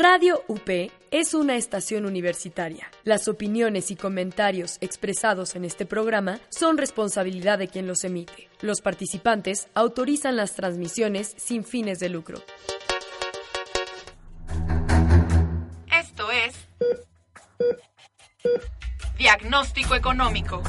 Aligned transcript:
Radio 0.00 0.44
UP 0.46 0.92
es 1.10 1.34
una 1.34 1.56
estación 1.56 2.06
universitaria. 2.06 2.88
Las 3.02 3.26
opiniones 3.26 3.90
y 3.90 3.96
comentarios 3.96 4.78
expresados 4.80 5.56
en 5.56 5.64
este 5.64 5.86
programa 5.86 6.38
son 6.50 6.78
responsabilidad 6.78 7.58
de 7.58 7.66
quien 7.66 7.88
los 7.88 8.04
emite. 8.04 8.48
Los 8.60 8.80
participantes 8.80 9.66
autorizan 9.74 10.36
las 10.36 10.54
transmisiones 10.54 11.34
sin 11.36 11.64
fines 11.64 11.98
de 11.98 12.10
lucro. 12.10 12.40
Esto 15.90 16.30
es 16.30 16.54
Diagnóstico 19.18 19.96
Económico. 19.96 20.62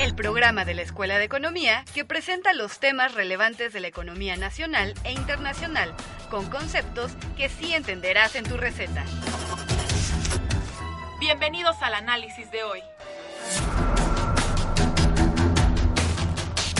El 0.00 0.16
programa 0.16 0.64
de 0.64 0.74
la 0.74 0.82
Escuela 0.82 1.16
de 1.16 1.24
Economía 1.26 1.84
que 1.94 2.04
presenta 2.04 2.52
los 2.52 2.80
temas 2.80 3.14
relevantes 3.14 3.72
de 3.72 3.78
la 3.78 3.86
economía 3.86 4.36
nacional 4.36 4.94
e 5.04 5.12
internacional 5.12 5.94
con 6.28 6.50
conceptos 6.50 7.12
que 7.36 7.48
sí 7.48 7.72
entenderás 7.72 8.34
en 8.34 8.42
tu 8.42 8.56
receta. 8.56 9.04
Bienvenidos 11.20 11.76
al 11.82 11.94
análisis 11.94 12.50
de 12.50 12.64
hoy. 12.64 12.80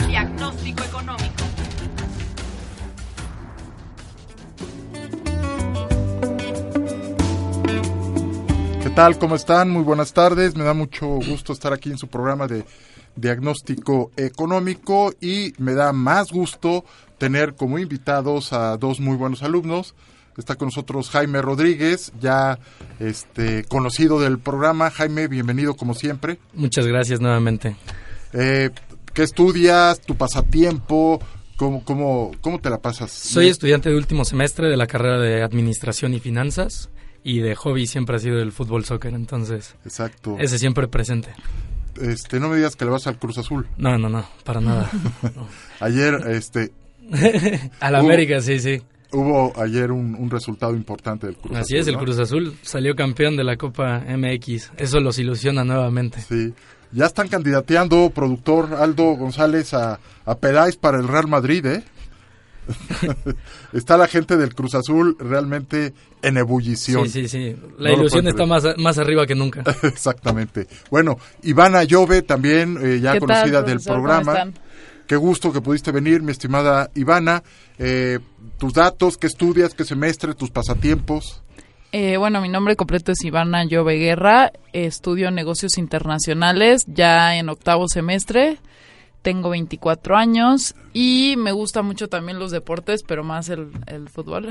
Diagnóstico 0.05 0.83
Económico. 0.83 1.34
Tal? 8.95 9.19
¿Cómo 9.19 9.35
están? 9.35 9.69
Muy 9.69 9.83
buenas 9.83 10.13
tardes. 10.13 10.55
Me 10.55 10.63
da 10.63 10.73
mucho 10.73 11.05
gusto 11.05 11.51
estar 11.51 11.73
aquí 11.73 11.91
en 11.91 11.97
su 11.97 12.07
programa 12.07 12.47
de 12.47 12.63
diagnóstico 13.17 14.11
económico 14.15 15.13
y 15.19 15.53
me 15.57 15.73
da 15.73 15.91
más 15.91 16.31
gusto 16.31 16.85
tener 17.17 17.55
como 17.55 17.77
invitados 17.77 18.53
a 18.53 18.77
dos 18.77 19.01
muy 19.01 19.17
buenos 19.17 19.43
alumnos. 19.43 19.95
Está 20.37 20.55
con 20.55 20.67
nosotros 20.67 21.09
Jaime 21.09 21.41
Rodríguez, 21.41 22.13
ya 22.21 22.57
este 23.01 23.65
conocido 23.65 24.21
del 24.21 24.39
programa. 24.39 24.89
Jaime, 24.91 25.27
bienvenido 25.27 25.75
como 25.75 25.93
siempre. 25.93 26.39
Muchas 26.53 26.87
gracias 26.87 27.19
nuevamente. 27.19 27.75
Eh, 28.31 28.69
¿Qué 29.13 29.23
estudias? 29.23 29.99
¿Tu 29.99 30.15
pasatiempo? 30.15 31.21
¿Cómo, 31.57 31.83
cómo, 31.83 32.31
¿Cómo 32.39 32.59
te 32.59 32.69
la 32.69 32.77
pasas? 32.77 33.11
Soy 33.11 33.49
estudiante 33.49 33.89
de 33.89 33.97
último 33.97 34.23
semestre 34.23 34.69
de 34.69 34.77
la 34.77 34.87
carrera 34.87 35.19
de 35.19 35.43
Administración 35.43 36.13
y 36.13 36.21
Finanzas 36.21 36.89
y 37.25 37.39
de 37.39 37.55
hobby 37.55 37.87
siempre 37.87 38.17
ha 38.17 38.19
sido 38.19 38.39
el 38.39 38.51
fútbol 38.51 38.85
soccer, 38.85 39.15
entonces. 39.15 39.75
Exacto. 39.83 40.37
Ese 40.39 40.59
siempre 40.59 40.87
presente. 40.87 41.33
Este, 41.99 42.39
no 42.39 42.49
me 42.49 42.57
digas 42.57 42.75
que 42.75 42.85
le 42.85 42.91
vas 42.91 43.07
al 43.07 43.17
Cruz 43.17 43.39
Azul. 43.39 43.67
No, 43.77 43.97
no, 43.97 44.09
no, 44.09 44.23
para 44.43 44.61
nada. 44.61 44.89
No. 45.35 45.47
Ayer, 45.79 46.13
este, 46.29 46.71
a 47.79 47.89
la 47.89 47.99
América, 47.99 48.39
sí, 48.41 48.59
sí. 48.59 48.79
Hubo 49.11 49.59
ayer 49.59 49.91
un, 49.91 50.13
un, 50.13 50.29
resultado 50.29 50.75
importante 50.75 51.25
del 51.25 51.35
Cruz 51.37 51.57
Así 51.57 51.73
Azul. 51.73 51.79
es, 51.79 51.87
el 51.87 51.93
¿no? 51.95 51.99
Cruz 52.01 52.19
Azul 52.19 52.53
salió 52.61 52.95
campeón 52.95 53.35
de 53.35 53.43
la 53.43 53.57
Copa 53.57 54.03
MX. 54.07 54.73
Eso 54.77 54.99
los 54.99 55.17
ilusiona 55.17 55.63
nuevamente. 55.63 56.21
Sí. 56.21 56.53
Ya 56.91 57.07
están 57.07 57.27
candidateando, 57.27 58.11
productor 58.11 58.75
Aldo 58.75 59.15
González, 59.15 59.73
a, 59.73 59.99
a 60.25 60.35
Peláez 60.37 60.77
para 60.77 60.99
el 60.99 61.07
Real 61.07 61.27
Madrid, 61.27 61.65
¿eh? 61.65 61.83
está 63.73 63.97
la 63.97 64.07
gente 64.07 64.37
del 64.37 64.55
Cruz 64.55 64.75
Azul 64.75 65.15
realmente 65.19 65.93
en 66.21 66.37
ebullición. 66.37 67.09
Sí, 67.09 67.27
sí, 67.27 67.27
sí. 67.27 67.55
La 67.77 67.91
No 67.91 67.99
ilusión 67.99 68.27
está 68.27 68.45
más, 68.45 68.63
más 68.77 68.97
arriba 68.97 69.25
que 69.25 69.35
nunca. 69.35 69.63
Exactamente. 69.83 70.67
Bueno, 70.89 71.17
Ivana 71.43 71.83
Llove 71.83 72.21
también, 72.21 72.77
eh, 72.81 72.99
ya 72.99 73.13
¿Qué 73.13 73.19
conocida 73.19 73.63
tal, 73.63 73.65
del 73.65 73.79
programa. 73.81 74.31
están? 74.31 74.53
Qué 75.07 75.15
gusto 75.15 75.53
que 75.53 75.61
pudiste 75.61 75.91
venir, 75.91 76.21
mi 76.23 76.31
estimada 76.31 76.89
Ivana. 76.95 77.43
Eh, 77.77 78.19
tus 78.57 78.73
datos, 78.73 79.17
qué 79.17 79.27
estudias, 79.27 79.73
qué 79.73 79.83
semestre, 79.83 80.33
tus 80.33 80.49
pasatiempos. 80.49 81.43
Eh, 81.91 82.17
bueno, 82.17 82.41
mi 82.41 82.49
nombre 82.49 82.75
completo 82.75 83.11
es 83.11 83.23
Ivana 83.23 83.63
Llove 83.63 83.95
Guerra, 83.95 84.51
estudio 84.73 85.31
negocios 85.31 85.77
internacionales 85.77 86.83
ya 86.87 87.37
en 87.37 87.47
octavo 87.47 87.87
semestre, 87.87 88.57
tengo 89.25 89.49
24 89.49 90.15
años 90.15 90.75
y 90.93 91.33
me 91.39 91.51
gusta 91.51 91.81
mucho 91.81 92.07
también 92.09 92.37
los 92.37 92.51
deportes, 92.51 93.01
pero 93.01 93.23
más 93.23 93.49
el, 93.49 93.69
el 93.87 94.07
fútbol. 94.07 94.49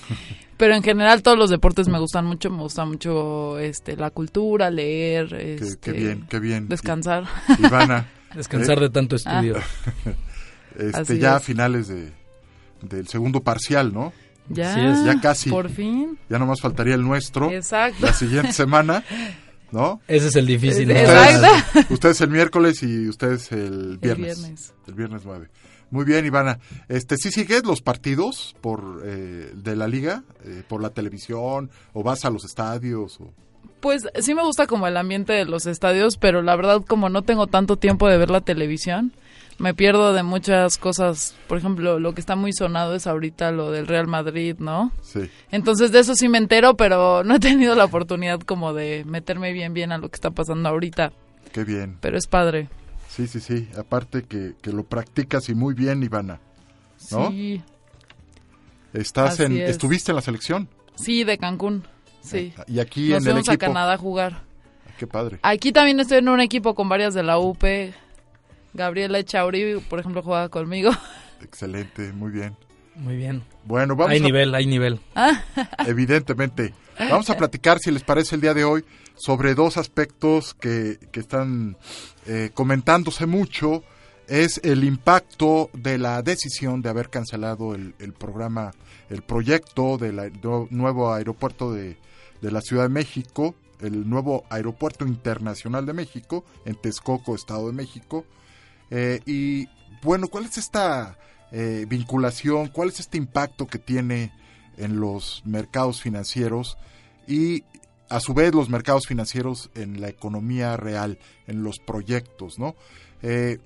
pero 0.56 0.74
en 0.74 0.82
general 0.82 1.22
todos 1.22 1.38
los 1.38 1.48
deportes 1.48 1.86
me 1.86 2.00
gustan 2.00 2.26
mucho, 2.26 2.50
me 2.50 2.58
gusta 2.62 2.84
mucho 2.84 3.56
este, 3.60 3.96
la 3.96 4.10
cultura, 4.10 4.68
leer, 4.68 5.28
Qué, 5.28 5.54
este, 5.54 5.92
qué 5.92 5.92
bien, 5.92 6.26
qué 6.28 6.40
bien. 6.40 6.68
descansar. 6.68 7.24
I- 7.60 7.66
Ivana, 7.66 8.08
Descansar 8.34 8.80
de 8.80 8.90
tanto 8.90 9.14
estudio. 9.14 9.56
este, 10.76 11.00
Así 11.00 11.18
ya 11.18 11.34
a 11.34 11.38
es. 11.38 11.44
finales 11.44 11.86
de, 11.86 12.10
del 12.82 13.06
segundo 13.06 13.40
parcial, 13.42 13.94
¿no? 13.94 14.12
ya. 14.48 14.76
Ya 15.04 15.20
casi. 15.20 15.50
por 15.50 15.68
fin. 15.70 16.18
Ya 16.28 16.38
nomás 16.40 16.60
faltaría 16.60 16.94
el 16.96 17.02
nuestro. 17.02 17.50
Exacto. 17.50 18.04
La 18.04 18.12
siguiente 18.12 18.52
semana, 18.52 19.04
¿no? 19.72 20.00
Ese 20.08 20.28
es 20.28 20.36
el 20.36 20.46
difícil. 20.46 20.88
¿no? 20.88 20.94
Exacto. 20.94 21.94
Ustedes 21.94 22.20
el 22.20 22.30
miércoles 22.30 22.82
y 22.82 23.08
ustedes 23.08 23.50
el 23.52 23.98
viernes. 23.98 24.38
viernes. 24.38 24.74
El 24.86 24.94
viernes 24.94 25.22
9. 25.24 25.48
Muy 25.90 26.04
bien, 26.04 26.26
Ivana. 26.26 26.58
Este, 26.88 27.16
¿Sí 27.16 27.30
sigues 27.30 27.64
los 27.64 27.80
partidos 27.80 28.56
por 28.60 29.02
eh, 29.04 29.52
de 29.54 29.76
la 29.76 29.86
liga? 29.86 30.24
Eh, 30.44 30.62
¿Por 30.66 30.82
la 30.82 30.90
televisión? 30.90 31.70
¿O 31.92 32.02
vas 32.02 32.24
a 32.24 32.30
los 32.30 32.44
estadios? 32.44 33.20
O... 33.20 33.32
Pues 33.80 34.02
sí 34.20 34.34
me 34.34 34.42
gusta 34.42 34.66
como 34.66 34.86
el 34.86 34.96
ambiente 34.96 35.32
de 35.32 35.44
los 35.44 35.66
estadios, 35.66 36.16
pero 36.16 36.42
la 36.42 36.56
verdad 36.56 36.82
como 36.86 37.08
no 37.08 37.22
tengo 37.22 37.46
tanto 37.46 37.76
tiempo 37.76 38.08
de 38.08 38.18
ver 38.18 38.30
la 38.30 38.40
televisión, 38.40 39.12
me 39.58 39.74
pierdo 39.74 40.12
de 40.12 40.22
muchas 40.22 40.78
cosas. 40.78 41.34
Por 41.48 41.58
ejemplo, 41.58 41.98
lo 41.98 42.14
que 42.14 42.20
está 42.20 42.36
muy 42.36 42.52
sonado 42.52 42.94
es 42.94 43.06
ahorita 43.06 43.50
lo 43.52 43.70
del 43.70 43.86
Real 43.86 44.06
Madrid, 44.06 44.56
¿no? 44.58 44.92
Sí. 45.02 45.30
Entonces 45.50 45.92
de 45.92 46.00
eso 46.00 46.14
sí 46.14 46.28
me 46.28 46.38
entero, 46.38 46.76
pero 46.76 47.24
no 47.24 47.36
he 47.36 47.40
tenido 47.40 47.74
la 47.74 47.84
oportunidad 47.84 48.40
como 48.40 48.74
de 48.74 49.04
meterme 49.06 49.52
bien 49.52 49.72
bien 49.74 49.92
a 49.92 49.98
lo 49.98 50.08
que 50.08 50.16
está 50.16 50.30
pasando 50.30 50.68
ahorita. 50.68 51.12
Qué 51.52 51.64
bien. 51.64 51.96
Pero 52.00 52.18
es 52.18 52.26
padre. 52.26 52.68
Sí, 53.08 53.26
sí, 53.26 53.40
sí. 53.40 53.68
Aparte 53.78 54.24
que, 54.24 54.54
que 54.60 54.72
lo 54.72 54.84
practicas 54.84 55.48
y 55.48 55.54
muy 55.54 55.74
bien, 55.74 56.02
Ivana. 56.02 56.40
¿No? 57.10 57.30
Sí, 57.30 57.62
Estás 58.92 59.34
Así 59.34 59.42
en, 59.44 59.58
es. 59.58 59.70
¿Estuviste 59.70 60.12
en 60.12 60.16
la 60.16 60.22
selección? 60.22 60.68
sí, 60.94 61.24
de 61.24 61.36
Cancún. 61.38 61.84
Sí. 62.22 62.52
Y 62.66 62.80
aquí 62.80 63.10
Nos 63.10 63.22
en 63.22 63.26
el 63.28 63.32
fuimos 63.34 63.48
a 63.48 63.52
equipo. 63.52 63.66
Canadá 63.72 63.92
a 63.94 63.98
jugar. 63.98 64.42
Qué 64.98 65.06
padre. 65.06 65.38
Aquí 65.42 65.70
también 65.72 66.00
estoy 66.00 66.18
en 66.18 66.28
un 66.28 66.40
equipo 66.40 66.74
con 66.74 66.88
varias 66.88 67.12
de 67.14 67.22
la 67.22 67.38
UP. 67.38 67.62
Gabriela 68.76 69.18
Echauri, 69.18 69.80
por 69.88 69.98
ejemplo, 69.98 70.22
juega 70.22 70.48
conmigo. 70.48 70.90
Excelente, 71.42 72.12
muy 72.12 72.30
bien. 72.30 72.56
Muy 72.94 73.16
bien. 73.16 73.42
Bueno, 73.64 73.94
vamos 73.94 74.12
Hay 74.12 74.20
a, 74.20 74.22
nivel, 74.22 74.54
hay 74.54 74.66
nivel. 74.66 75.00
evidentemente. 75.86 76.72
Vamos 76.98 77.28
a 77.28 77.36
platicar, 77.36 77.78
si 77.78 77.90
les 77.90 78.02
parece, 78.02 78.36
el 78.36 78.40
día 78.40 78.54
de 78.54 78.64
hoy 78.64 78.84
sobre 79.16 79.54
dos 79.54 79.76
aspectos 79.76 80.54
que, 80.54 80.98
que 81.12 81.20
están 81.20 81.76
eh, 82.26 82.50
comentándose 82.54 83.26
mucho. 83.26 83.82
Es 84.28 84.60
el 84.64 84.82
impacto 84.82 85.70
de 85.72 85.98
la 85.98 86.22
decisión 86.22 86.82
de 86.82 86.88
haber 86.88 87.10
cancelado 87.10 87.74
el, 87.74 87.94
el 87.98 88.12
programa, 88.12 88.72
el 89.10 89.22
proyecto 89.22 89.98
del 89.98 90.32
nuevo 90.70 91.12
aeropuerto 91.12 91.72
de, 91.72 91.96
de 92.40 92.50
la 92.50 92.60
Ciudad 92.60 92.84
de 92.84 92.88
México, 92.88 93.54
el 93.80 94.08
nuevo 94.08 94.44
aeropuerto 94.50 95.06
internacional 95.06 95.86
de 95.86 95.92
México, 95.92 96.44
en 96.64 96.74
Texcoco, 96.76 97.34
Estado 97.34 97.66
de 97.68 97.72
México. 97.72 98.24
Eh, 98.90 99.20
y 99.26 99.68
bueno, 100.02 100.28
¿cuál 100.28 100.44
es 100.44 100.58
esta 100.58 101.18
eh, 101.52 101.86
vinculación? 101.88 102.68
¿Cuál 102.68 102.88
es 102.88 103.00
este 103.00 103.18
impacto 103.18 103.66
que 103.66 103.78
tiene 103.78 104.32
en 104.76 105.00
los 105.00 105.42
mercados 105.44 106.02
financieros 106.02 106.76
y 107.26 107.64
a 108.08 108.20
su 108.20 108.34
vez 108.34 108.54
los 108.54 108.68
mercados 108.68 109.06
financieros 109.06 109.70
en 109.74 110.00
la 110.00 110.08
economía 110.08 110.76
real, 110.76 111.18
en 111.46 111.62
los 111.62 111.78
proyectos, 111.78 112.58
¿no? 112.58 112.76
Eh, 113.22 113.58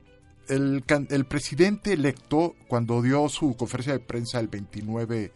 el, 0.49 0.83
el 1.11 1.25
presidente 1.27 1.93
electo, 1.93 2.57
cuando 2.67 3.03
dio 3.03 3.29
su 3.29 3.55
conferencia 3.57 3.93
de 3.93 4.01
prensa 4.01 4.41
el 4.41 4.49
29 4.49 5.33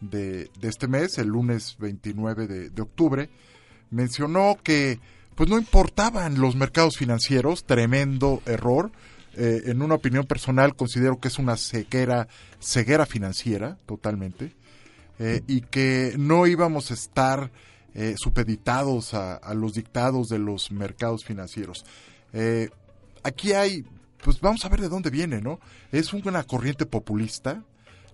de, 0.00 0.50
de 0.58 0.68
este 0.68 0.88
mes, 0.88 1.18
el 1.18 1.28
lunes 1.28 1.76
29 1.78 2.46
de, 2.46 2.70
de 2.70 2.82
octubre, 2.82 3.28
mencionó 3.90 4.56
que 4.62 5.00
pues 5.34 5.50
no 5.50 5.58
importaban 5.58 6.40
los 6.40 6.54
mercados 6.54 6.96
financieros, 6.96 7.64
tremendo 7.64 8.42
error. 8.46 8.92
Eh, 9.36 9.62
en 9.66 9.82
una 9.82 9.94
opinión 9.94 10.24
personal 10.24 10.74
considero 10.76 11.18
que 11.18 11.28
es 11.28 11.38
una 11.38 11.56
ceguera, 11.56 12.28
ceguera 12.60 13.06
financiera, 13.06 13.78
totalmente, 13.86 14.52
eh, 15.18 15.42
y 15.46 15.60
que 15.60 16.14
no 16.18 16.46
íbamos 16.46 16.90
a 16.90 16.94
estar 16.94 17.50
eh, 17.94 18.14
supeditados 18.16 19.14
a, 19.14 19.36
a 19.36 19.54
los 19.54 19.74
dictados 19.74 20.28
de 20.28 20.38
los 20.38 20.70
mercados 20.72 21.24
financieros. 21.24 21.84
Eh, 22.32 22.70
aquí 23.22 23.52
hay, 23.52 23.84
pues 24.22 24.40
vamos 24.40 24.64
a 24.64 24.68
ver 24.68 24.80
de 24.80 24.88
dónde 24.88 25.10
viene, 25.10 25.40
¿no? 25.40 25.60
Es 25.92 26.12
una 26.12 26.42
corriente 26.44 26.86
populista 26.86 27.62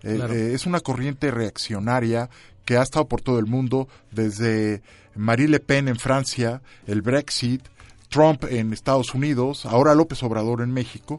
Claro. 0.01 0.33
eh, 0.33 0.55
es 0.55 0.65
una 0.65 0.81
corriente 0.81 1.31
reaccionaria 1.31 2.31
que 2.65 2.79
ha 2.79 2.83
estado 2.83 3.07
por 3.07 3.21
todo 3.21 3.39
el 3.39 3.45
mundo, 3.45 3.87
desde 4.11 4.81
Marie 5.15 5.47
Le 5.49 5.61
Pen 5.61 5.89
en 5.89 5.97
Francia, 5.97 6.63
el 6.87 7.03
Brexit, 7.03 7.63
Trump 8.11 8.45
en 8.51 8.73
Estados 8.75 9.15
Unidos, 9.15 9.65
ahora 9.65 9.95
López 9.95 10.23
Obrador 10.23 10.61
en 10.61 10.73
México, 10.73 11.19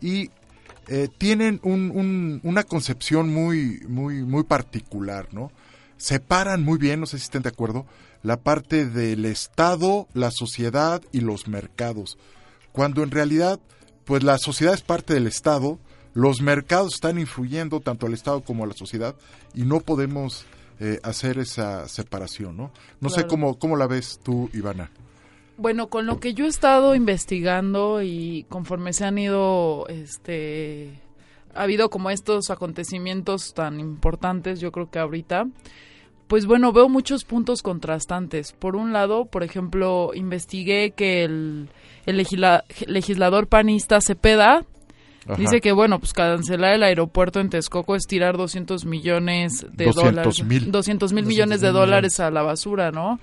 y 0.00 0.30
eh, 0.90 1.08
tienen 1.18 1.60
un- 1.64 1.90
un- 1.94 2.40
una 2.44 2.64
concepción 2.64 3.28
muy, 3.32 3.82
muy, 3.88 4.22
muy 4.22 4.42
particular, 4.44 5.28
¿no? 5.32 5.52
Separan 5.98 6.62
muy 6.64 6.78
bien, 6.78 7.00
no 7.00 7.04
sé 7.06 7.18
si 7.18 7.24
estén 7.24 7.42
de 7.42 7.50
acuerdo, 7.50 7.84
la 8.22 8.38
parte 8.38 8.86
del 8.86 9.26
Estado, 9.26 10.08
la 10.14 10.30
sociedad 10.30 11.02
y 11.12 11.20
los 11.20 11.46
mercados, 11.46 12.16
cuando 12.72 13.02
en 13.02 13.10
realidad, 13.10 13.60
pues 14.06 14.22
la 14.22 14.38
sociedad 14.38 14.72
es 14.72 14.80
parte 14.80 15.12
del 15.12 15.26
Estado, 15.26 15.78
los 16.14 16.40
mercados 16.40 16.94
están 16.94 17.18
influyendo 17.18 17.80
tanto 17.80 18.06
al 18.06 18.14
Estado 18.14 18.40
como 18.42 18.64
a 18.64 18.66
la 18.66 18.74
sociedad 18.74 19.14
y 19.54 19.62
no 19.64 19.80
podemos 19.80 20.46
eh, 20.80 21.00
hacer 21.02 21.38
esa 21.38 21.88
separación, 21.88 22.56
¿no? 22.56 22.70
No 23.00 23.10
sé 23.10 23.26
cómo, 23.26 23.58
cómo 23.58 23.76
la 23.76 23.88
ves 23.88 24.20
tú, 24.22 24.48
Ivana. 24.54 24.90
Bueno, 25.58 25.88
con 25.88 26.06
lo 26.06 26.20
que 26.20 26.34
yo 26.34 26.44
he 26.44 26.48
estado 26.48 26.94
investigando 26.94 28.00
y 28.00 28.46
conforme 28.48 28.92
se 28.92 29.04
han 29.04 29.18
ido, 29.18 29.86
este, 29.88 30.92
ha 31.54 31.62
habido 31.62 31.90
como 31.90 32.10
estos 32.10 32.50
acontecimientos 32.50 33.54
tan 33.54 33.80
importantes, 33.80 34.60
yo 34.60 34.70
creo 34.70 34.88
que 34.88 35.00
ahorita, 35.00 35.46
pues 36.28 36.46
bueno, 36.46 36.72
veo 36.72 36.88
muchos 36.88 37.24
puntos 37.24 37.62
contrastantes. 37.62 38.52
Por 38.52 38.76
un 38.76 38.92
lado, 38.92 39.24
por 39.24 39.42
ejemplo, 39.42 40.12
investigué 40.14 40.92
que 40.92 41.24
el, 41.24 41.68
el 42.06 42.16
legisla- 42.16 42.62
legislador 42.86 43.48
panista 43.48 44.00
Cepeda 44.00 44.64
Ajá. 45.26 45.36
dice 45.36 45.60
que, 45.60 45.72
bueno, 45.72 45.98
pues 45.98 46.12
cancelar 46.12 46.74
el 46.74 46.84
aeropuerto 46.84 47.40
en 47.40 47.50
Texcoco 47.50 47.96
es 47.96 48.04
tirar 48.06 48.36
200 48.36 48.84
millones 48.84 49.66
de 49.72 49.86
200 49.86 49.94
dólares. 50.04 50.44
mil. 50.44 50.70
200 50.70 50.72
mil 50.72 50.72
200 50.72 51.12
millones 51.12 51.60
de 51.60 51.66
mil 51.66 51.74
dólares 51.74 52.20
a 52.20 52.30
la 52.30 52.42
basura, 52.42 52.92
¿no? 52.92 53.18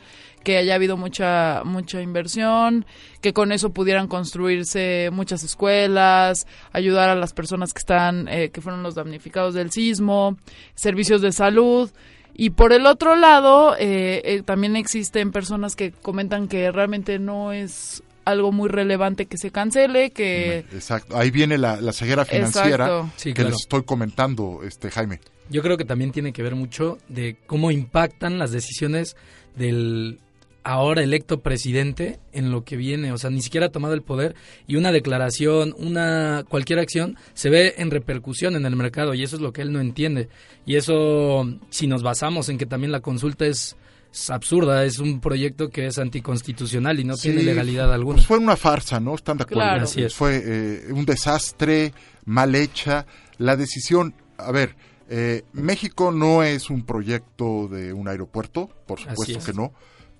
Que 0.45 0.57
haya 0.57 0.75
habido 0.75 0.95
mucha, 0.95 1.63
mucha 1.65 2.01
inversión, 2.01 2.85
que 3.19 3.33
con 3.33 3.51
eso 3.51 3.71
pudieran 3.71 4.07
construirse 4.07 5.09
muchas 5.11 5.43
escuelas, 5.43 6.47
ayudar 6.71 7.09
a 7.09 7.15
las 7.15 7.33
personas 7.33 7.73
que 7.73 7.79
están, 7.79 8.29
eh, 8.29 8.51
que 8.51 8.61
fueron 8.61 8.83
los 8.83 8.95
damnificados 8.95 9.55
del 9.55 9.71
sismo, 9.71 10.37
servicios 10.75 11.21
de 11.21 11.33
salud. 11.33 11.91
Y 12.37 12.51
por 12.51 12.73
el 12.73 12.85
otro 12.85 13.15
lado, 13.15 13.75
eh, 13.77 14.21
eh, 14.23 14.41
también 14.45 14.75
existen 14.75 15.31
personas 15.31 15.75
que 15.75 15.91
comentan 15.91 16.47
que 16.47 16.71
realmente 16.71 17.17
no 17.17 17.51
es 17.51 18.03
algo 18.25 18.51
muy 18.51 18.69
relevante 18.69 19.25
que 19.25 19.37
se 19.37 19.51
cancele, 19.51 20.11
que... 20.11 20.59
Exacto. 20.73 21.17
Ahí 21.17 21.31
viene 21.31 21.57
la, 21.57 21.79
la 21.79 21.93
ceguera 21.93 22.25
financiera. 22.25 23.11
Sí, 23.15 23.29
que 23.29 23.35
claro. 23.35 23.49
les 23.51 23.61
estoy 23.61 23.83
comentando, 23.83 24.61
este 24.63 24.91
Jaime. 24.91 25.21
Yo 25.49 25.61
creo 25.61 25.77
que 25.77 25.85
también 25.85 26.11
tiene 26.11 26.33
que 26.33 26.43
ver 26.43 26.55
mucho 26.55 26.97
de 27.07 27.37
cómo 27.45 27.71
impactan 27.71 28.37
las 28.37 28.51
decisiones 28.51 29.15
del 29.55 30.19
ahora 30.65 31.03
electo 31.03 31.41
presidente 31.41 32.19
en 32.33 32.51
lo 32.51 32.63
que 32.63 32.75
viene, 32.75 33.11
o 33.11 33.19
sea, 33.19 33.29
ni 33.29 33.41
siquiera 33.41 33.67
ha 33.67 33.71
tomado 33.71 33.93
el 33.93 34.01
poder 34.01 34.35
y 34.67 34.75
una 34.77 34.91
declaración, 34.91 35.75
una 35.77 36.43
cualquier 36.49 36.79
acción 36.79 37.17
se 37.35 37.51
ve 37.51 37.75
en 37.77 37.91
repercusión 37.91 38.55
en 38.55 38.65
el 38.65 38.75
mercado 38.75 39.13
y 39.13 39.21
eso 39.21 39.35
es 39.35 39.43
lo 39.43 39.53
que 39.53 39.61
él 39.61 39.71
no 39.71 39.79
entiende. 39.79 40.27
Y 40.65 40.75
eso 40.75 41.47
si 41.69 41.85
nos 41.85 42.01
basamos 42.01 42.49
en 42.49 42.57
que 42.57 42.65
también 42.65 42.91
la 42.91 43.01
consulta 43.01 43.45
es, 43.45 43.77
es 44.11 44.29
absurda, 44.31 44.83
es 44.85 44.97
un 44.97 45.19
proyecto 45.19 45.69
que 45.69 45.85
es 45.85 45.99
anticonstitucional 45.99 46.99
y 46.99 47.03
no 47.03 47.15
Sí, 47.15 47.29
tiene 47.29 47.43
legalidad 47.43 47.93
alguna. 47.93 48.15
Pues 48.15 48.25
fue 48.25 48.39
una 48.39 48.57
farsa, 48.57 48.99
¿no? 48.99 49.13
¿Están 49.13 49.37
de 49.37 49.43
acuerdo? 49.43 49.61
Claro. 49.61 49.83
Así 49.83 50.01
es. 50.01 50.15
Fue 50.15 50.41
eh, 50.43 50.91
un 50.91 51.05
desastre, 51.05 51.93
mal 52.25 52.55
hecha. 52.55 53.05
La 53.37 53.55
decisión, 53.55 54.15
a 54.37 54.51
ver, 54.51 54.75
eh, 55.09 55.43
México 55.53 56.11
no 56.11 56.41
es 56.41 56.71
un 56.71 56.87
proyecto 56.87 57.67
de 57.67 57.93
un 57.93 58.07
aeropuerto, 58.07 58.71
por 58.87 58.99
supuesto 58.99 59.37
es. 59.37 59.45
que 59.45 59.53
no, 59.53 59.73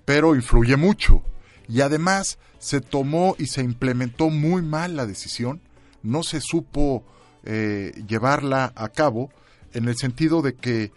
pero 0.06 0.34
influye 0.34 0.76
mucho. 0.76 1.22
Y 1.68 1.82
además 1.82 2.38
se 2.58 2.80
tomó 2.80 3.36
y 3.38 3.48
se 3.48 3.62
implementó 3.62 4.30
muy 4.30 4.62
mal 4.62 4.96
la 4.96 5.04
decisión, 5.04 5.60
no 6.02 6.22
se 6.22 6.40
supo 6.40 7.04
eh, 7.44 7.92
llevarla 8.08 8.72
a 8.74 8.88
cabo 8.88 9.30
en 9.74 9.88
el 9.88 9.96
sentido 9.96 10.40
de 10.40 10.54
que 10.54 10.92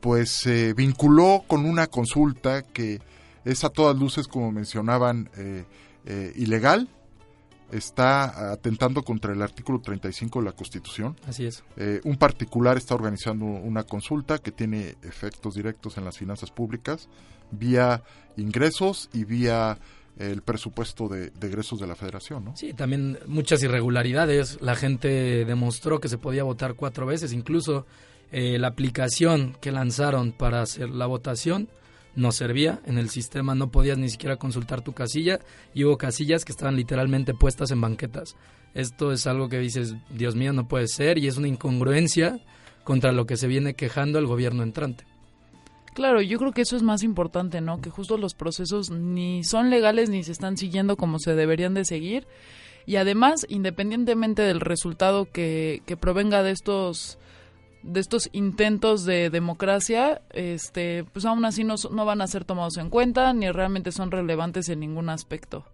pues 0.00 0.30
se 0.30 0.72
vinculó 0.74 1.44
con 1.46 1.66
una 1.66 1.88
consulta 1.88 2.62
que 2.62 3.00
es 3.44 3.64
a 3.64 3.70
todas 3.70 3.96
luces, 3.96 4.28
como 4.28 4.52
mencionaban, 4.52 5.30
eh, 5.36 5.64
eh, 6.06 6.32
ilegal, 6.36 6.88
está 7.72 8.52
atentando 8.52 9.02
contra 9.02 9.32
el 9.32 9.42
artículo 9.42 9.80
35 9.80 10.40
de 10.40 10.44
la 10.44 10.52
Constitución. 10.52 11.16
Así 11.26 11.46
es. 11.46 11.62
Eh, 11.76 12.00
un 12.04 12.16
particular 12.16 12.76
está 12.76 12.94
organizando 12.94 13.44
una 13.44 13.84
consulta 13.84 14.38
que 14.38 14.52
tiene 14.52 14.96
efectos 15.02 15.54
directos 15.54 15.96
en 15.98 16.04
las 16.04 16.18
finanzas 16.18 16.50
públicas 16.50 17.08
vía 17.50 18.02
ingresos 18.36 19.10
y 19.12 19.24
vía 19.24 19.78
el 20.18 20.42
presupuesto 20.42 21.08
de, 21.08 21.30
de 21.30 21.46
egresos 21.46 21.80
de 21.80 21.86
la 21.86 21.94
federación, 21.94 22.44
¿no? 22.44 22.56
Sí, 22.56 22.74
también 22.74 23.18
muchas 23.26 23.62
irregularidades. 23.62 24.60
La 24.60 24.76
gente 24.76 25.44
demostró 25.44 25.98
que 25.98 26.08
se 26.08 26.18
podía 26.18 26.44
votar 26.44 26.74
cuatro 26.74 27.06
veces. 27.06 27.32
Incluso 27.32 27.86
eh, 28.32 28.58
la 28.58 28.68
aplicación 28.68 29.56
que 29.60 29.72
lanzaron 29.72 30.32
para 30.32 30.62
hacer 30.62 30.90
la 30.90 31.06
votación 31.06 31.68
no 32.14 32.32
servía. 32.32 32.80
En 32.84 32.98
el 32.98 33.10
sistema 33.10 33.54
no 33.54 33.70
podías 33.70 33.98
ni 33.98 34.08
siquiera 34.08 34.36
consultar 34.36 34.82
tu 34.82 34.92
casilla 34.92 35.40
y 35.74 35.84
hubo 35.84 35.98
casillas 35.98 36.44
que 36.44 36.52
estaban 36.52 36.76
literalmente 36.76 37.34
puestas 37.34 37.70
en 37.70 37.80
banquetas. 37.80 38.36
Esto 38.74 39.12
es 39.12 39.26
algo 39.26 39.48
que 39.48 39.58
dices, 39.58 39.94
Dios 40.10 40.36
mío, 40.36 40.52
no 40.52 40.68
puede 40.68 40.86
ser 40.86 41.18
y 41.18 41.26
es 41.26 41.36
una 41.36 41.48
incongruencia 41.48 42.40
contra 42.84 43.12
lo 43.12 43.26
que 43.26 43.36
se 43.36 43.48
viene 43.48 43.74
quejando 43.74 44.18
el 44.18 44.26
gobierno 44.26 44.62
entrante. 44.62 45.04
Claro, 45.92 46.22
yo 46.22 46.38
creo 46.38 46.52
que 46.52 46.62
eso 46.62 46.76
es 46.76 46.82
más 46.82 47.02
importante, 47.02 47.60
¿no? 47.60 47.80
Que 47.80 47.90
justo 47.90 48.16
los 48.16 48.34
procesos 48.34 48.90
ni 48.90 49.42
son 49.42 49.70
legales 49.70 50.08
ni 50.08 50.22
se 50.22 50.32
están 50.32 50.56
siguiendo 50.56 50.96
como 50.96 51.18
se 51.18 51.34
deberían 51.34 51.74
de 51.74 51.84
seguir. 51.84 52.26
Y 52.86 52.96
además, 52.96 53.44
independientemente 53.48 54.42
del 54.42 54.60
resultado 54.60 55.26
que, 55.26 55.82
que 55.86 55.96
provenga 55.96 56.42
de 56.42 56.52
estos 56.52 57.18
de 57.82 58.00
estos 58.00 58.28
intentos 58.32 59.04
de 59.04 59.30
democracia, 59.30 60.20
este, 60.32 61.04
pues 61.12 61.24
aún 61.24 61.44
así 61.44 61.64
no, 61.64 61.76
no 61.90 62.04
van 62.04 62.20
a 62.20 62.26
ser 62.26 62.44
tomados 62.44 62.76
en 62.76 62.90
cuenta 62.90 63.32
ni 63.32 63.50
realmente 63.50 63.92
son 63.92 64.10
relevantes 64.10 64.68
en 64.68 64.80
ningún 64.80 65.08
aspecto. 65.08 65.64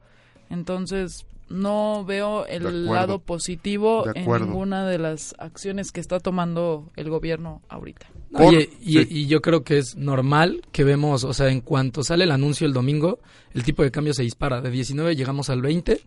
Entonces, 0.50 1.26
no 1.48 2.04
veo 2.04 2.44
el 2.46 2.66
acuerdo. 2.66 2.94
lado 2.94 3.18
positivo 3.20 4.04
en 4.14 4.24
ninguna 4.26 4.84
de 4.86 4.98
las 4.98 5.34
acciones 5.38 5.92
que 5.92 6.00
está 6.00 6.18
tomando 6.18 6.90
el 6.96 7.08
gobierno 7.08 7.62
ahorita. 7.68 8.06
No, 8.30 8.38
Por- 8.40 8.54
y, 8.54 8.68
y- 8.80 8.92
sí. 9.04 9.06
y 9.10 9.26
yo 9.26 9.40
creo 9.40 9.62
que 9.62 9.78
es 9.78 9.96
normal 9.96 10.62
que 10.72 10.82
vemos, 10.84 11.22
o 11.24 11.32
sea, 11.32 11.48
en 11.48 11.60
cuanto 11.60 12.02
sale 12.02 12.24
el 12.24 12.32
anuncio 12.32 12.66
el 12.66 12.72
domingo, 12.72 13.20
el 13.54 13.62
tipo 13.62 13.82
de 13.84 13.90
cambio 13.92 14.12
se 14.12 14.22
dispara. 14.24 14.60
De 14.60 14.70
19 14.70 15.14
llegamos 15.14 15.48
al 15.48 15.62
20 15.62 16.00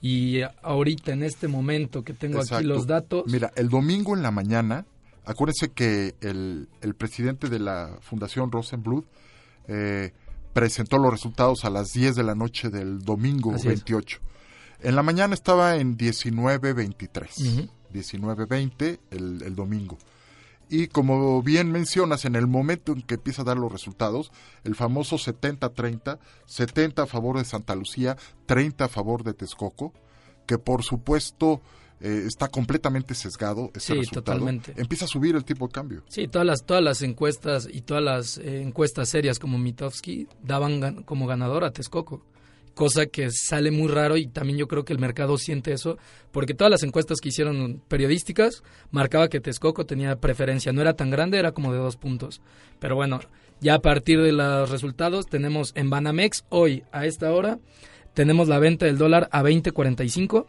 y 0.00 0.40
ahorita 0.62 1.12
en 1.12 1.22
este 1.22 1.46
momento 1.48 2.02
que 2.02 2.14
tengo 2.14 2.40
aquí 2.40 2.64
los 2.64 2.86
datos, 2.86 3.24
Mira, 3.26 3.52
el 3.56 3.68
domingo 3.68 4.14
en 4.16 4.22
la 4.22 4.30
mañana, 4.30 4.86
acuérdense 5.26 5.72
que 5.72 6.14
el, 6.20 6.68
el 6.80 6.94
presidente 6.94 7.48
de 7.48 7.58
la 7.58 7.98
Fundación 8.00 8.50
Rosenbluth 8.50 9.06
eh, 9.68 10.12
presentó 10.52 10.98
los 10.98 11.10
resultados 11.10 11.64
a 11.64 11.70
las 11.70 11.92
10 11.92 12.16
de 12.16 12.22
la 12.22 12.34
noche 12.34 12.70
del 12.70 13.00
domingo 13.02 13.50
Así 13.54 13.68
es. 13.68 13.74
28. 13.84 14.20
En 14.82 14.96
la 14.96 15.02
mañana 15.02 15.34
estaba 15.34 15.76
en 15.76 15.98
19.23, 15.98 17.62
Ujú. 17.62 17.70
19.20 17.92 18.98
el, 19.10 19.42
el 19.42 19.54
domingo. 19.54 19.98
Y 20.68 20.88
como 20.88 21.42
bien 21.42 21.70
mencionas, 21.70 22.24
en 22.24 22.34
el 22.34 22.46
momento 22.48 22.92
en 22.92 23.02
que 23.02 23.14
empieza 23.14 23.42
a 23.42 23.44
dar 23.44 23.56
los 23.56 23.70
resultados, 23.70 24.32
el 24.64 24.74
famoso 24.74 25.16
70-30, 25.16 26.18
70 26.46 27.02
a 27.02 27.06
favor 27.06 27.38
de 27.38 27.44
Santa 27.44 27.76
Lucía, 27.76 28.16
30 28.46 28.84
a 28.84 28.88
favor 28.88 29.22
de 29.22 29.34
Texcoco, 29.34 29.92
que 30.46 30.58
por 30.58 30.82
supuesto 30.82 31.60
eh, 32.00 32.24
está 32.26 32.48
completamente 32.48 33.14
sesgado 33.14 33.70
ese 33.74 33.92
Sí, 33.94 33.98
resultado, 34.00 34.24
totalmente. 34.38 34.74
empieza 34.76 35.06
a 35.06 35.08
subir 35.08 35.34
el 35.36 35.44
tipo 35.44 35.66
de 35.66 35.72
cambio. 35.72 36.02
sí, 36.08 36.28
todas 36.28 36.46
las, 36.46 36.64
todas 36.64 36.82
las 36.82 37.02
encuestas 37.02 37.68
y 37.72 37.80
todas 37.82 38.02
las 38.02 38.38
eh, 38.38 38.60
encuestas 38.62 39.08
serias 39.08 39.38
como 39.38 39.58
Mitofsky 39.58 40.26
daban 40.42 40.80
gan- 40.80 41.04
como 41.04 41.26
ganador 41.26 41.64
a 41.64 41.70
Texcoco. 41.72 42.22
Cosa 42.74 43.06
que 43.06 43.30
sale 43.30 43.70
muy 43.70 43.88
raro 43.88 44.18
y 44.18 44.26
también 44.26 44.58
yo 44.58 44.68
creo 44.68 44.84
que 44.84 44.92
el 44.92 44.98
mercado 44.98 45.38
siente 45.38 45.72
eso, 45.72 45.96
porque 46.30 46.52
todas 46.52 46.70
las 46.70 46.82
encuestas 46.82 47.20
que 47.22 47.30
hicieron 47.30 47.80
periodísticas 47.88 48.62
marcaba 48.90 49.28
que 49.28 49.40
Texcoco 49.40 49.86
tenía 49.86 50.16
preferencia. 50.16 50.74
No 50.74 50.82
era 50.82 50.92
tan 50.92 51.08
grande, 51.08 51.38
era 51.38 51.52
como 51.52 51.72
de 51.72 51.78
dos 51.78 51.96
puntos. 51.96 52.42
Pero 52.78 52.94
bueno, 52.94 53.20
ya 53.62 53.76
a 53.76 53.78
partir 53.78 54.20
de 54.20 54.32
los 54.32 54.68
resultados 54.68 55.24
tenemos 55.24 55.72
en 55.74 55.88
Banamex 55.88 56.44
hoy 56.50 56.84
a 56.92 57.06
esta 57.06 57.32
hora 57.32 57.58
tenemos 58.12 58.46
la 58.48 58.58
venta 58.58 58.84
del 58.84 58.98
dólar 58.98 59.28
a 59.32 59.42
20.45, 59.42 60.46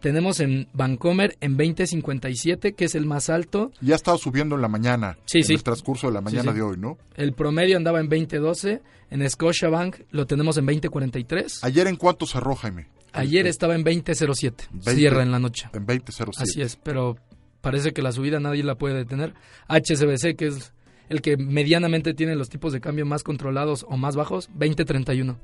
tenemos 0.00 0.40
en 0.40 0.68
Bancomer 0.72 1.36
en 1.40 1.56
20.57, 1.56 2.74
que 2.74 2.84
es 2.84 2.94
el 2.94 3.06
más 3.06 3.30
alto. 3.30 3.72
Ya 3.80 3.94
ha 3.94 3.96
estado 3.96 4.18
subiendo 4.18 4.56
en 4.56 4.62
la 4.62 4.68
mañana, 4.68 5.18
Sí, 5.26 5.38
en 5.38 5.44
sí. 5.44 5.54
el 5.54 5.62
transcurso 5.62 6.06
de 6.08 6.14
la 6.14 6.20
mañana 6.20 6.50
sí. 6.52 6.56
de 6.58 6.62
hoy, 6.62 6.76
¿no? 6.78 6.98
El 7.14 7.32
promedio 7.32 7.76
andaba 7.76 8.00
en 8.00 8.08
20.12, 8.08 8.80
en 9.10 9.30
Scotiabank 9.30 9.96
lo 10.10 10.26
tenemos 10.26 10.56
en 10.56 10.66
20.43. 10.66 11.60
Ayer 11.62 11.86
en 11.86 11.96
cuánto 11.96 12.26
cerró, 12.26 12.54
Jaime? 12.54 12.86
Ayer 13.12 13.46
estaba 13.46 13.74
en 13.74 13.84
20.07, 13.84 14.68
20. 14.72 14.94
cierra 14.94 15.22
en 15.22 15.32
la 15.32 15.38
noche. 15.38 15.68
En 15.72 15.86
20.07. 15.86 16.34
Así 16.38 16.62
es, 16.62 16.76
pero 16.76 17.16
parece 17.60 17.92
que 17.92 18.02
la 18.02 18.12
subida 18.12 18.38
nadie 18.40 18.62
la 18.62 18.76
puede 18.76 18.94
detener. 18.94 19.34
HSBC, 19.68 20.36
que 20.36 20.46
es 20.46 20.72
el 21.08 21.20
que 21.22 21.36
medianamente 21.36 22.14
tiene 22.14 22.36
los 22.36 22.48
tipos 22.48 22.72
de 22.72 22.80
cambio 22.80 23.04
más 23.04 23.24
controlados 23.24 23.84
o 23.88 23.96
más 23.96 24.14
bajos, 24.14 24.48
20.31 24.56 25.36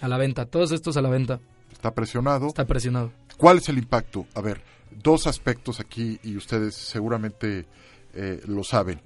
a 0.00 0.08
la 0.08 0.16
venta. 0.18 0.46
Todos 0.46 0.70
estos 0.70 0.96
a 0.96 1.02
la 1.02 1.10
venta. 1.10 1.40
Está 1.80 1.94
presionado. 1.94 2.48
Está 2.48 2.66
presionado. 2.66 3.10
¿Cuál 3.38 3.56
es 3.56 3.70
el 3.70 3.78
impacto? 3.78 4.26
A 4.34 4.42
ver, 4.42 4.60
dos 4.90 5.26
aspectos 5.26 5.80
aquí 5.80 6.20
y 6.22 6.36
ustedes 6.36 6.74
seguramente 6.74 7.64
eh, 8.12 8.42
lo 8.44 8.62
saben. 8.64 9.00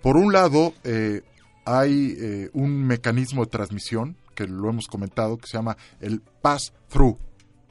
Por 0.00 0.16
un 0.16 0.32
lado, 0.32 0.72
eh, 0.84 1.22
hay 1.64 2.14
eh, 2.16 2.50
un 2.52 2.86
mecanismo 2.86 3.44
de 3.44 3.50
transmisión 3.50 4.16
que 4.36 4.46
lo 4.46 4.70
hemos 4.70 4.86
comentado 4.86 5.36
que 5.36 5.48
se 5.48 5.56
llama 5.56 5.76
el 6.00 6.20
pass-through 6.20 7.18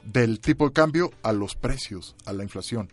del 0.04 0.38
tipo 0.38 0.66
de 0.66 0.74
cambio 0.74 1.12
a 1.22 1.32
los 1.32 1.54
precios, 1.54 2.14
a 2.26 2.34
la 2.34 2.42
inflación. 2.42 2.90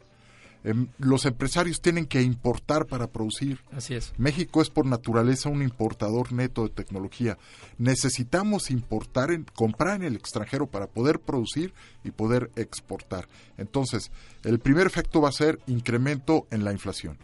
Em, 0.64 0.88
los 0.98 1.26
empresarios 1.26 1.82
tienen 1.82 2.06
que 2.06 2.22
importar 2.22 2.86
para 2.86 3.08
producir. 3.08 3.60
Así 3.72 3.94
es. 3.94 4.14
México 4.18 4.62
es 4.62 4.70
por 4.70 4.86
naturaleza 4.86 5.50
un 5.50 5.64
importador 5.64 6.34
neto 6.34 6.64
de 6.64 6.70
tecnología. 6.70 7.38
Necesitamos 7.78 8.70
importar, 8.70 9.32
en, 9.32 9.46
comprar 9.56 9.96
en 9.96 10.04
el 10.04 10.16
extranjero 10.16 10.68
para 10.68 10.88
poder 10.88 11.20
producir 11.20 11.74
y 12.04 12.12
poder 12.12 12.52
exportar. 12.56 13.28
Entonces, 13.58 14.12
el 14.44 14.60
primer 14.60 14.86
efecto 14.86 15.22
va 15.22 15.30
a 15.30 15.34
ser 15.34 15.60
incremento 15.68 16.48
en 16.52 16.66
la 16.66 16.74
inflación. 16.74 17.18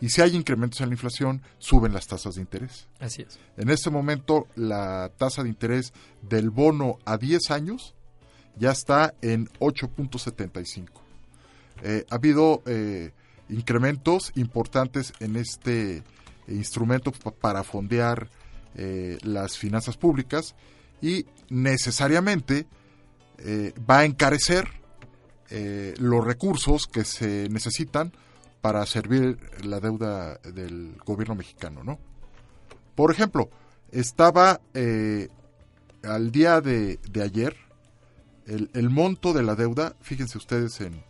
Y 0.00 0.08
si 0.08 0.22
hay 0.22 0.34
incrementos 0.34 0.80
en 0.80 0.88
la 0.88 0.94
inflación, 0.94 1.42
suben 1.58 1.92
las 1.92 2.06
tasas 2.06 2.34
de 2.34 2.40
interés. 2.40 2.88
Así 2.98 3.22
es. 3.22 3.38
En 3.56 3.68
este 3.68 3.90
momento, 3.90 4.48
la 4.56 5.12
tasa 5.16 5.42
de 5.42 5.50
interés 5.50 5.92
del 6.22 6.50
bono 6.50 6.98
a 7.04 7.18
10 7.18 7.50
años 7.50 7.94
ya 8.56 8.70
está 8.70 9.14
en 9.20 9.46
8.75. 9.60 10.99
Eh, 11.82 12.04
ha 12.10 12.16
habido 12.16 12.62
eh, 12.66 13.12
incrementos 13.48 14.32
importantes 14.34 15.12
en 15.20 15.36
este 15.36 16.02
instrumento 16.48 17.12
para 17.12 17.64
fondear 17.64 18.28
eh, 18.74 19.18
las 19.22 19.56
finanzas 19.56 19.96
públicas 19.96 20.54
y 21.00 21.26
necesariamente 21.48 22.66
va 23.88 24.00
a 24.00 24.04
encarecer 24.04 24.68
los 25.98 26.22
recursos 26.22 26.86
que 26.86 27.04
se 27.04 27.48
necesitan 27.48 28.12
para 28.60 28.84
servir 28.84 29.38
la 29.64 29.80
deuda 29.80 30.34
del 30.40 30.98
gobierno 31.06 31.36
mexicano, 31.36 31.82
¿no? 31.82 31.98
Por 32.94 33.10
ejemplo, 33.10 33.48
estaba 33.90 34.60
al 34.74 36.32
día 36.32 36.60
de, 36.60 36.98
de 37.10 37.22
ayer 37.22 37.56
el, 38.46 38.70
el, 38.74 38.90
monto 38.90 39.32
de 39.32 39.42
la 39.42 39.54
deuda, 39.54 39.96
fíjense 40.02 40.36
ustedes 40.36 40.78
en, 40.82 41.02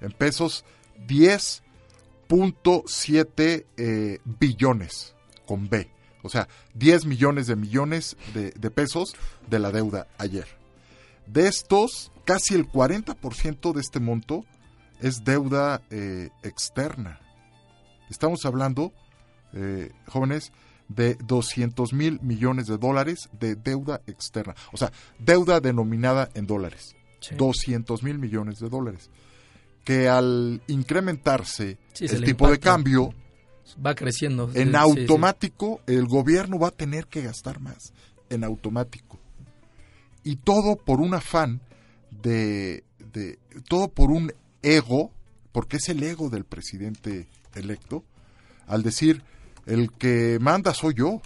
en 0.00 0.12
pesos 0.12 0.64
10.7 1.06 3.66
eh, 3.76 4.18
billones 4.24 5.14
con 5.46 5.68
B. 5.68 5.90
O 6.22 6.28
sea, 6.28 6.48
10 6.74 7.06
millones 7.06 7.46
de 7.46 7.56
millones 7.56 8.16
de, 8.34 8.50
de, 8.52 8.70
pesos 8.70 9.16
de 9.48 9.58
la 9.58 9.72
deuda 9.72 10.06
ayer. 10.18 10.46
De 11.26 11.48
estos, 11.48 12.12
casi 12.24 12.54
el 12.54 12.68
40% 12.68 13.72
de 13.72 13.80
este 13.80 14.00
monto 14.00 14.44
es 15.00 15.24
deuda 15.24 15.82
eh, 15.90 16.28
externa. 16.42 17.20
Estamos 18.10 18.44
hablando, 18.44 18.92
eh, 19.52 19.90
jóvenes, 20.06 20.52
de 20.88 21.16
200 21.24 21.92
mil 21.92 22.20
millones 22.20 22.66
de 22.66 22.76
dólares 22.76 23.30
de 23.38 23.54
deuda 23.54 24.00
externa. 24.06 24.54
O 24.72 24.76
sea, 24.76 24.92
deuda 25.18 25.60
denominada 25.60 26.28
en 26.34 26.46
dólares. 26.46 26.96
Sí. 27.20 27.36
200 27.36 28.02
mil 28.02 28.18
millones 28.18 28.58
de 28.58 28.68
dólares 28.68 29.10
que 29.84 30.08
al 30.08 30.62
incrementarse 30.66 31.78
Sí, 31.92 32.06
el 32.06 32.24
tipo 32.24 32.50
de 32.50 32.58
cambio, 32.58 33.14
Va 33.84 33.94
creciendo. 33.94 34.50
en 34.54 34.68
Sí, 34.68 34.70
sí, 34.70 34.76
automático 34.76 35.80
el 35.86 36.06
gobierno 36.06 36.58
va 36.58 36.68
a 36.68 36.72
tener 36.72 37.06
que 37.06 37.22
gastar 37.22 37.60
más, 37.60 37.92
en 38.28 38.44
automático. 38.44 39.18
Y 40.24 40.36
todo 40.36 40.76
por 40.76 41.00
un 41.00 41.14
afán 41.14 41.60
de, 42.10 42.84
de 43.12 43.38
todo 43.68 43.88
por 43.88 44.10
un 44.10 44.32
ego, 44.62 45.12
porque 45.52 45.76
es 45.78 45.88
el 45.88 46.02
ego 46.02 46.30
del 46.30 46.44
presidente 46.44 47.28
electo, 47.54 48.04
al 48.66 48.82
decir, 48.82 49.22
el 49.66 49.90
que 49.92 50.38
manda 50.40 50.74
soy 50.74 50.94
yo. 50.94 51.22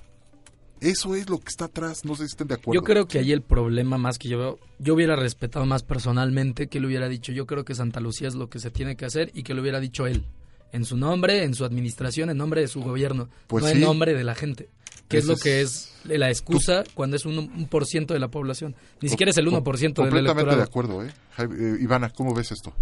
Eso 0.80 1.14
es 1.14 1.30
lo 1.30 1.38
que 1.38 1.48
está 1.48 1.66
atrás, 1.66 2.04
no 2.04 2.14
sé 2.14 2.24
si 2.24 2.32
estén 2.32 2.48
de 2.48 2.54
acuerdo. 2.54 2.80
Yo 2.80 2.84
creo 2.84 3.06
que 3.08 3.18
ahí 3.18 3.32
el 3.32 3.40
problema 3.42 3.96
más 3.96 4.18
que 4.18 4.28
yo 4.28 4.38
veo, 4.38 4.58
yo 4.78 4.94
hubiera 4.94 5.16
respetado 5.16 5.64
más 5.66 5.82
personalmente 5.82 6.66
que 6.68 6.80
lo 6.80 6.88
hubiera 6.88 7.08
dicho. 7.08 7.32
Yo 7.32 7.46
creo 7.46 7.64
que 7.64 7.74
Santa 7.74 8.00
Lucía 8.00 8.28
es 8.28 8.34
lo 8.34 8.48
que 8.50 8.58
se 8.58 8.70
tiene 8.70 8.96
que 8.96 9.06
hacer 9.06 9.30
y 9.34 9.42
que 9.44 9.54
lo 9.54 9.62
hubiera 9.62 9.80
dicho 9.80 10.06
él. 10.06 10.24
En 10.72 10.84
su 10.84 10.96
nombre, 10.96 11.44
en 11.44 11.54
su 11.54 11.64
administración, 11.64 12.30
en 12.30 12.36
nombre 12.36 12.60
de 12.60 12.68
su 12.68 12.82
gobierno. 12.82 13.28
Pues 13.46 13.62
no 13.64 13.70
sí. 13.70 13.76
en 13.76 13.80
nombre 13.80 14.12
de 14.14 14.24
la 14.24 14.34
gente. 14.34 14.68
Que 15.08 15.18
es 15.18 15.26
lo 15.26 15.36
que 15.36 15.60
es- 15.60 15.92
la 16.04 16.28
excusa 16.30 16.82
cuando 16.94 17.16
es 17.16 17.24
un, 17.24 17.38
un 17.38 17.66
por 17.68 17.86
ciento 17.86 18.12
de 18.14 18.20
la 18.20 18.28
población. 18.28 18.74
Ni 19.00 19.08
siquiera 19.08 19.30
es 19.30 19.36
el 19.38 19.46
1% 19.46 20.02
del 20.02 20.10
Completamente 20.10 20.30
electorado. 20.30 20.56
de 20.56 20.62
acuerdo, 20.62 21.04
¿eh? 21.04 21.12
Eh, 21.38 21.78
Ivana, 21.80 22.10
¿cómo 22.10 22.34
ves 22.34 22.50
esto? 22.52 22.72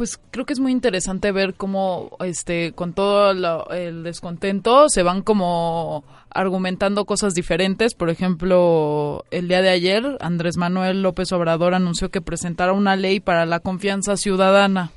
Pues 0.00 0.18
creo 0.30 0.46
que 0.46 0.54
es 0.54 0.60
muy 0.60 0.72
interesante 0.72 1.30
ver 1.30 1.52
cómo, 1.52 2.16
este, 2.24 2.72
con 2.72 2.94
todo 2.94 3.34
lo- 3.34 3.68
el 3.70 4.02
descontento, 4.02 4.88
se 4.88 5.02
van 5.02 5.20
como 5.20 6.04
argumentando 6.30 7.04
cosas 7.04 7.34
diferentes. 7.34 7.92
Por 7.92 8.08
ejemplo, 8.08 9.26
el 9.30 9.46
día 9.46 9.60
de 9.60 9.68
ayer, 9.68 10.16
Andrés 10.20 10.56
Manuel 10.56 11.02
López 11.02 11.30
Obrador 11.32 11.74
anunció 11.74 12.08
que 12.08 12.22
presentará 12.22 12.72
una 12.72 12.96
ley 12.96 13.20
para 13.20 13.44
la 13.44 13.60
confianza 13.60 14.16
ciudadana. 14.16 14.90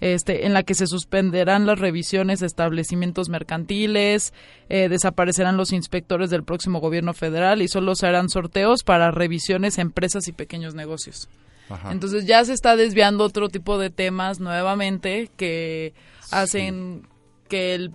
Este, 0.00 0.46
en 0.46 0.54
la 0.54 0.62
que 0.62 0.72
se 0.72 0.86
suspenderán 0.86 1.66
las 1.66 1.78
revisiones 1.78 2.40
de 2.40 2.46
establecimientos 2.46 3.28
mercantiles, 3.28 4.32
eh, 4.70 4.88
desaparecerán 4.88 5.58
los 5.58 5.74
inspectores 5.74 6.30
del 6.30 6.42
próximo 6.42 6.80
gobierno 6.80 7.12
federal 7.12 7.60
y 7.60 7.68
solo 7.68 7.94
se 7.94 8.06
harán 8.06 8.30
sorteos 8.30 8.82
para 8.82 9.10
revisiones 9.10 9.78
a 9.78 9.82
empresas 9.82 10.26
y 10.26 10.32
pequeños 10.32 10.74
negocios. 10.74 11.28
Ajá. 11.68 11.90
Entonces 11.92 12.26
ya 12.26 12.44
se 12.44 12.52
está 12.52 12.76
desviando 12.76 13.24
otro 13.24 13.48
tipo 13.48 13.78
de 13.78 13.90
temas 13.90 14.40
nuevamente 14.40 15.30
que 15.36 15.94
hacen 16.30 17.06
que 17.48 17.74
el 17.74 17.92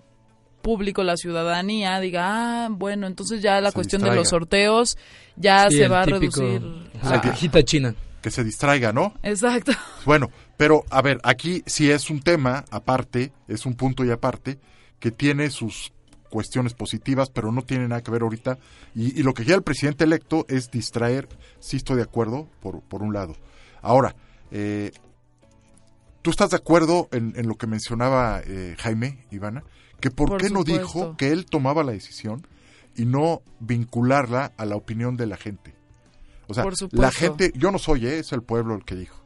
público, 0.62 1.04
la 1.04 1.18
ciudadanía 1.18 2.00
diga, 2.00 2.66
ah, 2.66 2.68
bueno, 2.70 3.08
entonces 3.08 3.42
ya 3.42 3.60
la 3.62 3.70
Se 3.72 3.75
cuestión 3.75 4.01
de 4.04 4.13
los 4.16 4.30
sorteos 4.30 4.98
ya 5.36 5.70
Sí, 5.70 5.78
se 5.78 5.88
va 5.88 6.01
a 6.01 6.06
reducir. 6.06 6.62
La 7.04 7.16
a- 7.16 7.22
cajita 7.22 7.63
china. 7.63 7.96
que 8.22 8.30
se 8.30 8.44
distraiga, 8.44 8.94
¿no? 8.94 9.16
Exacto. 9.24 9.72
Bueno, 10.06 10.30
pero 10.58 10.84
a 10.92 11.01
ver, 11.01 11.20
aquí 11.24 11.63
sí 11.66 11.90
es 11.90 12.10
un 12.12 12.22
tema 12.22 12.63
aparte, 12.70 13.32
es 13.48 13.66
un 13.66 13.74
punto 13.74 14.06
y 14.06 14.12
aparte, 14.12 14.60
que 15.00 15.10
tiene 15.10 15.50
sus 15.50 15.92
cuestiones 16.30 16.74
positivas, 16.75 17.30
pero 17.32 17.51
no 17.51 17.63
tiene 17.63 17.88
nada 17.88 18.04
que 18.04 18.12
ver 18.12 18.22
ahorita. 18.22 18.60
Y, 18.96 19.20
y 19.20 19.24
lo 19.24 19.34
que 19.34 19.44
quiere 19.44 19.58
el 19.58 19.63
presidente 19.63 20.04
electo 20.04 20.46
es 20.48 20.70
distraer, 20.70 21.28
sí 21.60 21.78
estoy 21.78 21.98
de 21.98 22.04
acuerdo, 22.04 22.48
por, 22.62 22.82
por 22.82 23.01
un 23.01 23.13
lado. 23.13 23.36
Ahora, 23.81 24.15
eh, 24.51 24.91
¿tú 26.21 26.29
estás 26.29 26.50
de 26.51 26.57
acuerdo 26.57 27.07
en, 27.11 27.33
en 27.35 27.47
lo 27.47 27.55
que 27.55 27.67
mencionaba 27.67 28.41
eh, 28.45 28.75
Jaime, 28.79 29.25
Ivana? 29.31 29.63
Que 30.00 30.09
por, 30.11 30.29
Por 30.29 30.41
qué 30.41 30.50
no 30.50 30.63
dijo 30.63 31.15
que 31.17 31.31
él 31.31 31.45
tomaba 31.45 31.83
la 31.83 31.91
decisión 31.91 32.45
y 32.95 33.05
no 33.05 33.41
vincularla 33.59 34.51
a 34.57 34.65
la 34.65 34.75
opinión 34.75 35.15
de 35.15 35.27
la 35.27 35.38
gente. 35.38 35.73
O 36.47 36.53
sea, 36.53 36.63
Por 36.63 36.75
supuesto. 36.75 37.01
la 37.01 37.11
gente, 37.11 37.51
yo 37.55 37.71
no 37.71 37.77
soy, 37.77 38.07
¿eh? 38.07 38.19
es 38.19 38.31
el 38.33 38.41
pueblo 38.41 38.75
el 38.75 38.83
que 38.83 38.95
dijo. 38.95 39.17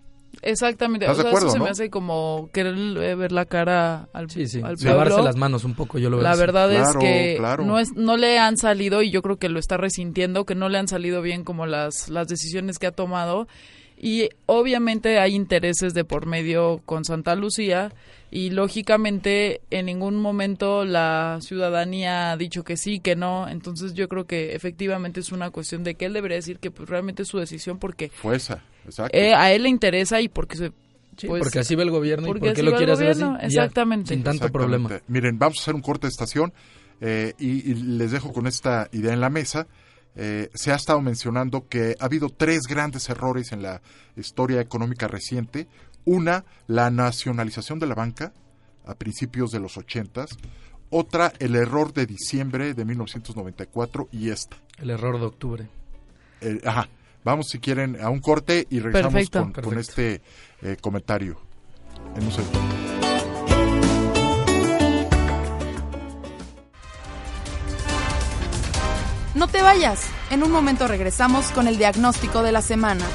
Exactamente. 0.42 1.06
¿Estás 1.06 1.16
O 1.16 1.18
de 1.20 1.24
sea, 1.24 1.30
acuerdo, 1.32 1.48
eso 1.48 1.54
se 1.54 1.60
no? 1.60 1.64
me 1.64 1.70
hace 1.72 1.90
como 1.90 2.50
querer 2.54 2.76
eh, 2.76 3.16
ver 3.16 3.32
la 3.32 3.46
cara 3.46 4.10
al, 4.14 4.30
Sí, 4.30 4.48
sí. 4.48 4.58
al 4.62 4.76
Lavarse 4.82 5.14
pueblo. 5.14 5.24
las 5.24 5.38
manos 5.38 5.64
un 5.64 5.74
poco, 5.76 5.98
yo 5.98 6.10
lo 6.10 6.18
veo 6.18 6.24
La 6.24 6.32
así. 6.32 6.40
verdad 6.42 6.70
Claro, 6.70 7.00
es 7.00 7.06
que 7.06 7.36
claro. 7.38 7.66
no 7.66 7.80
es 7.80 7.94
no 7.96 8.18
le 8.18 8.38
han 8.38 8.58
salido 8.58 9.02
y 9.02 9.12
yo 9.12 9.22
creo 9.22 9.38
que 9.38 9.48
lo 9.48 9.60
está 9.60 9.78
resintiendo 9.78 10.46
que 10.46 10.54
no 10.54 10.68
le 10.68 10.78
han 10.78 10.90
salido 10.90 11.22
bien 11.22 11.46
como 11.46 11.66
las 11.66 12.10
las 12.10 12.28
decisiones 12.28 12.78
que 12.80 12.86
ha 12.88 12.92
tomado 12.92 13.48
y 14.06 14.30
obviamente 14.46 15.18
hay 15.18 15.34
intereses 15.34 15.96
de 15.96 16.06
por 16.06 16.28
medio 16.28 16.80
con 16.86 17.06
Santa 17.06 17.34
Lucía 17.34 17.92
y 18.30 18.52
lógicamente 18.52 19.62
en 19.72 19.88
ningún 19.88 20.18
momento 20.18 20.86
la 20.86 21.40
ciudadanía 21.42 22.32
ha 22.32 22.38
dicho 22.38 22.64
que 22.64 22.78
sí, 22.78 23.00
que 23.00 23.16
no, 23.16 23.50
entonces 23.50 23.96
yo 23.96 24.08
creo 24.08 24.26
que 24.26 24.54
efectivamente 24.54 25.22
es 25.22 25.32
una 25.32 25.50
cuestión 25.50 25.84
de 25.84 25.96
que 25.96 26.06
él 26.06 26.14
debería 26.14 26.36
decir 26.36 26.60
que 26.60 26.70
pues 26.70 26.88
realmente 26.88 27.24
es 27.24 27.30
su 27.30 27.40
decisión 27.40 27.80
porque 27.80 28.10
Fue 28.10 28.36
esa, 28.36 28.64
exacto. 28.86 29.18
eh, 29.18 29.34
a 29.34 29.52
él 29.52 29.64
le 29.64 29.70
interesa 29.70 30.22
y 30.22 30.30
porque 30.30 30.56
se 30.56 30.72
Sí, 31.18 31.28
pues, 31.28 31.42
porque 31.42 31.60
así 31.60 31.76
ve 31.76 31.84
el 31.84 31.92
gobierno 31.92 32.28
y 32.28 32.28
porque 32.28 32.40
por 32.42 32.54
qué 32.54 32.62
así 32.62 32.70
lo 32.70 32.76
quiere 32.76 32.92
hacer 32.92 33.08
así. 33.08 33.22
ya, 33.22 33.38
exactamente. 33.42 34.14
sin 34.14 34.22
tanto 34.22 34.46
Exactamente. 34.46 34.78
problema. 34.78 35.02
Miren, 35.08 35.40
vamos 35.40 35.60
a 35.60 35.62
hacer 35.62 35.74
un 35.74 35.82
corte 35.82 36.08
de 36.08 36.10
estación 36.10 36.54
eh, 37.00 37.34
y, 37.40 37.72
y 37.72 37.74
les 37.74 38.12
dejo 38.12 38.34
con 38.34 38.48
esta 38.48 38.90
idea 38.92 39.14
en 39.14 39.22
la 39.22 39.30
mesa. 39.30 39.66
Eh, 40.16 40.50
se 40.54 40.72
ha 40.72 40.76
estado 40.76 41.02
mencionando 41.02 41.68
que 41.68 41.96
ha 42.00 42.06
habido 42.06 42.30
tres 42.30 42.62
grandes 42.68 43.10
errores 43.10 43.52
en 43.52 43.62
la 43.62 43.82
historia 44.16 44.62
económica 44.62 45.08
reciente. 45.08 45.68
Una, 46.06 46.46
la 46.68 46.90
nacionalización 46.90 47.80
de 47.80 47.88
la 47.88 47.96
banca 47.96 48.34
a 48.86 48.96
principios 48.96 49.52
de 49.52 49.60
los 49.60 49.78
ochentas. 49.78 50.38
Otra, 50.90 51.34
el 51.40 51.56
error 51.56 51.94
de 51.94 52.06
diciembre 52.06 52.74
de 52.74 52.86
1994 52.86 54.10
y 54.12 54.30
esta. 54.30 54.58
El 54.78 54.92
error 54.92 55.20
de 55.20 55.26
octubre. 55.26 55.68
Eh, 56.42 56.62
ajá. 56.64 56.88
Vamos, 57.24 57.48
si 57.50 57.60
quieren, 57.60 58.00
a 58.00 58.10
un 58.10 58.20
corte 58.20 58.68
y 58.70 58.80
regresamos 58.80 59.30
Perfecto. 59.30 59.62
con, 59.64 59.80
este 59.80 60.22
eh, 60.62 60.78
comentario. 60.80 61.42
En 62.16 62.24
un 62.24 62.32
segundo. 62.32 62.95
No 69.36 69.50
te 69.50 69.62
vayas. 69.62 70.10
En 70.30 70.44
un 70.44 70.52
momento 70.52 70.88
regresamos 70.88 71.52
con 71.52 71.68
el 71.68 71.78
diagnóstico 71.78 72.42
de 72.42 72.54
la 72.54 72.62
semana. 72.62 73.06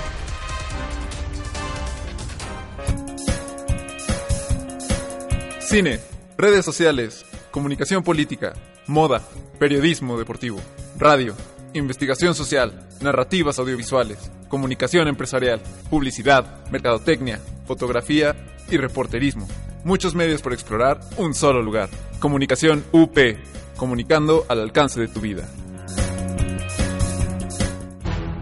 Cine, 5.60 5.98
redes 6.36 6.64
sociales, 6.64 7.24
comunicación 7.50 8.02
política, 8.02 8.52
moda, 8.86 9.22
periodismo 9.58 10.18
deportivo, 10.18 10.60
radio, 10.98 11.34
investigación 11.72 12.34
social, 12.34 12.86
narrativas 13.00 13.58
audiovisuales, 13.58 14.30
comunicación 14.48 15.08
empresarial, 15.08 15.62
publicidad, 15.88 16.68
mercadotecnia, 16.70 17.40
fotografía 17.66 18.36
y 18.68 18.76
reporterismo. 18.76 19.48
Muchos 19.84 20.14
medios 20.14 20.42
por 20.42 20.52
explorar, 20.52 21.00
un 21.16 21.32
solo 21.32 21.62
lugar. 21.62 21.88
Comunicación 22.18 22.84
UP, 22.92 23.16
comunicando 23.76 24.44
al 24.50 24.60
alcance 24.60 25.00
de 25.00 25.08
tu 25.08 25.20
vida. 25.20 25.48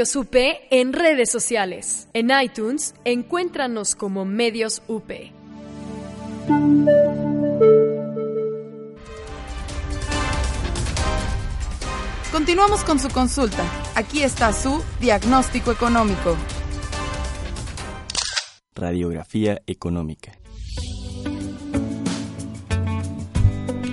Medios 0.00 0.16
UP 0.16 0.34
en 0.70 0.94
redes 0.94 1.30
sociales. 1.30 2.08
En 2.14 2.30
iTunes, 2.30 2.94
encuéntranos 3.04 3.94
como 3.94 4.24
Medios 4.24 4.80
UP. 4.88 5.10
Continuamos 12.32 12.82
con 12.82 12.98
su 12.98 13.10
consulta. 13.10 13.62
Aquí 13.94 14.22
está 14.22 14.54
su 14.54 14.82
diagnóstico 15.02 15.70
económico. 15.70 16.34
Radiografía 18.74 19.60
económica. 19.66 20.32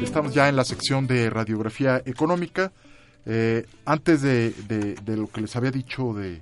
Estamos 0.01 0.33
ya 0.33 0.47
en 0.47 0.55
la 0.55 0.63
sección 0.63 1.05
de 1.05 1.29
radiografía 1.29 2.01
económica. 2.05 2.71
Eh, 3.29 3.65
antes 3.85 4.21
de, 4.21 4.51
de- 4.69 5.17
lo 5.17 5.27
que 5.27 5.41
les 5.41 5.53
había 5.57 5.69
dicho 5.71 6.13
de, 6.13 6.41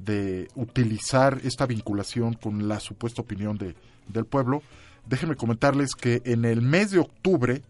de 0.00 0.48
utilizar 0.54 1.38
esta 1.44 1.66
vinculación 1.66 2.32
con 2.34 2.66
la 2.68 2.80
supuesta 2.80 3.20
opinión 3.20 3.58
de, 3.58 3.74
del 4.08 4.24
pueblo, 4.24 4.62
déjenme 5.06 5.36
comentarles 5.36 5.94
que 5.94 6.22
en 6.24 6.46
el 6.46 6.62
mes 6.62 6.90
de 6.90 7.00
octubre 7.00 7.60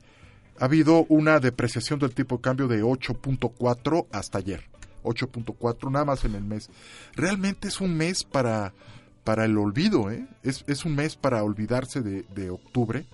ha 0.61 0.67
habido 0.67 1.07
una 1.09 1.41
depreciación 1.41 1.99
del 1.99 2.15
tipo 2.15 2.37
de 2.37 2.43
cambio 2.43 2.69
de 2.69 2.85
8.4 2.85 4.07
hasta 4.13 4.39
ayer. 4.39 4.63
8.4 5.03 5.91
nada 5.91 6.05
más 6.05 6.25
en 6.25 6.37
el 6.37 6.45
mes. 6.45 6.71
Realmente 7.17 7.67
es 7.67 7.81
un 7.81 7.97
mes 7.97 8.23
para, 8.23 8.73
para 9.25 9.45
el 9.45 9.59
olvido, 9.59 10.09
¿eh? 10.13 10.25
es, 10.45 10.63
es 10.69 10.85
un 10.85 10.95
mes 10.95 11.17
para 11.17 11.43
olvidarse 11.43 12.01
de, 12.01 12.23
de 12.35 12.51
octubre 12.51 13.05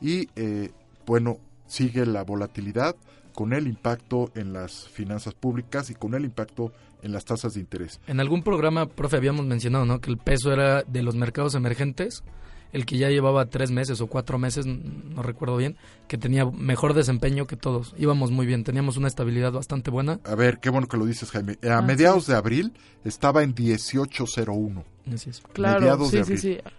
y 0.00 0.30
eh, 0.36 0.70
bueno, 1.04 1.36
sigue 1.66 2.06
la 2.06 2.22
volatilidad 2.22 2.96
con 3.38 3.52
el 3.52 3.68
impacto 3.68 4.32
en 4.34 4.52
las 4.52 4.88
finanzas 4.88 5.32
públicas 5.32 5.90
y 5.90 5.94
con 5.94 6.12
el 6.14 6.24
impacto 6.24 6.72
en 7.02 7.12
las 7.12 7.24
tasas 7.24 7.54
de 7.54 7.60
interés. 7.60 8.00
En 8.08 8.18
algún 8.18 8.42
programa, 8.42 8.86
profe, 8.86 9.16
habíamos 9.16 9.46
mencionado, 9.46 9.84
¿no? 9.84 10.00
Que 10.00 10.10
el 10.10 10.18
peso 10.18 10.52
era 10.52 10.82
de 10.82 11.04
los 11.04 11.14
mercados 11.14 11.54
emergentes, 11.54 12.24
el 12.72 12.84
que 12.84 12.98
ya 12.98 13.10
llevaba 13.10 13.46
tres 13.46 13.70
meses 13.70 14.00
o 14.00 14.08
cuatro 14.08 14.38
meses, 14.38 14.66
no 14.66 15.22
recuerdo 15.22 15.56
bien, 15.56 15.76
que 16.08 16.18
tenía 16.18 16.46
mejor 16.46 16.94
desempeño 16.94 17.46
que 17.46 17.54
todos. 17.54 17.94
Íbamos 17.96 18.32
muy 18.32 18.44
bien, 18.44 18.64
teníamos 18.64 18.96
una 18.96 19.06
estabilidad 19.06 19.52
bastante 19.52 19.92
buena. 19.92 20.18
A 20.24 20.34
ver, 20.34 20.58
qué 20.58 20.68
bueno 20.70 20.88
que 20.88 20.96
lo 20.96 21.06
dices, 21.06 21.30
Jaime. 21.30 21.58
A 21.62 21.78
Ah, 21.78 21.82
mediados 21.82 22.24
sí. 22.24 22.32
de 22.32 22.38
abril 22.38 22.72
estaba 23.04 23.44
en 23.44 23.54
18.01. 23.54 24.82
Así 25.14 25.30
es. 25.30 25.42
Claro, 25.52 25.78
Mediados 25.78 26.10
de 26.10 26.24
sí, 26.24 26.36
sí, 26.36 26.48
abril. 26.54 26.62
sí. 26.64 26.70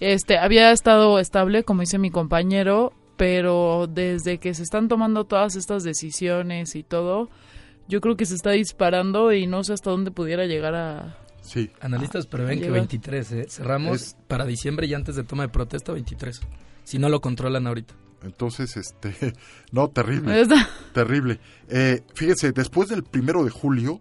Este, 0.00 0.36
había 0.36 0.72
estado 0.72 1.18
estable, 1.18 1.64
como 1.64 1.80
dice 1.80 1.96
mi 1.98 2.10
compañero, 2.10 2.92
pero 3.18 3.86
desde 3.86 4.38
que 4.38 4.54
se 4.54 4.62
están 4.62 4.88
tomando 4.88 5.24
todas 5.26 5.56
estas 5.56 5.82
decisiones 5.82 6.74
y 6.76 6.82
todo, 6.84 7.28
yo 7.88 8.00
creo 8.00 8.16
que 8.16 8.24
se 8.24 8.34
está 8.36 8.52
disparando 8.52 9.32
y 9.32 9.46
no 9.46 9.64
sé 9.64 9.74
hasta 9.74 9.90
dónde 9.90 10.10
pudiera 10.12 10.46
llegar 10.46 10.74
a... 10.74 11.18
Sí. 11.42 11.70
Analistas 11.80 12.26
prevén 12.26 12.58
que 12.60 12.66
Llega. 12.66 12.76
23, 12.78 13.32
¿eh? 13.32 13.46
Cerramos 13.48 13.96
Es- 14.02 14.16
para 14.28 14.46
diciembre 14.46 14.86
y 14.86 14.94
antes 14.94 15.16
de 15.16 15.24
toma 15.24 15.42
de 15.42 15.48
protesta 15.48 15.92
23. 15.92 16.40
Si 16.84 16.98
no 16.98 17.08
lo 17.08 17.20
controlan 17.20 17.66
ahorita. 17.66 17.94
Entonces, 18.22 18.76
este, 18.76 19.32
no, 19.72 19.88
terrible, 19.88 20.40
Esta- 20.40 20.68
terrible. 20.94 21.40
Eh, 21.68 22.02
fíjese, 22.14 22.52
después 22.52 22.88
del 22.88 23.02
primero 23.02 23.44
de 23.44 23.50
julio 23.50 24.00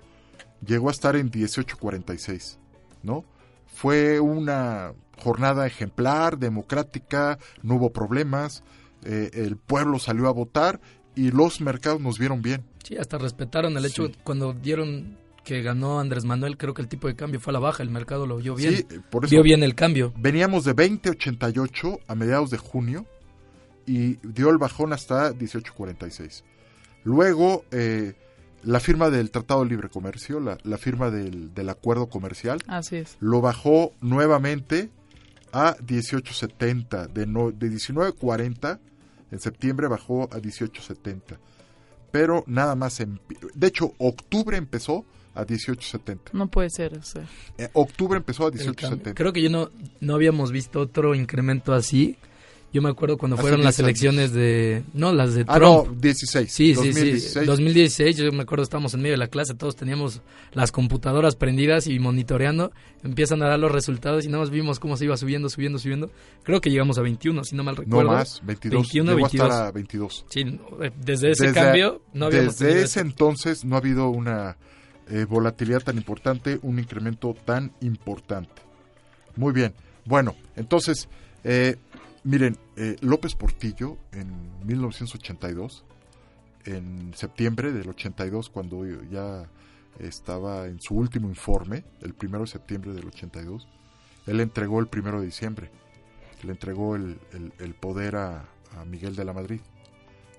llegó 0.65 0.89
a 0.89 0.91
estar 0.91 1.15
en 1.15 1.31
18.46, 1.31 2.57
¿no? 3.03 3.25
Fue 3.65 4.19
una 4.19 4.93
jornada 5.17 5.65
ejemplar, 5.65 6.37
democrática, 6.37 7.37
no 7.63 7.75
hubo 7.75 7.91
problemas, 7.91 8.63
eh, 9.07 9.31
el 9.33 9.55
pueblo 9.57 9.97
salió 9.99 10.27
a 10.27 10.31
votar 10.31 10.79
y 11.15 11.31
los 11.31 11.61
mercados 11.61 11.99
nos 12.01 12.19
vieron 12.19 12.41
bien. 12.41 12.63
Sí, 12.83 12.97
hasta 12.97 13.17
respetaron 13.17 13.75
el 13.77 13.85
hecho 13.85 14.07
Sí. 14.07 14.13
cuando 14.23 14.53
dieron 14.53 15.17
que 15.43 15.61
ganó 15.61 15.99
Andrés 16.01 16.25
Manuel, 16.25 16.57
creo 16.57 16.73
que 16.73 16.81
el 16.81 16.89
tipo 16.89 17.07
de 17.07 17.15
cambio 17.15 17.39
fue 17.39 17.51
a 17.51 17.53
la 17.53 17.59
baja, 17.59 17.81
el 17.81 17.89
mercado 17.89 18.27
lo 18.27 18.35
vio 18.37 18.53
bien. 18.55 18.75
Sí, 18.75 18.85
por 19.09 19.23
eso 19.25 19.31
Vio 19.31 19.43
bien 19.43 19.63
el 19.63 19.75
cambio. 19.75 20.13
veníamos 20.17 20.65
de 20.65 20.75
20.88 20.75 21.99
a 22.05 22.15
mediados 22.15 22.49
de 22.49 22.57
junio 22.57 23.05
y 23.85 24.15
dio 24.27 24.49
el 24.49 24.57
bajón 24.57 24.91
hasta 24.91 25.31
18.46. 25.33 26.43
Luego, 27.05 27.63
eh, 27.71 28.13
la 28.63 28.81
firma 28.81 29.09
del 29.09 29.31
Tratado 29.31 29.63
de 29.63 29.69
Libre 29.69 29.87
Comercio, 29.87 30.41
la, 30.41 30.57
la 30.63 30.77
firma 30.77 31.09
del, 31.09 31.53
del 31.53 31.69
acuerdo 31.69 32.07
comercial, 32.09 32.59
Así 32.67 32.97
es. 32.97 33.15
lo 33.21 33.39
bajó 33.39 33.93
nuevamente 34.01 34.89
a 35.53 35.77
18.70. 35.77 37.07
De, 37.07 37.25
no- 37.25 37.51
de 37.51 37.69
19.40 37.71 38.79
en 39.31 39.39
septiembre 39.39 39.87
bajó 39.87 40.23
a 40.23 40.37
18.70. 40.37 41.37
Pero 42.11 42.43
nada 42.47 42.75
más, 42.75 42.99
en, 42.99 43.19
de 43.53 43.67
hecho, 43.67 43.93
octubre 43.97 44.57
empezó 44.57 45.05
a 45.35 45.45
18.70. 45.45 46.31
No 46.33 46.47
puede 46.47 46.69
ser. 46.69 46.97
o 46.97 47.03
sea. 47.03 47.27
Eh, 47.57 47.69
octubre 47.73 48.17
empezó 48.17 48.45
a 48.45 48.47
el 48.47 48.75
cambio. 48.75 48.97
18.70. 48.97 49.13
Creo 49.13 49.33
que 49.33 49.41
yo 49.41 49.49
no, 49.49 49.69
no 49.99 50.15
habíamos 50.15 50.51
visto 50.51 50.79
otro 50.79 51.15
incremento 51.15 51.73
así. 51.73 52.17
Yo 52.73 52.81
me 52.81 52.89
acuerdo 52.89 53.17
cuando 53.17 53.35
Hace 53.35 53.41
fueron 53.43 53.63
las 53.63 53.77
10 53.77 53.79
años. 53.79 53.87
elecciones 53.87 54.33
de... 54.33 54.83
No, 54.93 55.13
las 55.13 55.33
de 55.33 55.45
Ah, 55.47 55.57
no, 55.57 55.83
Trump. 55.83 56.01
16. 56.01 56.51
Sí, 56.51 56.67
sí, 56.67 56.73
2016. 56.73 57.33
sí. 57.33 57.45
2016, 57.45 58.17
yo 58.17 58.31
me 58.33 58.43
acuerdo, 58.43 58.63
estábamos 58.63 58.93
en 58.93 59.01
medio 59.01 59.13
de 59.13 59.17
la 59.17 59.27
clase, 59.27 59.53
todos 59.55 59.75
teníamos 59.77 60.21
las 60.51 60.71
computadoras 60.73 61.35
prendidas 61.37 61.87
y 61.87 61.97
monitoreando. 61.97 62.71
Empiezan 63.03 63.41
a 63.41 63.47
dar 63.47 63.57
los 63.57 63.71
resultados 63.71 64.25
y 64.25 64.27
nada 64.27 64.39
más 64.39 64.49
vimos 64.49 64.79
cómo 64.79 64.97
se 64.97 65.05
iba 65.05 65.15
subiendo, 65.15 65.49
subiendo, 65.49 65.79
subiendo. 65.79 66.11
Creo 66.43 66.59
que 66.59 66.69
llegamos 66.69 66.97
a 66.97 67.01
21, 67.03 67.43
si 67.45 67.55
no 67.55 67.63
mal 67.63 67.75
No 67.75 67.81
recuerdo. 67.83 68.11
más, 68.11 68.41
22. 68.45 68.81
21, 68.83 69.11
Llegó 69.11 69.17
22. 69.27 69.41
a 69.41 69.53
estar 69.53 69.67
a 69.67 69.71
22. 69.71 70.25
Sí, 70.29 70.59
desde 71.03 71.31
ese 71.31 71.43
Desde- 71.47 71.53
cambio 71.59 72.01
no 72.13 72.25
habíamos 72.25 72.59
Desde 72.59 72.83
ese 72.83 72.99
entonces 72.99 73.63
no 73.63 73.75
ha 73.75 73.79
habido 73.79 74.09
una 74.09 74.57
eh, 75.09 75.23
volatilidad 75.27 75.79
tan 75.83 75.95
importante, 75.95 76.59
un 76.63 76.79
incremento 76.79 77.33
tan 77.45 77.71
importante. 77.79 78.61
Muy 79.37 79.53
bien. 79.53 79.73
Bueno, 80.03 80.35
entonces, 80.57 81.07
eh, 81.45 81.77
miren, 82.23 82.57
eh, 82.75 82.95
López 83.01 83.35
Portillo 83.35 83.97
en 84.11 84.31
1982, 84.65 85.83
en 86.65 87.13
septiembre 87.15 87.71
del 87.71 87.89
82, 87.89 88.49
cuando 88.49 88.85
ya 89.09 89.49
estaba 89.99 90.67
en 90.67 90.79
su 90.81 90.95
último 90.95 91.27
informe, 91.27 91.83
el 92.01 92.13
primero 92.13 92.43
de 92.43 92.51
septiembre 92.51 92.93
del 92.93 93.07
82, 93.07 93.67
él 94.27 94.39
entregó 94.41 94.79
el 94.79 94.87
primero 94.87 95.19
de 95.19 95.25
diciembre, 95.25 95.71
le 96.43 96.51
entregó 96.51 96.95
el, 96.95 97.17
poder 97.79 98.17
a, 98.17 98.45
a 98.77 98.85
Miguel 98.85 99.15
de 99.15 99.25
la 99.25 99.33
Madrid. 99.33 99.61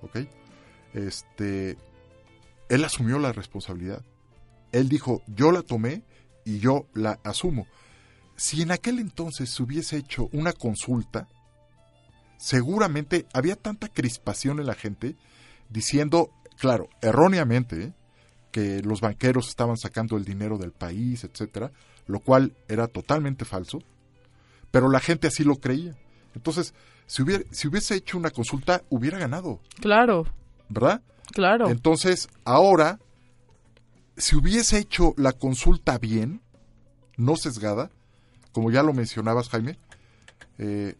¿Ok? 0.02 0.18
Este, 0.94 1.76
él 2.68 2.84
asumió 2.84 3.18
la 3.18 3.32
responsabilidad. 3.32 4.04
Él 4.72 4.88
dijo, 4.88 5.22
yo 5.26 5.50
la 5.50 5.62
tomé 5.62 6.02
y 6.44 6.58
yo 6.58 6.86
la 6.94 7.18
asumo. 7.24 7.66
Si 8.36 8.62
en 8.62 8.70
aquel 8.70 8.98
entonces 8.98 9.50
se 9.50 9.62
hubiese 9.62 9.96
hecho 9.96 10.28
una 10.32 10.52
consulta, 10.52 11.28
seguramente 12.38 13.26
había 13.34 13.56
tanta 13.56 13.88
crispación 13.88 14.58
en 14.60 14.66
la 14.66 14.74
gente 14.74 15.16
diciendo, 15.68 16.30
claro, 16.58 16.88
erróneamente, 17.02 17.92
que 18.50 18.80
los 18.82 19.02
banqueros 19.02 19.48
estaban 19.48 19.76
sacando 19.76 20.16
el 20.16 20.24
dinero 20.24 20.56
del 20.56 20.72
país, 20.72 21.24
etcétera, 21.24 21.70
lo 22.06 22.20
cual 22.20 22.54
era 22.68 22.86
totalmente 22.86 23.44
falso, 23.44 23.80
pero 24.70 24.88
la 24.88 25.00
gente 25.00 25.26
así 25.26 25.44
lo 25.44 25.56
creía. 25.56 25.94
Entonces, 26.34 26.72
si, 27.06 27.22
hubiera, 27.22 27.44
si 27.50 27.68
hubiese 27.68 27.94
hecho 27.96 28.16
una 28.16 28.30
consulta, 28.30 28.82
hubiera 28.88 29.18
ganado, 29.18 29.60
Claro. 29.80 30.26
¿verdad? 30.70 31.02
Claro. 31.32 31.68
Entonces, 31.68 32.28
ahora, 32.44 32.98
si 34.16 34.36
hubiese 34.36 34.78
hecho 34.78 35.12
la 35.18 35.32
consulta 35.32 35.98
bien, 35.98 36.40
no 37.18 37.36
sesgada, 37.36 37.90
como 38.52 38.70
ya 38.70 38.82
lo 38.82 38.94
mencionabas, 38.94 39.48
Jaime, 39.50 39.78
eh, 40.58 40.94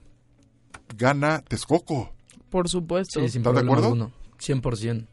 gana 0.96 1.42
Texcoco. 1.42 2.12
Por 2.50 2.68
supuesto. 2.68 3.20
Sí, 3.20 3.28
sin 3.28 3.40
¿Estás 3.42 3.54
de 3.54 3.60
acuerdo? 3.60 3.84
alguno. 3.86 4.12
100%. 4.38 5.06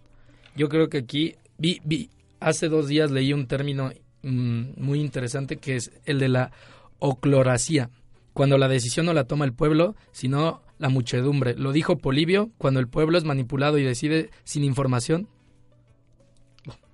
Yo 0.55 0.69
creo 0.69 0.87
que 0.89 0.99
aquí, 0.99 1.35
vi, 1.57 1.81
vi, 1.83 2.09
hace 2.39 2.69
dos 2.69 2.87
días 2.87 3.11
leí 3.11 3.33
un 3.33 3.47
término 3.47 3.91
mm, 4.23 4.63
muy 4.81 5.01
interesante 5.01 5.57
que 5.57 5.75
es 5.75 5.91
el 6.05 6.19
de 6.19 6.29
la 6.29 6.51
ocloracía. 6.99 7.89
Cuando 8.33 8.57
la 8.57 8.67
decisión 8.67 9.05
no 9.05 9.13
la 9.13 9.25
toma 9.25 9.45
el 9.45 9.53
pueblo, 9.53 9.95
sino 10.11 10.61
la 10.77 10.89
muchedumbre. 10.89 11.55
Lo 11.55 11.71
dijo 11.71 11.97
Polibio, 11.97 12.51
cuando 12.57 12.79
el 12.79 12.87
pueblo 12.87 13.17
es 13.17 13.23
manipulado 13.23 13.77
y 13.77 13.83
decide 13.83 14.29
sin 14.43 14.63
información. 14.63 15.27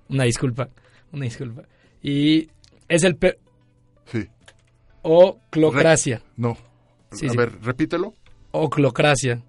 Una 0.10 0.24
disculpa, 0.26 0.70
una 1.12 1.26
disculpa. 1.26 1.63
Y 2.02 2.50
es 2.88 3.04
el 3.04 3.15
pe 3.15 3.38
Sí. 4.06 4.28
oclocracia. 5.04 6.22
No. 6.36 6.58
Sí, 7.12 7.28
a 7.28 7.30
sí. 7.32 7.38
ver, 7.38 7.62
repítelo. 7.62 8.15
Oclocracia. 8.52 9.42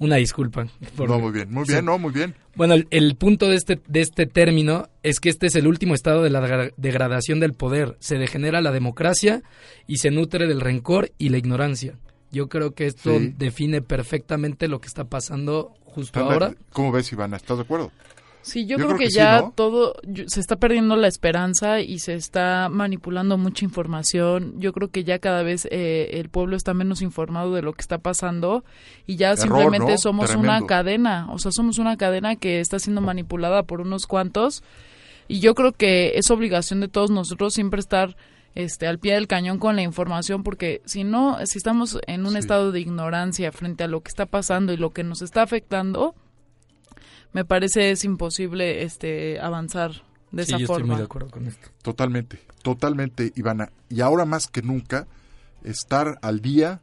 Una 0.00 0.16
disculpa. 0.16 0.66
por- 0.96 1.08
No, 1.08 1.18
muy 1.18 1.32
bien, 1.32 1.52
muy 1.52 1.64
Sí. 1.66 1.72
bien, 1.72 1.84
no, 1.84 1.98
muy 1.98 2.12
bien. 2.12 2.34
Bueno, 2.54 2.74
el, 2.74 2.86
el 2.90 3.16
punto 3.16 3.46
de 3.48 3.56
este, 3.56 3.80
de 3.88 4.00
este 4.00 4.26
término 4.26 4.88
es 5.02 5.18
que 5.18 5.28
este 5.28 5.46
es 5.48 5.56
el 5.56 5.66
último 5.66 5.94
estado 5.94 6.22
de 6.22 6.30
la 6.30 6.40
degra- 6.40 6.72
degradación 6.76 7.40
del 7.40 7.52
poder. 7.54 7.96
Se 7.98 8.16
degenera 8.16 8.60
la 8.60 8.70
democracia 8.70 9.42
y 9.88 9.96
se 9.96 10.10
nutre 10.12 10.46
del 10.46 10.60
rencor 10.60 11.10
y 11.18 11.30
la 11.30 11.38
ignorancia. 11.38 11.94
Yo 12.30 12.48
creo 12.48 12.74
que 12.74 12.86
esto 12.86 13.18
Sí. 13.18 13.34
define 13.36 13.80
perfectamente 13.82 14.68
lo 14.68 14.80
que 14.80 14.86
está 14.86 15.04
pasando 15.04 15.74
justo 15.84 16.20
¿Estás 16.20 16.28
de- 16.28 16.32
ahora. 16.34 16.54
¿Cómo 16.72 16.92
ves, 16.92 17.10
Ivana? 17.12 17.36
¿Estás 17.36 17.56
de 17.58 17.64
acuerdo? 17.64 17.90
Sí, 18.42 18.64
Yo 18.66 18.76
yo, 18.78 18.86
creo, 18.86 18.88
creo 18.88 18.98
que, 18.98 19.04
que 19.06 19.10
sí, 19.10 19.16
ya 19.16 19.40
¿no? 19.42 19.52
todo 19.54 19.94
se 20.26 20.40
está 20.40 20.56
perdiendo 20.56 20.96
la 20.96 21.08
esperanza 21.08 21.80
y 21.80 21.98
se 21.98 22.14
está 22.14 22.68
manipulando 22.70 23.36
mucha 23.36 23.64
información. 23.64 24.54
Yo 24.58 24.72
creo 24.72 24.88
que 24.88 25.04
ya 25.04 25.18
cada 25.18 25.42
vez 25.42 25.68
eh, 25.70 26.10
el 26.14 26.30
pueblo 26.30 26.56
está 26.56 26.72
menos 26.72 27.02
informado 27.02 27.52
de 27.54 27.62
lo 27.62 27.74
que 27.74 27.82
está 27.82 27.98
pasando 27.98 28.64
y 29.06 29.16
ya 29.16 29.32
Error, 29.32 29.38
simplemente 29.42 29.92
¿no? 29.92 29.98
somos 29.98 30.26
Tremendo. 30.30 30.52
una 30.52 30.66
cadena, 30.66 31.26
o 31.30 31.38
sea, 31.38 31.52
somos 31.52 31.78
una 31.78 31.96
cadena 31.98 32.36
que 32.36 32.60
está 32.60 32.78
siendo 32.78 33.00
manipulada 33.02 33.64
por 33.64 33.80
unos 33.82 34.06
cuantos 34.06 34.62
y 35.26 35.40
yo 35.40 35.54
creo 35.54 35.72
que 35.72 36.12
es 36.16 36.30
obligación 36.30 36.80
de 36.80 36.88
todos 36.88 37.10
nosotros 37.10 37.52
siempre 37.52 37.80
estar 37.80 38.16
este 38.54 38.86
al 38.86 38.98
pie 38.98 39.14
del 39.14 39.26
cañón 39.28 39.58
con 39.58 39.76
la 39.76 39.82
información 39.82 40.42
porque 40.42 40.80
si 40.86 41.04
no 41.04 41.36
si 41.44 41.58
estamos 41.58 41.98
en 42.06 42.24
un 42.24 42.32
Sí. 42.32 42.38
estado 42.38 42.72
de 42.72 42.80
ignorancia 42.80 43.52
frente 43.52 43.84
a 43.84 43.88
lo 43.88 44.00
que 44.00 44.08
está 44.08 44.24
pasando 44.24 44.72
y 44.72 44.78
lo 44.78 44.90
que 44.90 45.04
nos 45.04 45.20
está 45.20 45.42
afectando 45.42 46.14
me 47.32 47.44
parece 47.44 47.90
es 47.90 48.04
imposible 48.04 48.82
este 48.82 49.38
avanzar 49.40 50.02
de 50.32 50.44
Sí, 50.44 50.50
esa 50.52 50.58
yo 50.58 50.64
estoy 50.64 50.78
muy 50.82 50.88
forma. 50.88 50.98
de 50.98 51.04
acuerdo 51.04 51.30
con 51.30 51.46
esto. 51.46 51.68
Totalmente, 51.82 52.38
totalmente, 52.62 53.32
Ivana. 53.36 53.70
Y 53.88 54.00
ahora 54.00 54.24
más 54.24 54.46
que 54.48 54.62
nunca, 54.62 55.06
estar 55.64 56.18
al 56.22 56.40
día, 56.40 56.80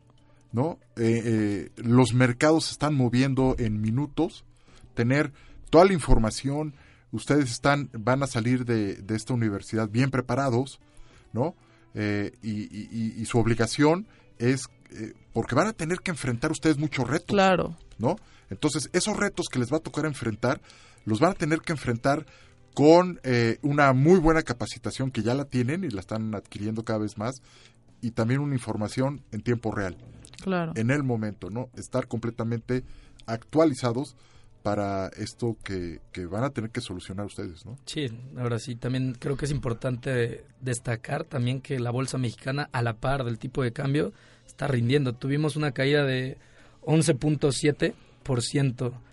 ¿no? 0.52 0.80
Eh, 0.96 1.22
eh, 1.26 1.70
los 1.78 2.14
mercados 2.14 2.66
se 2.66 2.72
están 2.72 2.96
moviendo 2.96 3.56
en 3.60 3.82
minutos, 3.82 4.46
tener 4.94 5.32
toda 5.70 5.86
la 5.86 5.94
información, 5.94 6.74
ustedes 7.12 7.52
están, 7.52 7.90
van 7.94 8.24
a 8.24 8.28
salir 8.28 8.66
de, 8.66 8.96
de 8.96 9.16
esta 9.16 9.34
universidad 9.34 9.90
bien 9.90 10.10
preparados, 10.12 10.80
¿no? 11.34 11.56
Eh, 11.94 12.34
y, 12.42 12.52
y- 12.64 12.90
y- 12.92 13.22
y 13.22 13.26
su 13.26 13.38
obligación 13.40 14.08
es, 14.38 14.68
eh, 14.92 15.14
porque 15.34 15.56
van 15.56 15.68
a 15.68 15.74
tener 15.74 16.00
que 16.00 16.12
enfrentar 16.12 16.52
ustedes 16.52 16.78
muchos 16.78 17.08
retos. 17.10 17.28
Claro. 17.28 17.78
¿no? 17.98 18.18
Entonces, 18.50 18.90
esos 18.94 19.18
retos 19.18 19.48
que 19.52 19.60
les 19.60 19.72
va 19.72 19.78
a 19.78 19.82
tocar 19.82 20.06
enfrentar, 20.06 20.62
los 21.06 21.20
van 21.20 21.32
a 21.32 21.36
tener 21.36 21.60
que 21.62 21.72
enfrentar 21.74 22.26
con 22.74 23.20
eh, 23.24 23.58
una 23.62 23.94
muy 23.94 24.20
buena 24.20 24.44
capacitación 24.44 25.10
que 25.12 25.24
ya 25.24 25.34
la 25.34 25.46
tienen 25.46 25.84
y 25.84 25.90
la 25.90 26.02
están 26.02 26.36
adquiriendo 26.36 26.84
cada 26.84 27.00
vez 27.00 27.18
más, 27.18 27.36
y 28.02 28.12
también 28.12 28.42
una 28.42 28.54
información 28.54 29.22
en 29.32 29.42
tiempo 29.42 29.72
real, 29.72 29.98
Claro. 30.44 30.74
en 30.76 30.92
el 30.92 31.02
momento, 31.04 31.50
¿no? 31.50 31.70
Estar 31.76 32.08
completamente 32.08 32.84
actualizados 33.26 34.16
para 34.62 35.08
esto 35.10 35.58
que, 35.64 36.02
que 36.12 36.26
van 36.26 36.44
a 36.44 36.50
tener 36.50 36.72
que 36.72 36.82
solucionar 36.82 37.28
ustedes, 37.28 37.66
¿no? 37.66 37.78
Sí, 37.86 38.08
ahora 38.38 38.58
sí, 38.60 38.76
también 38.76 39.16
creo 39.18 39.38
que 39.38 39.46
es 39.46 39.52
importante 39.52 40.44
destacar 40.60 41.24
también 41.24 41.62
que 41.62 41.80
la 41.80 41.92
bolsa 41.92 42.18
mexicana, 42.18 42.70
a 42.72 42.82
la 42.82 42.94
par 42.98 43.24
del 43.24 43.38
tipo 43.38 43.62
de 43.64 43.72
cambio, 43.72 44.12
está 44.46 44.68
rindiendo. 44.68 45.14
Tuvimos 45.14 45.56
una 45.56 45.72
caída 45.72 46.04
de 46.04 46.38
11.7%, 46.82 47.94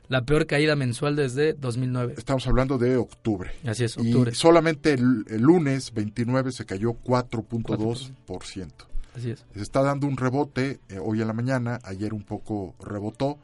la 0.09 0.25
peor 0.25 0.46
caída 0.46 0.77
mensual 0.77 1.16
desde 1.16 1.55
2009. 1.55 2.14
Estamos 2.18 2.46
hablando 2.46 2.79
de 2.79 2.96
octubre. 2.96 3.51
Así 3.66 3.85
es, 3.85 3.96
octubre. 3.96 4.33
Y 4.33 4.35
solamente 4.35 4.92
el, 4.92 5.25
el 5.29 5.40
lunes 5.40 5.92
29 5.94 6.53
se 6.53 6.66
cayó 6.66 6.92
4.2%. 6.92 8.70
Así 9.16 9.31
es. 9.31 9.44
Se 9.55 9.62
está 9.62 9.83
dando 9.83 10.07
un 10.07 10.16
rebote 10.16 10.81
eh, 10.88 10.98
hoy 10.98 11.20
en 11.20 11.27
la 11.29 11.33
mañana, 11.33 11.81
ayer 11.85 12.14
un 12.14 12.22
poco 12.22 12.75
rebotó, 12.79 13.38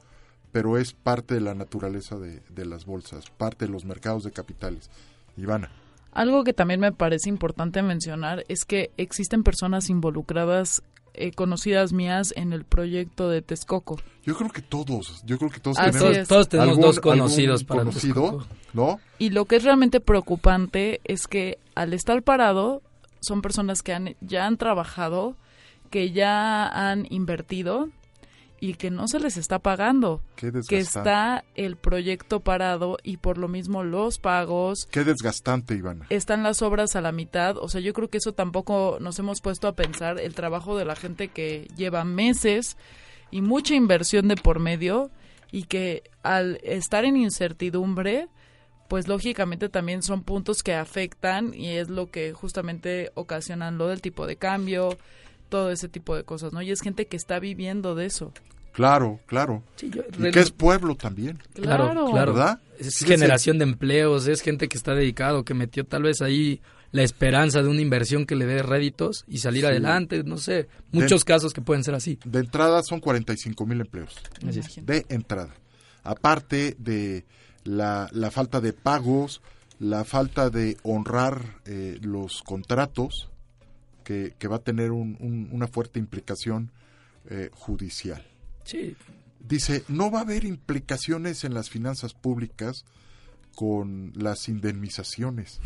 pero 0.52 0.78
es 0.78 0.92
parte 0.92 1.34
de 1.34 1.40
la 1.40 1.54
naturaleza 1.54 2.18
de, 2.18 2.42
de 2.48 2.66
las 2.66 2.86
bolsas, 2.86 3.30
parte 3.30 3.66
de 3.66 3.72
los 3.72 3.84
mercados 3.84 4.24
de 4.24 4.30
capitales. 4.30 4.90
Ivana, 5.36 5.70
Algo 6.12 6.42
que 6.44 6.52
también 6.52 6.80
me 6.80 6.92
parece 6.92 7.28
importante 7.28 7.82
mencionar 7.82 8.44
es 8.48 8.64
que 8.64 8.90
existen 8.96 9.42
personas 9.42 9.88
involucradas 9.88 10.82
eh, 11.18 11.32
conocidas 11.32 11.92
mías 11.92 12.32
en 12.36 12.52
el 12.52 12.64
proyecto 12.64 13.28
de 13.28 13.42
Texcoco. 13.42 13.96
yo 14.24 14.36
creo 14.36 14.50
que 14.50 14.62
todos, 14.62 15.22
yo 15.24 15.38
creo 15.38 15.50
que 15.50 15.60
todos 15.60 15.78
Así 15.78 15.92
tenemos 15.98 16.16
es. 16.18 16.28
Todos 16.28 16.48
tenemos 16.48 16.70
algún- 16.70 16.82
dos 16.84 17.00
conocidos 17.00 17.64
para 17.64 17.80
conocido. 17.80 18.46
¿no? 18.74 19.00
Y 19.18 19.30
lo 19.30 19.44
que 19.46 19.56
es 19.56 19.64
realmente 19.64 20.00
preocupante 20.00 21.00
es 21.04 21.26
que 21.26 21.58
al 21.74 21.92
estar 21.94 22.22
parado 22.22 22.82
son 23.20 23.40
personas 23.42 23.82
que 23.82 23.92
han, 23.94 24.14
ya 24.20 24.46
han 24.46 24.56
trabajado, 24.58 25.34
que 25.90 26.10
ya 26.12 26.66
han 26.68 27.06
invertido 27.10 27.88
y 28.60 28.74
que 28.74 28.90
no 28.90 29.06
se 29.08 29.20
les 29.20 29.36
está 29.36 29.58
pagando, 29.60 30.22
Qué 30.36 30.52
que 30.68 30.78
está 30.78 31.44
el 31.54 31.76
proyecto 31.76 32.40
parado 32.40 32.98
y 33.02 33.18
por 33.18 33.38
lo 33.38 33.48
mismo 33.48 33.84
los 33.84 34.18
pagos, 34.18 34.88
Qué 34.90 35.04
desgastante, 35.04 35.74
Ivana. 35.74 36.06
están 36.10 36.42
las 36.42 36.62
obras 36.62 36.96
a 36.96 37.00
la 37.00 37.12
mitad, 37.12 37.56
o 37.56 37.68
sea, 37.68 37.80
yo 37.80 37.92
creo 37.92 38.08
que 38.08 38.18
eso 38.18 38.32
tampoco 38.32 38.98
nos 39.00 39.18
hemos 39.18 39.40
puesto 39.40 39.68
a 39.68 39.72
pensar. 39.72 40.18
El 40.18 40.34
trabajo 40.34 40.76
de 40.76 40.84
la 40.84 40.96
gente 40.96 41.28
que 41.28 41.68
lleva 41.76 42.04
meses 42.04 42.76
y 43.30 43.42
mucha 43.42 43.74
inversión 43.74 44.28
de 44.28 44.36
por 44.36 44.58
medio 44.58 45.10
y 45.50 45.64
que 45.64 46.02
al 46.22 46.58
estar 46.62 47.04
en 47.04 47.16
incertidumbre, 47.16 48.28
pues 48.88 49.06
lógicamente 49.06 49.68
también 49.68 50.02
son 50.02 50.22
puntos 50.22 50.62
que 50.62 50.74
afectan 50.74 51.54
y 51.54 51.68
es 51.76 51.88
lo 51.88 52.10
que 52.10 52.32
justamente 52.32 53.12
ocasionan 53.14 53.78
lo 53.78 53.88
del 53.88 54.00
tipo 54.00 54.26
de 54.26 54.36
cambio, 54.36 54.96
todo 55.48 55.70
ese 55.70 55.88
tipo 55.88 56.14
de 56.16 56.24
cosas, 56.24 56.52
¿no? 56.52 56.62
Y 56.62 56.70
es 56.70 56.80
gente 56.80 57.06
que 57.06 57.16
está 57.16 57.38
viviendo 57.38 57.94
de 57.94 58.06
eso. 58.06 58.32
Claro, 58.72 59.18
claro. 59.26 59.62
Sí, 59.76 59.90
yo- 59.90 60.02
Y 60.24 60.30
que 60.30 60.40
es 60.40 60.50
pueblo 60.52 60.94
también, 60.94 61.38
Claro, 61.54 61.90
Claro. 62.10 62.12
¿verdad? 62.12 62.60
Es 62.78 62.98
generación 62.98 63.58
de 63.58 63.64
empleos, 63.64 64.28
es 64.28 64.40
gente 64.40 64.68
que 64.68 64.76
está 64.76 64.94
dedicado, 64.94 65.44
que 65.44 65.54
metió 65.54 65.84
tal 65.84 66.02
vez 66.04 66.22
ahí 66.22 66.60
la 66.92 67.02
esperanza 67.02 67.60
de 67.60 67.68
una 67.68 67.80
inversión 67.82 68.24
que 68.24 68.36
le 68.36 68.46
dé 68.46 68.62
réditos 68.62 69.24
y 69.26 69.38
salir 69.38 69.62
Sí. 69.62 69.66
adelante, 69.66 70.22
no 70.22 70.38
sé, 70.38 70.68
muchos 70.92 71.24
casos 71.24 71.52
que 71.52 71.60
pueden 71.60 71.82
ser 71.84 71.94
así. 71.94 72.18
De 72.24 72.38
entrada 72.38 72.82
son 72.84 73.00
45 73.00 73.66
mil 73.66 73.80
empleos. 73.80 74.14
De 74.82 75.04
entrada. 75.08 75.54
Aparte 76.04 76.76
de 76.78 77.26
la, 77.64 78.08
la 78.12 78.30
falta 78.30 78.60
de 78.60 78.72
pagos, 78.72 79.42
la 79.80 80.04
falta 80.04 80.50
de 80.50 80.76
honrar 80.84 81.60
eh, 81.66 81.98
los 82.00 82.42
contratos, 82.42 83.28
que, 84.08 84.32
que 84.38 84.48
va 84.48 84.56
a 84.56 84.60
tener 84.62 84.90
un- 84.90 85.18
un- 85.20 85.50
una 85.52 85.68
fuerte 85.68 85.98
implicación 85.98 86.70
eh, 87.28 87.50
judicial. 87.52 88.24
Sí, 88.64 88.96
Dice, 89.46 89.84
no 89.88 90.10
va 90.10 90.20
a 90.20 90.22
haber 90.22 90.44
implicaciones 90.44 91.44
en 91.44 91.52
las 91.52 91.68
finanzas 91.68 92.14
públicas 92.14 92.86
con 93.54 94.12
las 94.16 94.48
indemnizaciones. 94.48 95.60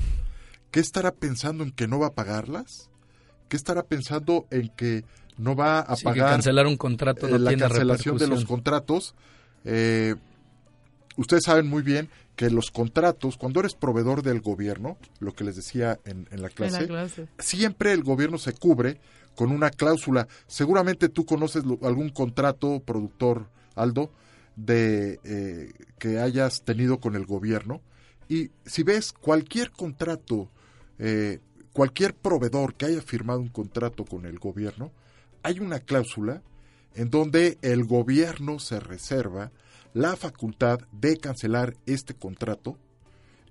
¿Qué 0.73 0.81
estará 0.81 1.13
pensando 1.13 1.63
en 1.63 1.71
que 1.71 1.87
no 1.87 2.01
va 2.01 2.09
a 2.09 2.15
pagarlas? 2.15 2.91
¿Qué 3.49 3.57
estará 3.57 3.85
pensando 3.85 4.47
en 4.51 4.71
que 4.71 5.05
no 5.39 5.55
va 5.55 5.79
a 5.81 5.95
sí, 5.95 6.01
que 6.01 6.05
pagar 6.05 6.31
cancelar 6.31 6.67
un 6.67 6.77
contrato 6.77 7.29
no 7.29 7.37
eh, 7.37 7.39
la 7.39 7.57
cancelación 7.57 8.19
de 8.19 8.27
los 8.27 8.45
contratos. 8.45 9.15
eh, 9.65 10.17
ustedes 11.17 11.45
saben 11.45 11.69
muy 11.69 11.83
bien 11.83 12.09
que 12.37 12.51
los 12.51 12.71
contratos, 12.71 13.37
cuando 13.37 13.61
eres 13.61 13.75
proveedor 13.75 14.23
del 14.23 14.41
gobierno, 14.41 14.97
lo 15.21 15.35
que 15.35 15.45
les 15.45 15.57
decía 15.57 15.99
en, 16.05 16.29
en 16.31 16.41
la 16.43 16.49
En 16.49 16.55
clase, 16.55 16.81
la 16.81 16.87
clase. 16.87 17.29
siempre 17.39 17.93
el 17.93 18.03
gobierno 18.03 18.39
se 18.39 18.53
cubre 18.55 19.01
con 19.35 19.51
una 19.51 19.71
cláusula. 19.71 20.29
Seguramente 20.47 21.09
tú 21.09 21.25
conoces 21.25 21.63
algún 21.83 22.11
contrato, 22.11 22.81
productor 22.81 23.49
Aldo, 23.75 24.11
de 24.57 25.21
eh, 25.25 25.73
que 25.99 26.19
hayas 26.21 26.63
tenido 26.63 27.01
con 27.01 27.17
el 27.17 27.27
gobierno. 27.27 27.81
Y 28.29 28.51
si 28.65 28.83
ves 28.83 29.13
cualquier 29.13 29.71
contrato, 29.71 30.51
eh, 30.99 31.41
cualquier 31.73 32.15
proveedor 32.15 32.75
que 32.75 32.87
haya 32.87 33.03
firmado 33.03 33.41
un 33.41 33.49
contrato 33.49 34.05
con 34.05 34.27
el 34.27 34.39
gobierno, 34.39 34.91
hay 35.43 35.61
una 35.61 35.81
cláusula 35.81 36.43
en 36.95 37.11
donde 37.11 37.59
el 37.63 37.85
gobierno 37.85 38.59
se 38.59 38.81
reserva 38.81 39.51
la 39.95 40.17
facultad 40.17 40.81
de 40.93 41.17
cancelar 41.19 41.75
este 41.87 42.15
contrato 42.15 42.77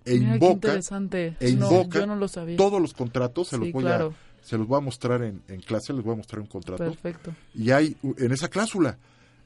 e 0.05 0.15
Mira, 0.17 0.33
invoca, 0.35 0.53
interesante. 0.53 1.35
e 1.39 1.53
No, 1.53 1.67
invoca 1.71 1.99
yo 1.99 2.07
no 2.07 2.15
lo 2.15 2.27
sabía. 2.27 2.57
todos 2.57 2.81
los 2.81 2.93
contratos, 2.93 3.49
se 3.49 3.57
los 3.57 3.71
voy 3.71 3.83
claro. 3.83 4.15
a 4.17 4.31
se 4.45 4.57
los 4.57 4.65
voy 4.67 4.77
a 4.79 4.81
mostrar 4.81 5.21
en, 5.21 5.43
en 5.47 5.61
clase, 5.61 5.93
les 5.93 6.03
voy 6.03 6.13
a 6.13 6.17
mostrar 6.17 6.41
un 6.41 6.47
contrato. 6.47 6.83
Perfecto. 6.83 7.31
Y 7.53 7.69
hay 7.69 7.95
en 8.17 8.31
esa 8.31 8.47
cláusula 8.49 8.97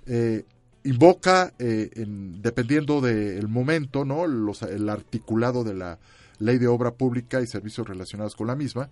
eh, 0.06 0.46
invoca 0.86 1.52
eh, 1.60 1.90
en- 1.96 2.42
dependiendo 2.42 3.02
del 3.02 3.48
momento, 3.50 4.06
¿no? 4.06 4.26
Los, 4.26 4.62
el 4.62 4.88
articulado 4.88 5.66
de 5.66 5.74
la 5.74 6.00
Ley 6.40 6.58
de 6.60 6.68
Obra 6.68 6.92
Pública 6.92 7.42
y 7.42 7.48
servicios 7.48 7.88
relacionados 7.90 8.36
con 8.38 8.48
la 8.48 8.56
misma, 8.56 8.90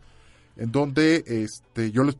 en 0.57 0.71
donde 0.73 1.23
este 1.25 1.91
yo 1.91 2.03
les 2.03 2.17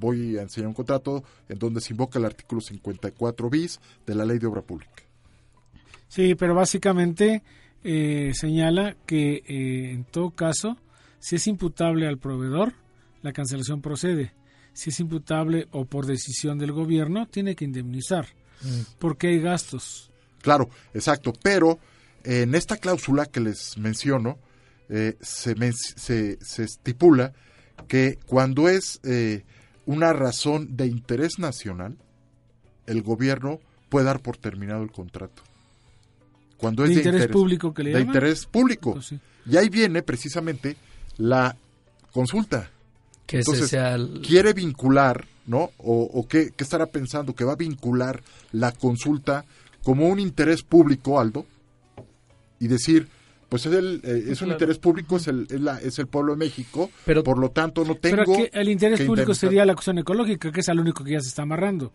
voy 0.00 0.38
a 0.38 0.42
enseñar 0.42 0.68
un 0.68 0.74
contrato 0.74 1.22
en 1.50 1.58
donde 1.58 1.80
se 1.82 1.92
invoca 1.92 2.18
el 2.18 2.24
artículo 2.24 2.60
54 2.62 3.50
bis 3.50 3.80
de 4.06 4.14
la 4.14 4.24
Ley 4.24 4.38
de 4.38 4.46
Obra 4.46 4.62
Pública. 4.62 5.02
Sí, 6.08 6.34
pero 6.34 6.54
básicamente 6.54 7.42
eh, 7.84 8.32
señala 8.34 8.96
que 9.06 9.42
eh, 9.46 9.90
en 9.92 10.04
todo 10.04 10.30
caso, 10.30 10.76
si 11.18 11.36
es 11.36 11.46
imputable 11.46 12.06
al 12.06 12.18
proveedor, 12.18 12.72
la 13.22 13.32
cancelación 13.32 13.80
procede. 13.82 14.32
Si 14.72 14.90
es 14.90 15.00
imputable 15.00 15.66
o 15.72 15.84
por 15.86 16.06
decisión 16.06 16.58
del 16.58 16.72
gobierno, 16.72 17.26
tiene 17.26 17.56
que 17.56 17.64
indemnizar, 17.64 18.26
porque 18.98 19.28
hay 19.28 19.40
gastos. 19.40 20.10
Claro, 20.42 20.68
exacto. 20.94 21.32
Pero 21.42 21.78
eh, 22.24 22.42
en 22.42 22.54
esta 22.54 22.76
cláusula 22.76 23.26
que 23.26 23.40
les 23.40 23.78
menciono, 23.78 24.38
eh, 24.88 25.16
se, 25.20 25.54
men- 25.54 25.72
se, 25.72 26.38
se 26.40 26.64
estipula 26.64 27.32
que 27.88 28.18
cuando 28.26 28.68
es 28.68 29.00
eh, 29.02 29.44
una 29.86 30.12
razón 30.12 30.76
de 30.76 30.86
interés 30.86 31.38
nacional, 31.38 31.96
el 32.86 33.02
gobierno 33.02 33.58
puede 33.88 34.06
dar 34.06 34.20
por 34.20 34.36
terminado 34.36 34.82
el 34.82 34.92
contrato. 34.92 35.42
Cuando 36.56 36.84
es 36.84 36.90
De 36.90 36.96
de, 36.96 37.00
interés 37.02 37.28
público 37.28 37.72
que 37.74 37.82
le 37.82 37.90
de 37.90 37.98
llaman. 38.00 38.08
interés 38.14 38.46
público. 38.46 38.94
Pues 38.94 39.06
sí. 39.06 39.20
Y 39.48 39.56
ahí 39.56 39.68
viene 39.68 40.02
precisamente 40.02 40.76
la 41.18 41.56
consulta. 42.12 42.70
Que 43.26 43.38
Entonces, 43.38 43.68
sea 43.68 43.94
el- 43.94 44.22
quiere 44.26 44.52
vincular, 44.52 45.24
¿no? 45.46 45.70
O, 45.78 46.02
o 46.12 46.26
qué, 46.28 46.52
qué 46.56 46.64
estará 46.64 46.86
pensando 46.86 47.34
que 47.34 47.44
va 47.44 47.52
a 47.52 47.56
vincular 47.56 48.22
la 48.52 48.72
consulta 48.72 49.44
como 49.82 50.08
un 50.08 50.18
interés 50.18 50.62
público, 50.62 51.20
Aldo, 51.20 51.44
y 52.58 52.68
decir, 52.68 53.08
pues 53.48 53.66
es, 53.66 53.72
el, 53.74 54.00
eh, 54.02 54.24
es 54.28 54.40
un 54.40 54.46
Claro. 54.48 54.52
interés 54.52 54.78
público, 54.78 55.16
es 55.18 55.26
el, 55.28 55.46
es, 55.50 55.60
la- 55.60 55.78
es 55.80 55.98
el 55.98 56.06
pueblo 56.06 56.32
de 56.32 56.38
México, 56.38 56.90
Pero- 57.04 57.22
por 57.22 57.38
lo 57.38 57.50
tanto 57.50 57.84
no 57.84 57.94
tengo... 57.96 58.16
Pero 58.24 58.32
aquí 58.32 58.48
el 58.52 58.68
interés 58.68 59.00
que 59.00 59.06
público 59.06 59.34
sería 59.34 59.64
la 59.66 59.74
cuestión 59.74 59.98
ecológica, 59.98 60.50
que 60.50 60.60
es 60.60 60.68
al 60.68 60.80
único 60.80 61.04
que 61.04 61.12
ya 61.12 61.20
se 61.20 61.28
está 61.28 61.42
amarrando. 61.42 61.92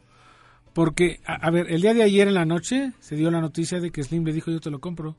Porque, 0.73 1.19
a, 1.25 1.33
a 1.35 1.51
ver, 1.51 1.69
el 1.71 1.81
día 1.81 1.93
de 1.93 2.03
ayer 2.03 2.27
en 2.27 2.33
la 2.33 2.45
noche 2.45 2.93
se 2.99 3.15
dio 3.15 3.29
la 3.31 3.41
noticia 3.41 3.79
de 3.79 3.91
que 3.91 4.03
Slim 4.03 4.23
le 4.25 4.33
dijo 4.33 4.51
yo 4.51 4.59
te 4.59 4.69
lo 4.69 4.79
compro. 4.79 5.15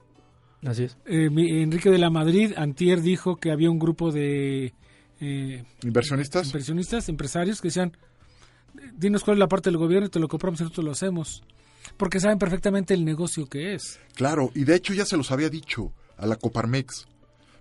Así 0.65 0.85
es. 0.85 0.97
Eh, 1.07 1.29
mi- 1.31 1.61
Enrique 1.63 1.91
de 1.91 1.99
la 1.99 2.09
Madrid, 2.11 2.53
Antier, 2.57 3.01
dijo 3.03 3.37
que 3.37 3.51
había 3.51 3.71
un 3.71 3.79
grupo 3.79 4.13
de 4.13 4.73
eh, 5.21 5.65
¿Inversionistas? 5.83 6.47
inversionistas, 6.47 7.09
empresarios, 7.09 7.61
que 7.61 7.69
decían, 7.69 7.97
dinos 8.97 9.25
cuál 9.25 9.37
es 9.37 9.41
la 9.41 9.49
parte 9.49 9.71
del 9.71 9.77
gobierno 9.79 10.07
y 10.07 10.11
te 10.11 10.19
lo 10.21 10.29
compramos 10.29 10.61
y 10.61 10.65
nosotros 10.65 10.85
lo 10.85 10.93
hacemos. 10.93 11.43
Porque 11.97 12.21
saben 12.21 12.39
perfectamente 12.39 12.95
el 12.95 13.05
negocio 13.05 13.47
que 13.47 13.75
es. 13.75 13.99
Claro, 14.15 14.51
y 14.55 14.65
de 14.65 14.77
hecho 14.77 14.95
ya 14.95 15.05
se 15.05 15.17
los 15.17 15.31
había 15.33 15.49
dicho 15.51 15.93
a 16.17 16.27
la 16.27 16.37
Coparmex. 16.37 17.07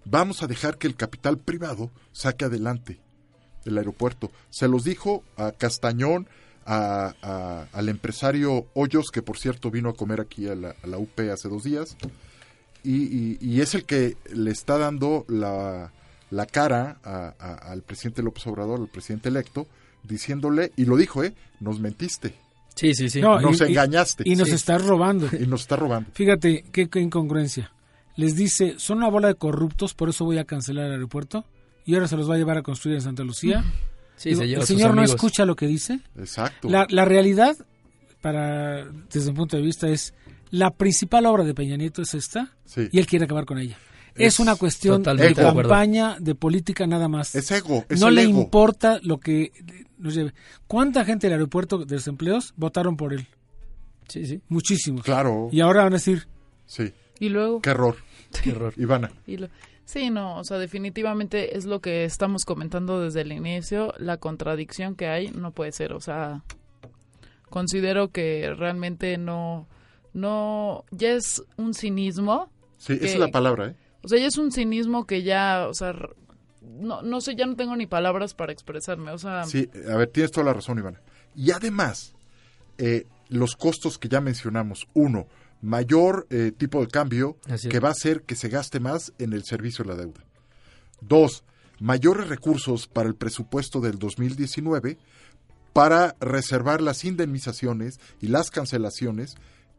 Vamos 0.05 0.41
a 0.43 0.47
dejar 0.47 0.77
que 0.77 0.87
el 0.87 0.95
capital 0.95 1.37
privado 1.37 1.91
saque 2.11 2.45
adelante 2.45 2.99
el 3.65 3.77
aeropuerto. 3.77 4.31
Se 4.49 4.67
los 4.67 4.83
dijo 4.83 5.23
a 5.37 5.51
Castañón, 5.51 6.27
a- 6.65 7.13
a- 7.21 7.67
al 7.73 7.89
empresario 7.89 8.67
Hoyos, 8.73 9.11
que 9.11 9.21
por 9.21 9.37
cierto 9.37 9.71
vino 9.71 9.89
a 9.89 9.93
comer 9.95 10.21
aquí 10.21 10.47
a 10.47 10.55
la, 10.55 10.75
a 10.83 10.87
la 10.87 10.97
UP 10.97 11.19
hace 11.31 11.49
dos 11.49 11.63
días, 11.63 11.97
y, 12.83 13.03
y- 13.03 13.37
y 13.39 13.61
es 13.61 13.75
el 13.75 13.85
que 13.85 14.17
le 14.33 14.51
está 14.51 14.77
dando 14.77 15.25
la, 15.27 15.91
la 16.29 16.45
cara 16.45 16.97
al 17.03 17.81
presidente 17.83 18.23
López 18.23 18.45
Obrador, 18.47 18.79
al 18.79 18.87
presidente 18.87 19.29
electo, 19.29 19.67
diciéndole, 20.03 20.71
y 20.75 20.85
lo 20.85 20.97
dijo, 20.97 21.23
¿eh? 21.23 21.33
Nos 21.59 21.79
mentiste, 21.79 22.35
Sí, 22.73 22.93
sí, 22.95 23.09
sí. 23.09 23.19
No, 23.19 23.39
nos 23.39 23.59
y- 23.59 23.65
engañaste. 23.65 24.23
Y 24.25 24.35
nos 24.37 24.47
Sí. 24.47 24.55
estás 24.55 24.83
robando. 24.85 25.27
Y 25.39 25.45
nos 25.45 25.61
está 25.61 25.75
robando. 25.75 26.09
Fíjate 26.13 26.63
qué, 26.71 26.89
qué 26.89 26.99
incongruencia. 27.01 27.71
Les 28.15 28.35
dice, 28.37 28.75
son 28.77 28.99
una 28.99 29.09
bola 29.09 29.27
de 29.27 29.35
corruptos, 29.35 29.93
por 29.93 30.07
eso 30.09 30.23
voy 30.23 30.37
a 30.37 30.45
cancelar 30.45 30.85
el 30.85 30.93
aeropuerto. 30.93 31.43
Y 31.85 31.95
ahora 31.95 32.07
se 32.07 32.15
los 32.15 32.29
va 32.29 32.35
a 32.35 32.37
llevar 32.37 32.57
a 32.57 32.61
construir 32.63 32.95
en 32.95 33.01
Santa 33.01 33.23
Lucía. 33.23 33.63
Sí, 34.21 34.29
Digo, 34.29 34.41
se 34.41 34.47
lleva 34.47 34.57
¿El 34.57 34.63
a 34.63 34.65
sus 34.67 34.77
señor 34.77 34.95
no 34.95 35.03
escucha 35.03 35.45
lo 35.45 35.55
que 35.55 35.65
dice? 35.67 35.99
Exacto. 36.17 36.69
La, 36.69 36.85
la 36.89 37.05
realidad, 37.05 37.57
para 38.21 38.85
desde 39.11 39.29
un 39.29 39.35
punto 39.35 39.57
de 39.57 39.63
vista, 39.63 39.87
es 39.89 40.13
la 40.51 40.71
principal 40.71 41.25
obra 41.25 41.43
de 41.43 41.53
Peña 41.53 41.75
Nieto 41.77 42.01
es 42.01 42.13
esta 42.13 42.55
Sí. 42.65 42.87
y 42.91 42.99
él 42.99 43.07
quiere 43.07 43.25
acabar 43.25 43.45
con 43.45 43.57
ella. 43.57 43.77
Es, 44.13 44.33
Es 44.35 44.39
una 44.39 44.55
cuestión 44.57 45.01
de 45.01 45.33
campaña, 45.33 46.17
de 46.19 46.35
política 46.35 46.85
nada 46.85 47.07
más. 47.07 47.33
Es 47.33 47.49
ego, 47.51 47.85
es 47.89 47.99
no 47.99 48.09
el 48.09 48.15
le 48.15 48.23
ego. 48.23 48.41
importa 48.41 48.99
lo 49.03 49.19
que 49.19 49.51
nos 49.97 50.13
lleve. 50.13 50.33
¿Cuánta 50.67 51.05
gente 51.05 51.27
del 51.27 51.33
aeropuerto 51.35 51.79
de 51.79 51.95
desempleos 51.95 52.53
votaron 52.57 52.97
por 52.97 53.13
él? 53.13 53.25
Sí, 54.09 54.25
sí. 54.25 54.41
Muchísimos. 54.49 55.03
Claro. 55.03 55.47
Y 55.51 55.61
ahora 55.61 55.83
van 55.83 55.93
a 55.93 55.95
decir, 55.95 56.27
Sí. 56.65 56.91
Y 57.19 57.29
luego... 57.29 57.61
Qué 57.61 57.69
error. 57.71 57.95
Qué 58.43 58.49
error. 58.51 58.73
Ivana. 58.77 59.11
Y 59.25 59.37
lo- 59.37 59.49
Sí, 59.91 60.09
no, 60.09 60.37
o 60.37 60.43
sea, 60.45 60.57
definitivamente 60.57 61.57
es 61.57 61.65
lo 61.65 61.81
que 61.81 62.05
estamos 62.05 62.45
comentando 62.45 63.01
desde 63.01 63.19
el 63.21 63.33
inicio, 63.33 63.93
la 63.97 64.15
contradicción 64.15 64.95
que 64.95 65.07
hay 65.07 65.31
no 65.31 65.51
puede 65.51 65.73
ser, 65.73 65.91
o 65.91 65.99
sea, 65.99 66.45
considero 67.49 68.09
que 68.09 68.53
realmente 68.55 69.17
no, 69.17 69.67
no, 70.13 70.85
ya 70.91 71.11
es 71.11 71.43
un 71.57 71.73
cinismo, 71.73 72.49
Sí, 72.77 72.93
esa 72.93 73.05
es 73.05 73.19
la 73.19 73.27
palabra, 73.31 73.67
¿eh? 73.67 73.75
o 74.01 74.07
sea, 74.07 74.17
ya 74.17 74.27
es 74.27 74.37
un 74.37 74.53
cinismo 74.53 75.05
que 75.05 75.23
ya, 75.23 75.67
o 75.67 75.73
sea, 75.73 75.93
no, 76.61 77.01
no 77.01 77.19
sé, 77.19 77.35
ya 77.35 77.45
no 77.45 77.57
tengo 77.57 77.75
ni 77.75 77.85
palabras 77.85 78.33
para 78.33 78.53
expresarme, 78.53 79.11
o 79.11 79.17
sea, 79.17 79.43
Sí, 79.43 79.69
a 79.89 79.97
ver, 79.97 80.07
tienes 80.07 80.31
toda 80.31 80.45
la 80.45 80.53
razón, 80.53 80.79
Ivana. 80.79 81.01
Y 81.35 81.51
además, 81.51 82.15
eh, 82.77 83.07
los 83.27 83.57
costos 83.57 83.97
que 83.97 84.07
ya 84.07 84.21
mencionamos. 84.21 84.87
Uno, 84.93 85.27
mayor 85.61 86.27
eh, 86.29 86.51
tipo 86.57 86.81
de 86.81 86.87
cambio 86.87 87.37
Así 87.45 87.67
es. 87.67 87.71
que 87.71 87.79
va 87.79 87.89
a 87.89 87.91
hacer 87.91 88.23
que 88.23 88.35
se 88.35 88.49
gaste 88.49 88.79
más 88.79 89.13
en 89.19 89.33
el 89.33 89.43
servicio 89.43 89.83
de 89.83 89.89
la 89.91 89.95
deuda. 89.97 90.23
Dos, 91.01 91.43
mayores 91.79 92.27
recursos 92.27 92.87
para 92.87 93.07
el 93.07 93.15
presupuesto 93.15 93.79
del 93.81 93.97
2019 93.99 94.97
para 95.73 96.15
reservar 96.19 96.81
las 96.81 97.05
indemnizaciones 97.05 97.99
y 98.19 98.27
las 98.27 98.51
cancelaciones 98.51 99.35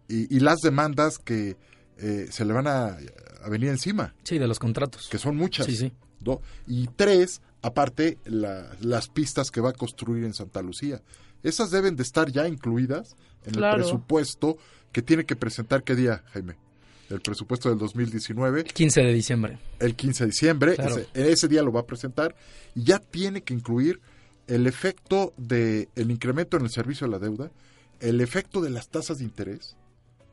y, 0.09 0.35
y 0.35 0.41
las 0.41 0.59
demandas 0.61 1.19
que 1.19 1.57
eh, 1.99 2.27
se 2.31 2.45
le 2.45 2.53
van 2.55 2.67
a, 2.67 2.97
a 3.45 3.49
venir 3.51 3.69
encima, 3.69 4.15
Sí, 4.25 4.39
de 4.39 4.47
los 4.49 4.59
contratos. 4.59 5.09
que 5.11 5.19
son 5.19 5.37
muchas. 5.37 5.67
Sí, 5.67 5.77
sí. 5.77 5.93
Y 6.67 6.87
tres, 6.97 7.43
aparte, 7.63 8.19
la- 8.25 8.71
las 8.81 9.09
pistas 9.09 9.51
que 9.51 9.61
va 9.61 9.71
a 9.71 9.73
construir 9.75 10.25
en 10.25 10.33
Santa 10.35 10.63
Lucía. 10.63 11.03
Esas 11.43 11.71
deben 11.71 11.97
de 11.97 12.03
estar 12.03 12.31
ya 12.31 12.47
incluidas 12.49 13.17
en 13.47 13.55
Claro. 13.55 13.77
el 13.77 13.83
presupuesto 13.83 14.57
que 14.93 15.03
tiene 15.03 15.25
que 15.25 15.37
presentar, 15.37 15.83
¿qué 15.83 15.95
día, 15.95 16.23
Jaime? 16.33 16.57
El 17.11 17.21
presupuesto 17.21 17.69
del 17.69 17.79
2019, 17.79 18.65
15 18.65 19.01
de 19.03 19.13
diciembre. 19.13 19.59
el 19.81 19.95
15 19.97 20.25
de 20.25 20.31
diciembre, 20.31 20.75
Claro. 20.77 20.97
ese, 20.99 21.33
ese 21.33 21.49
día 21.49 21.63
lo 21.63 21.73
va 21.73 21.81
a 21.81 21.87
presentar, 21.87 22.35
y 22.75 22.85
ya 22.85 22.99
tiene 23.01 23.43
que 23.43 23.53
incluir 23.55 24.01
el 24.47 24.67
efecto 24.67 25.33
del 25.37 25.89
el 25.95 26.11
incremento 26.11 26.57
en 26.57 26.65
el 26.65 26.71
servicio 26.71 27.07
de 27.07 27.11
la 27.13 27.19
deuda, 27.19 27.51
el 28.01 28.21
efecto 28.21 28.61
de 28.61 28.71
las 28.71 28.89
tasas 28.89 29.19
de 29.19 29.25
interés. 29.25 29.77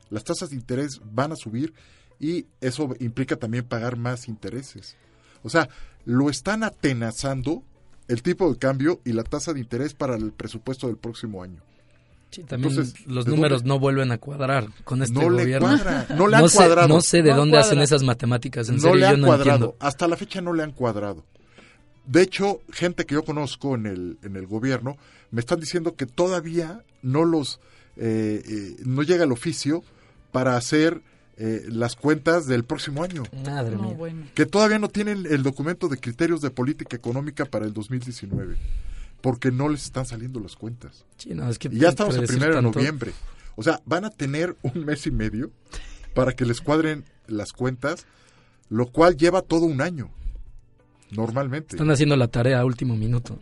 Las 0.10 0.24
tasas 0.24 0.50
de 0.50 0.56
interés 0.56 1.00
van 1.04 1.32
a 1.32 1.36
subir 1.36 1.74
y 2.19 2.45
eso 2.62 2.95
implica 3.00 3.36
también 3.36 3.63
pagar 3.65 3.95
más 3.98 4.28
intereses. 4.28 4.95
O 5.43 5.50
sea, 5.50 5.69
lo 6.06 6.30
están 6.30 6.63
atenazando 6.63 7.63
el 8.10 8.22
tipo 8.22 8.52
de 8.52 8.58
cambio 8.60 9.00
y 9.06 9.13
la 9.13 9.24
tasa 9.24 9.54
de 9.54 9.62
interés 9.62 9.93
para 9.93 10.15
el 10.17 10.34
presupuesto 10.34 10.88
del 10.88 10.98
próximo 10.98 11.41
año. 11.43 11.62
Sí, 12.32 12.43
también 12.43 12.72
Entonces, 12.72 13.08
los 13.08 13.26
¿de 13.26 13.32
números 13.32 13.62
dónde? 13.62 13.69
no 13.69 13.80
vuelven 13.80 14.12
a 14.12 14.17
cuadrar 14.19 14.67
con 14.84 15.02
este 15.02 15.15
no 15.15 15.30
le 15.32 15.58
cuadra, 15.60 16.06
no 16.15 16.28
le 16.28 16.38
han 16.38 16.50
sé, 16.50 16.58
cuadrado. 16.58 16.88
no 16.88 17.02
sé 17.02 17.24
de 17.24 17.32
No 17.32 17.38
dónde 17.38 17.58
hacen 17.58 17.80
esas 17.80 18.04
matemáticas. 18.04 18.69
En 18.69 18.76
no 18.76 18.82
serio, 18.82 18.95
le 18.98 19.02
yo 19.02 19.08
han 19.13 19.22
no 19.22 19.28
cuadrado. 19.28 19.52
entiendo. 19.56 19.76
Hasta 19.80 20.08
la 20.08 20.15
fecha 20.17 20.41
no 20.41 20.54
le 20.54 20.62
han 20.63 20.72
cuadrado. 20.72 21.24
De 22.06 22.22
hecho, 22.22 22.62
gente 22.72 23.06
que 23.06 23.15
yo 23.15 23.24
conozco 23.24 23.76
en 23.76 23.86
el, 23.88 24.17
en 24.24 24.36
el 24.36 24.45
gobierno 24.48 24.98
me 25.32 25.39
están 25.39 25.60
diciendo 25.60 25.95
que 25.95 26.06
todavía 26.06 26.84
no 27.02 27.24
los 27.26 27.60
eh, 27.98 28.41
eh, 28.48 28.76
no 28.86 29.02
llega 29.04 29.24
el 29.24 29.32
oficio 29.32 29.84
para 30.32 30.56
hacer 30.56 31.02
eh, 31.39 31.63
las 31.69 31.95
cuentas 31.95 32.45
del 32.47 32.65
próximo 32.65 33.02
año. 33.04 33.23
Madre 33.45 33.75
no, 33.78 33.84
mía. 33.84 33.93
bueno. 33.95 34.25
Que 34.36 34.45
todavía 34.45 34.78
no 34.78 34.89
tienen 34.89 35.25
el 35.25 35.41
documento 35.41 35.88
de 35.88 35.97
criterios 35.97 36.41
de 36.41 36.49
política 36.52 36.97
económica 36.97 37.45
para 37.45 37.65
el 37.65 37.73
2019. 37.73 38.58
Porque 39.21 39.49
no 39.52 39.69
les 39.69 39.86
están 39.86 40.06
saliendo 40.06 40.39
las 40.39 40.56
cuentas. 40.56 41.06
Sí, 41.17 41.34
no, 41.34 41.49
es 41.49 41.58
que 41.58 41.69
Y 41.71 41.80
ya 41.80 41.89
estamos 41.89 42.17
a 42.17 42.21
primero 42.21 42.56
de 42.56 42.62
noviembre. 42.62 43.12
O 43.56 43.63
sea, 43.63 43.82
van 43.86 44.06
a 44.06 44.10
tener 44.10 44.56
un 44.62 44.86
mes 44.86 45.08
y 45.08 45.12
medio 45.12 45.52
para 46.13 46.34
que 46.34 46.45
les 46.45 46.62
cuadren 46.62 47.04
las 47.28 47.52
cuentas, 47.54 48.06
lo 48.69 48.88
cual 48.88 49.17
lleva 49.17 49.41
todo 49.41 49.65
un 49.65 49.82
año. 49.82 50.10
Normalmente. 51.12 51.75
Están 51.75 51.89
haciendo 51.91 52.15
la 52.15 52.28
tarea 52.28 52.60
a 52.60 52.65
último 52.65 52.95
minuto. 52.95 53.39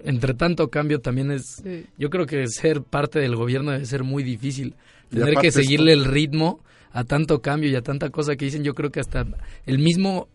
Entre 0.00 0.34
tanto 0.34 0.70
cambio 0.70 1.00
también 1.00 1.30
es... 1.30 1.60
Sí. 1.62 1.86
Yo 1.98 2.08
creo 2.10 2.26
que 2.26 2.46
ser 2.48 2.82
parte 2.82 3.18
del 3.18 3.36
gobierno 3.36 3.70
debe 3.72 3.86
ser 3.86 4.02
muy 4.02 4.22
difícil. 4.22 4.74
Tener 5.10 5.34
que 5.36 5.52
seguirle 5.52 5.92
esto- 5.92 6.04
el 6.04 6.12
ritmo 6.12 6.60
a 6.92 7.04
tanto 7.04 7.40
cambio 7.40 7.70
y 7.70 7.74
a 7.74 7.82
tanta 7.82 8.10
cosa 8.10 8.36
que 8.36 8.44
dicen, 8.44 8.64
yo 8.64 8.74
creo 8.74 8.90
que 8.90 9.00
hasta 9.00 9.26
el 9.66 9.78
mismo 9.78 10.28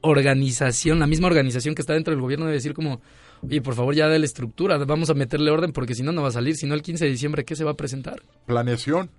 organización, 0.00 0.98
la 1.00 1.06
misma 1.06 1.26
organización 1.26 1.74
que 1.74 1.82
está 1.82 1.94
dentro 1.94 2.12
del 2.12 2.20
gobierno 2.20 2.46
debe 2.46 2.56
decir 2.56 2.74
como, 2.74 3.00
oye, 3.42 3.60
por 3.60 3.74
favor 3.74 3.94
ya 3.94 4.06
la 4.06 4.16
estructura, 4.24 4.78
vamos 4.78 5.10
a 5.10 5.14
meterle 5.14 5.50
orden 5.50 5.72
porque 5.72 5.94
si 5.94 6.02
no, 6.02 6.12
no 6.12 6.22
va 6.22 6.28
a 6.28 6.32
salir, 6.32 6.56
si 6.56 6.66
no 6.66 6.74
el 6.74 6.82
15 6.82 7.04
de 7.04 7.10
diciembre, 7.10 7.44
¿qué 7.44 7.56
se 7.56 7.64
va 7.64 7.72
a 7.72 7.76
presentar? 7.76 8.22
Planeación, 8.46 9.10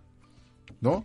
¿no? 0.81 1.03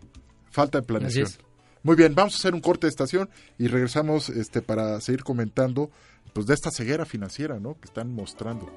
Falta 0.50 0.80
de 0.80 0.86
planeación. 0.86 1.26
Así 1.26 1.36
es. 1.38 1.44
Muy 1.82 1.96
bien, 1.96 2.14
vamos 2.14 2.34
a 2.34 2.36
hacer 2.38 2.54
un 2.54 2.60
corte 2.60 2.86
de 2.86 2.90
estación 2.90 3.28
y 3.58 3.66
regresamos 3.66 4.30
este 4.30 4.62
para 4.62 5.00
seguir 5.00 5.22
comentando 5.22 5.90
pues 6.32 6.46
de 6.46 6.54
esta 6.54 6.70
ceguera 6.70 7.04
financiera, 7.04 7.60
¿no? 7.60 7.74
Que 7.74 7.86
están 7.86 8.12
mostrando. 8.12 8.72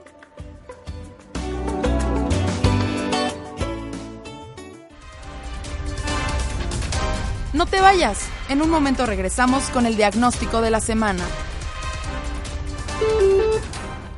No 7.57 7.65
te 7.65 7.81
vayas. 7.81 8.29
En 8.49 8.61
un 8.61 8.69
momento 8.69 9.07
regresamos 9.07 9.71
con 9.71 9.87
el 9.87 9.97
diagnóstico 9.97 10.61
de 10.61 10.69
la 10.69 10.79
semana. 10.79 11.23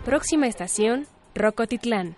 Próxima 0.03 0.45
estación, 0.45 1.07
Rocotitlán. 1.35 2.17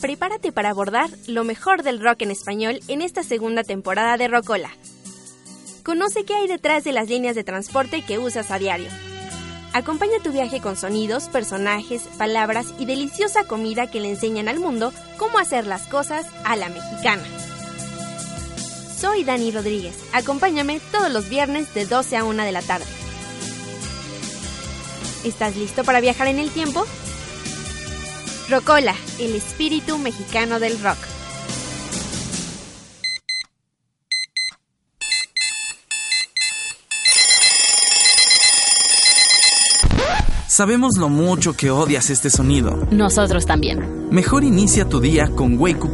Prepárate 0.00 0.50
para 0.50 0.70
abordar 0.70 1.08
lo 1.28 1.44
mejor 1.44 1.84
del 1.84 2.02
rock 2.02 2.22
en 2.22 2.32
español 2.32 2.80
en 2.88 3.00
esta 3.00 3.22
segunda 3.22 3.62
temporada 3.62 4.16
de 4.16 4.26
Rocola. 4.26 4.70
Conoce 5.84 6.24
qué 6.24 6.34
hay 6.34 6.48
detrás 6.48 6.82
de 6.82 6.90
las 6.90 7.08
líneas 7.08 7.36
de 7.36 7.44
transporte 7.44 8.02
que 8.02 8.18
usas 8.18 8.50
a 8.50 8.58
diario. 8.58 8.88
Acompaña 9.72 10.18
tu 10.20 10.32
viaje 10.32 10.60
con 10.60 10.74
sonidos, 10.74 11.28
personajes, 11.28 12.02
palabras 12.18 12.74
y 12.80 12.86
deliciosa 12.86 13.44
comida 13.44 13.88
que 13.88 14.00
le 14.00 14.10
enseñan 14.10 14.48
al 14.48 14.58
mundo 14.58 14.92
cómo 15.16 15.38
hacer 15.38 15.64
las 15.64 15.86
cosas 15.86 16.26
a 16.44 16.56
la 16.56 16.70
mexicana. 16.70 17.22
Soy 19.04 19.22
Dani 19.22 19.50
Rodríguez. 19.50 19.98
Acompáñame 20.14 20.80
todos 20.90 21.12
los 21.12 21.28
viernes 21.28 21.74
de 21.74 21.84
12 21.84 22.16
a 22.16 22.24
1 22.24 22.42
de 22.42 22.52
la 22.52 22.62
tarde. 22.62 22.86
¿Estás 25.24 25.56
listo 25.56 25.84
para 25.84 26.00
viajar 26.00 26.26
en 26.26 26.38
el 26.38 26.48
tiempo? 26.48 26.86
Rocola, 28.48 28.94
el 29.20 29.34
espíritu 29.34 29.98
mexicano 29.98 30.58
del 30.58 30.82
rock. 30.82 30.96
Sabemos 40.48 40.96
lo 40.96 41.10
mucho 41.10 41.54
que 41.54 41.70
odias 41.70 42.08
este 42.08 42.30
sonido. 42.30 42.88
Nosotros 42.90 43.44
también. 43.44 44.08
Mejor 44.08 44.44
inicia 44.44 44.88
tu 44.88 45.00
día 45.00 45.28
con 45.28 45.58
Wake 45.58 45.84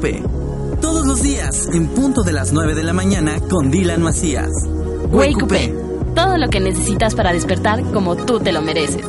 los 1.11 1.23
días, 1.25 1.69
en 1.75 1.89
punto 1.89 2.23
de 2.23 2.33
las 2.33 2.53
9 2.53 2.77
de 2.77 2.85
la 2.85 2.93
mañana, 2.93 3.41
con 3.51 3.69
Dylan 3.69 4.01
Macías. 4.01 4.49
Wake 5.11 5.41
Coupé. 5.41 5.75
Todo 6.15 6.39
lo 6.39 6.49
que 6.49 6.61
necesitas 6.61 7.17
para 7.17 7.33
despertar 7.33 7.83
como 7.91 8.15
tú 8.15 8.39
te 8.39 8.53
lo 8.53 8.63
mereces. 8.63 9.05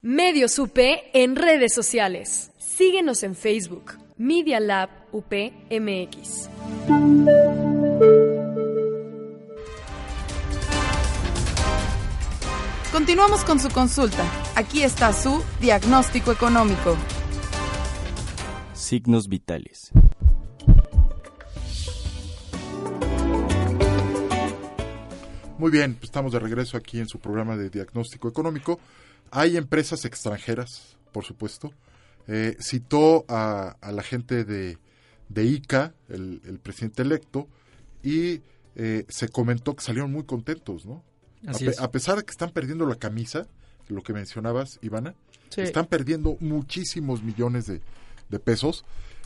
Medios 0.00 0.56
UP 0.60 0.78
en 1.12 1.34
redes 1.34 1.74
sociales. 1.74 2.52
Síguenos 2.56 3.24
en 3.24 3.34
Facebook, 3.34 3.94
Media 4.16 4.60
Lab 4.60 4.90
UP 5.10 5.34
MX. 5.70 6.50
Continuamos 12.94 13.44
con 13.44 13.58
su 13.58 13.70
consulta. 13.70 14.24
Aquí 14.54 14.84
está 14.84 15.12
su 15.12 15.42
diagnóstico 15.60 16.30
económico. 16.30 16.96
Signos 18.72 19.26
vitales. 19.26 19.90
Muy 25.58 25.72
bien, 25.72 25.94
pues 25.94 26.04
estamos 26.04 26.30
de 26.30 26.38
regreso 26.38 26.76
aquí 26.76 27.00
en 27.00 27.08
su 27.08 27.18
programa 27.18 27.56
de 27.56 27.68
diagnóstico 27.68 28.28
económico. 28.28 28.78
Hay 29.32 29.56
empresas 29.56 30.04
extranjeras, 30.04 30.96
por 31.10 31.24
supuesto. 31.24 31.72
Eh, 32.28 32.56
citó 32.60 33.24
a, 33.26 33.76
a, 33.80 33.90
la 33.90 34.04
gente 34.04 34.44
de, 34.44 34.78
de 35.28 35.44
ICA, 35.44 35.94
el, 36.08 36.40
el, 36.44 36.60
presidente 36.60 37.02
electo, 37.02 37.48
y 38.04 38.40
eh, 38.76 39.04
se 39.08 39.28
comentó 39.30 39.74
que 39.74 39.82
salieron 39.82 40.12
muy 40.12 40.22
contentos, 40.22 40.86
¿no? 40.86 41.02
Así 41.46 41.66
a, 41.66 41.70
es. 41.70 41.80
a, 41.80 41.90
pesar 41.90 42.16
de 42.16 42.24
que 42.24 42.30
están 42.30 42.50
perdiendo 42.50 42.86
la 42.86 42.96
camisa, 42.96 43.46
lo 43.88 44.02
que 44.02 44.12
mencionabas, 44.12 44.78
Ivana, 44.82 45.14
Sí. 45.50 45.60
están 45.60 45.86
perdiendo 45.86 46.36
muchísimos 46.40 47.22
millones 47.22 47.66
de, 47.66 47.80
de 48.28 48.38
pesos. 48.40 48.84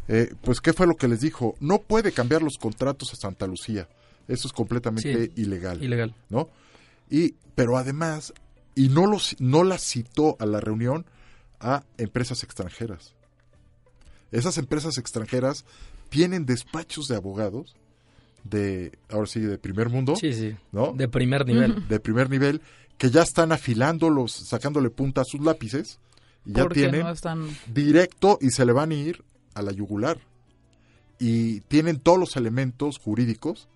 Eh, 0.09 0.35
pues, 0.42 0.61
¿qué 0.61 0.72
fue 0.72 0.87
lo 0.87 0.96
que 0.96 1.09
les 1.09 1.20
dijo? 1.20 1.54
No 1.61 1.78
puede 1.81 2.12
cambiar 2.12 2.42
los 2.42 2.59
contratos 2.59 3.12
a 3.12 3.16
Santa 3.16 3.46
Lucía. 3.46 3.88
Eso 4.26 4.46
es 4.48 4.52
completamente 4.52 5.26
Sí, 5.26 5.33
ilegal. 5.37 5.83
ilegal. 5.83 6.14
¿No? 6.28 6.48
Y, 7.11 7.35
pero 7.54 7.78
además, 7.78 8.35
y 8.74 8.88
no, 8.88 9.07
los, 9.07 9.37
no 9.40 9.64
las 9.64 9.83
citó 9.83 10.37
a 10.38 10.44
la 10.46 10.61
reunión 10.61 11.07
a 11.61 11.85
empresas 11.96 12.42
extranjeras. 12.42 13.14
Esas 14.31 14.59
empresas 14.59 14.98
extranjeras 14.98 15.64
tienen 16.11 16.44
despachos 16.46 17.09
de 17.09 17.16
abogados 17.16 17.74
de, 18.48 18.98
ahora 19.11 19.26
sí, 19.26 19.40
de 19.40 19.58
primer 19.58 19.88
mundo. 19.88 20.16
Sí, 20.16 20.32
sí. 20.32 20.56
¿no? 20.72 20.92
De 20.92 21.08
primer 21.08 21.46
nivel. 21.46 21.87
De 21.88 22.00
primer 22.00 22.30
nivel, 22.30 22.61
que 22.96 23.11
ya 23.11 23.22
están 23.22 23.52
afilándolos, 23.52 24.32
sacándole 24.32 24.90
punta 24.90 25.22
a 25.22 25.24
sus 25.24 25.40
lápices. 25.40 25.98
Y 26.44 26.52
ya 26.52 26.68
tienen 26.68 27.02
no 27.02 27.11
están... 27.11 27.48
directo 27.72 28.38
y 28.40 28.50
se 28.50 28.64
le 28.64 28.72
van 28.72 28.90
a 28.90 28.94
ir 28.94 29.24
a 29.54 29.62
la 29.62 29.72
yugular. 29.72 30.18
Y 31.18 31.61
tienen 31.62 31.98
todos 31.98 32.18
los 32.18 32.37
elementos 32.37 32.98
jurídicos, 32.98 33.68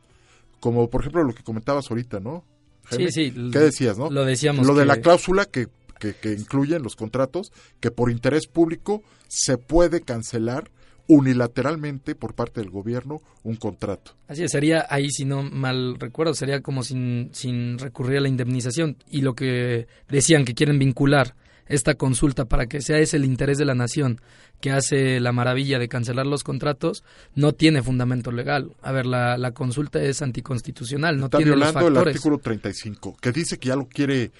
como 0.60 0.88
por 0.88 1.02
ejemplo 1.02 1.24
lo 1.24 1.34
que 1.34 1.42
comentabas 1.42 1.90
ahorita, 1.90 2.20
¿no? 2.20 2.44
Jaime? 2.84 3.10
Sí, 3.10 3.30
sí. 3.30 3.50
¿Qué 3.52 3.58
decías, 3.58 3.98
no? 3.98 4.10
Lo 4.10 4.24
decíamos. 4.24 4.66
Lo 4.66 4.74
de 4.74 4.86
la 4.86 4.96
cláusula 4.98 5.44
que, 5.44 5.68
que, 5.98 6.14
que 6.14 6.32
incluye 6.32 6.76
en 6.76 6.82
los 6.82 6.96
contratos, 6.96 7.52
que 7.80 7.90
por 7.90 8.10
interés 8.10 8.46
público 8.46 9.02
se 9.28 9.58
puede 9.58 10.02
cancelar 10.02 10.70
unilateralmente 11.12 12.14
por 12.14 12.34
parte 12.34 12.60
del 12.60 12.70
gobierno 12.70 13.20
un 13.42 13.56
contrato. 13.56 14.12
Así 14.28 14.42
es, 14.44 14.50
sería 14.50 14.86
ahí, 14.88 15.10
si 15.10 15.24
no 15.24 15.42
mal 15.42 15.96
recuerdo, 15.98 16.34
sería 16.34 16.60
como 16.62 16.82
sin, 16.82 17.30
sin 17.32 17.78
recurrir 17.78 18.18
a 18.18 18.20
la 18.22 18.28
indemnización. 18.28 18.96
Y 19.10 19.20
lo 19.20 19.34
que 19.34 19.86
decían 20.08 20.44
que 20.44 20.54
quieren 20.54 20.78
vincular 20.78 21.34
esta 21.66 21.94
consulta 21.94 22.46
para 22.46 22.66
que 22.66 22.80
sea 22.80 22.98
ese 22.98 23.16
el 23.16 23.24
interés 23.24 23.58
de 23.58 23.64
la 23.64 23.74
nación 23.74 24.20
que 24.60 24.70
hace 24.70 25.20
la 25.20 25.32
maravilla 25.32 25.78
de 25.78 25.88
cancelar 25.88 26.26
los 26.26 26.44
contratos, 26.44 27.02
no 27.34 27.52
tiene 27.52 27.82
fundamento 27.82 28.30
legal. 28.30 28.72
A 28.80 28.92
ver, 28.92 29.06
la, 29.06 29.36
la 29.36 29.52
consulta 29.52 30.02
es 30.02 30.22
anticonstitucional, 30.22 31.18
no 31.18 31.26
Está 31.26 31.38
tiene 31.38 31.50
los 31.52 31.58
violando 31.60 31.80
el 31.88 31.94
factores. 31.94 32.14
artículo 32.14 32.38
35, 32.38 33.16
que 33.20 33.32
dice 33.32 33.58
que 33.58 33.68
ya 33.68 33.76
lo 33.76 33.86
quiere 33.86 34.30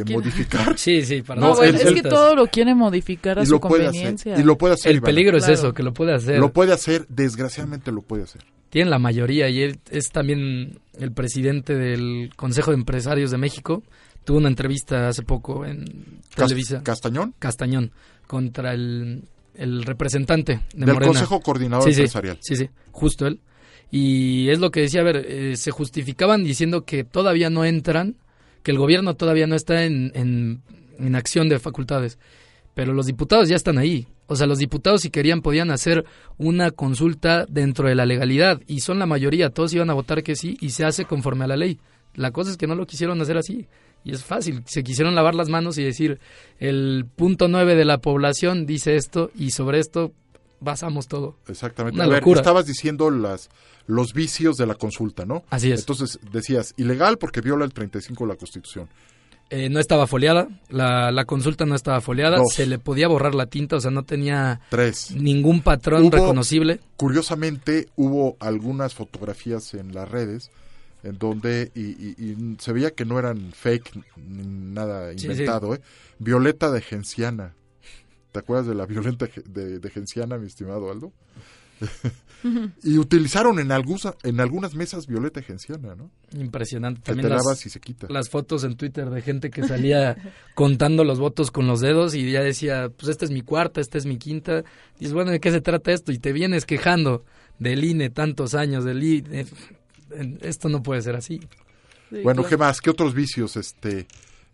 eh, 0.00 0.04
modificar. 0.12 0.74
Sí, 0.78 1.02
sí, 1.02 1.22
para 1.22 1.40
No, 1.40 1.48
No, 1.50 1.56
bueno, 1.56 1.78
él- 1.78 1.86
es 1.86 1.92
que 1.94 2.08
todo 2.08 2.34
lo 2.34 2.46
quiere 2.46 2.74
modificar 2.74 3.38
a 3.38 3.42
y 3.42 3.46
su 3.46 3.52
lo 3.52 3.60
puede 3.60 3.84
conveniencia. 3.86 4.32
hacer. 4.34 4.44
Y 4.44 4.46
lo 4.46 4.56
puede 4.58 4.74
hacer. 4.74 4.92
El 4.92 5.02
peligro 5.02 5.36
es 5.38 5.44
Claro. 5.44 5.58
eso, 5.60 5.72
que 5.74 5.82
lo 5.82 5.92
puede 5.92 6.14
hacer. 6.14 6.38
Lo 6.38 6.52
puede 6.52 6.72
hacer, 6.72 7.06
desgraciadamente 7.08 7.90
lo 7.92 8.02
puede 8.02 8.24
hacer. 8.24 8.42
tienen 8.70 8.90
la 8.90 8.98
mayoría 8.98 9.48
y 9.48 9.62
él 9.62 9.78
es 9.90 10.10
también 10.10 10.80
el 10.98 11.12
presidente 11.12 11.74
del 11.74 12.30
Consejo 12.36 12.72
de 12.72 12.76
Empresarios 12.78 13.30
de 13.30 13.38
México. 13.38 13.82
Tuvo 14.24 14.38
una 14.38 14.48
entrevista 14.48 15.08
hace 15.08 15.22
poco 15.22 15.64
en 15.64 16.20
Televisa. 16.34 16.82
¿Castañón? 16.82 17.32
Castañón 17.38 17.92
contra 18.26 18.74
el, 18.74 19.22
el 19.54 19.84
representante 19.84 20.60
de 20.74 20.84
Del 20.84 20.94
Morena. 20.94 21.12
Consejo 21.12 21.40
Coordinador 21.40 21.84
sí, 21.84 21.90
Empresarial. 21.92 22.38
Sí, 22.40 22.56
sí, 22.56 22.68
justo 22.90 23.26
él. 23.26 23.38
Y 23.90 24.48
es 24.50 24.58
lo 24.58 24.70
que 24.72 24.80
decía, 24.80 25.00
a 25.02 25.04
ver, 25.04 25.24
eh, 25.28 25.56
se 25.56 25.70
justificaban 25.70 26.42
diciendo 26.42 26.84
que 26.84 27.04
todavía 27.04 27.50
no 27.50 27.64
entran, 27.64 28.16
que 28.66 28.72
el 28.72 28.78
gobierno 28.78 29.14
todavía 29.14 29.46
no 29.46 29.54
está 29.54 29.84
en, 29.84 30.10
en, 30.16 30.60
en 30.98 31.14
acción 31.14 31.48
de 31.48 31.60
facultades, 31.60 32.18
pero 32.74 32.92
los 32.92 33.06
diputados 33.06 33.48
ya 33.48 33.54
están 33.54 33.78
ahí. 33.78 34.08
O 34.26 34.34
sea, 34.34 34.48
los 34.48 34.58
diputados 34.58 35.02
si 35.02 35.10
querían 35.10 35.40
podían 35.40 35.70
hacer 35.70 36.04
una 36.36 36.72
consulta 36.72 37.46
dentro 37.48 37.88
de 37.88 37.94
la 37.94 38.06
legalidad 38.06 38.60
y 38.66 38.80
son 38.80 38.98
la 38.98 39.06
mayoría, 39.06 39.50
todos 39.50 39.72
iban 39.72 39.88
a 39.88 39.94
votar 39.94 40.24
que 40.24 40.34
sí 40.34 40.58
y 40.60 40.70
se 40.70 40.84
hace 40.84 41.04
conforme 41.04 41.44
a 41.44 41.46
la 41.46 41.56
ley. 41.56 41.78
La 42.16 42.32
cosa 42.32 42.50
es 42.50 42.56
que 42.56 42.66
no 42.66 42.74
lo 42.74 42.88
quisieron 42.88 43.20
hacer 43.20 43.36
así. 43.36 43.68
Y 44.02 44.10
es 44.10 44.24
fácil, 44.24 44.64
se 44.66 44.82
quisieron 44.82 45.14
lavar 45.14 45.36
las 45.36 45.48
manos 45.48 45.78
y 45.78 45.84
decir, 45.84 46.18
el 46.58 47.06
punto 47.14 47.46
nueve 47.46 47.76
de 47.76 47.84
la 47.84 47.98
población 47.98 48.66
dice 48.66 48.96
esto 48.96 49.30
y 49.36 49.52
sobre 49.52 49.78
esto 49.78 50.10
basamos 50.60 51.06
todo. 51.08 51.36
Exactamente. 51.48 51.96
Una 51.96 52.04
a 52.04 52.08
ver, 52.08 52.20
locura. 52.20 52.40
estabas 52.40 52.66
diciendo 52.66 53.10
las 53.10 53.48
los 53.86 54.12
vicios 54.14 54.56
de 54.56 54.66
la 54.66 54.74
consulta, 54.74 55.24
¿no? 55.24 55.44
Así 55.50 55.70
es. 55.70 55.80
Entonces 55.80 56.18
decías, 56.32 56.74
ilegal 56.76 57.18
porque 57.18 57.40
viola 57.40 57.64
el 57.64 57.72
35 57.72 58.24
de 58.24 58.28
la 58.32 58.36
Constitución. 58.36 58.88
Eh, 59.48 59.68
no 59.68 59.78
estaba 59.78 60.08
foliada, 60.08 60.48
la, 60.70 61.12
la 61.12 61.24
consulta 61.24 61.64
no 61.66 61.76
estaba 61.76 62.00
foliada, 62.00 62.38
Dos. 62.38 62.52
se 62.52 62.66
le 62.66 62.80
podía 62.80 63.06
borrar 63.06 63.32
la 63.36 63.46
tinta, 63.46 63.76
o 63.76 63.80
sea, 63.80 63.92
no 63.92 64.02
tenía 64.02 64.60
Tres. 64.70 65.12
ningún 65.14 65.60
patrón 65.62 66.02
Hubo- 66.02 66.10
reconocible. 66.10 66.80
Curiosamente, 66.96 67.86
hubo 67.94 68.36
algunas 68.40 68.94
fotografías 68.94 69.72
en 69.74 69.94
las 69.94 70.08
redes 70.10 70.50
en 71.04 71.16
donde 71.18 71.70
y, 71.76 71.80
y- 71.82 72.16
y 72.18 72.56
se 72.58 72.72
veía 72.72 72.90
que 72.90 73.04
no 73.04 73.20
eran 73.20 73.52
fake, 73.52 73.92
ni 74.16 74.42
nada 74.74 75.12
Sí, 75.16 75.28
inventado, 75.28 75.74
¿eh? 75.76 75.80
Violeta 76.18 76.72
de 76.72 76.80
Genciana. 76.80 77.54
¿Te 78.36 78.40
acuerdas 78.40 78.66
de 78.66 78.74
la 78.74 78.84
violenta 78.84 79.26
de, 79.46 79.78
de 79.78 79.90
Genciana, 79.90 80.36
mi 80.36 80.46
estimado 80.46 80.90
Aldo? 80.90 81.10
y 82.84 82.98
utilizaron 82.98 83.58
en, 83.58 83.72
algunas 83.72 84.14
en 84.24 84.40
algunas 84.40 84.74
mesas 84.74 85.06
violeta 85.06 85.40
genciana, 85.40 85.94
¿no? 85.94 86.10
Impresionante. 86.38 87.00
Que 87.00 87.06
También 87.12 87.28
te 87.28 87.34
las, 87.34 87.64
y 87.64 87.70
se 87.70 87.80
quita. 87.80 88.08
las 88.10 88.28
fotos 88.28 88.64
en 88.64 88.76
Twitter 88.76 89.08
de 89.08 89.22
gente 89.22 89.48
que 89.48 89.66
salía 89.66 90.18
contando 90.54 91.02
los 91.02 91.18
votos 91.18 91.50
con 91.50 91.66
los 91.66 91.80
dedos 91.80 92.14
y 92.14 92.30
ya 92.30 92.42
decía, 92.42 92.90
pues 92.94 93.08
esta 93.08 93.24
es 93.24 93.30
mi 93.30 93.40
cuarta, 93.40 93.80
esta 93.80 93.96
es 93.96 94.04
mi 94.04 94.18
quinta. 94.18 94.64
Y 94.96 94.98
dices, 94.98 95.14
bueno, 95.14 95.30
¿de 95.30 95.40
qué 95.40 95.50
se 95.50 95.62
trata 95.62 95.92
esto? 95.92 96.12
Y 96.12 96.18
te 96.18 96.34
vienes 96.34 96.66
quejando 96.66 97.24
del 97.58 97.84
INE 97.84 98.10
tantos 98.10 98.54
años, 98.54 98.84
del 98.84 99.02
INE. 99.02 99.46
Esto 100.42 100.68
no 100.68 100.82
puede 100.82 101.00
ser 101.00 101.16
así. 101.16 101.40
bueno, 102.22 102.44
¿qué 102.44 102.58
más? 102.58 102.82
¿Qué 102.82 102.90
otros 102.90 103.14
vicios 103.14 103.56
este 103.56 104.06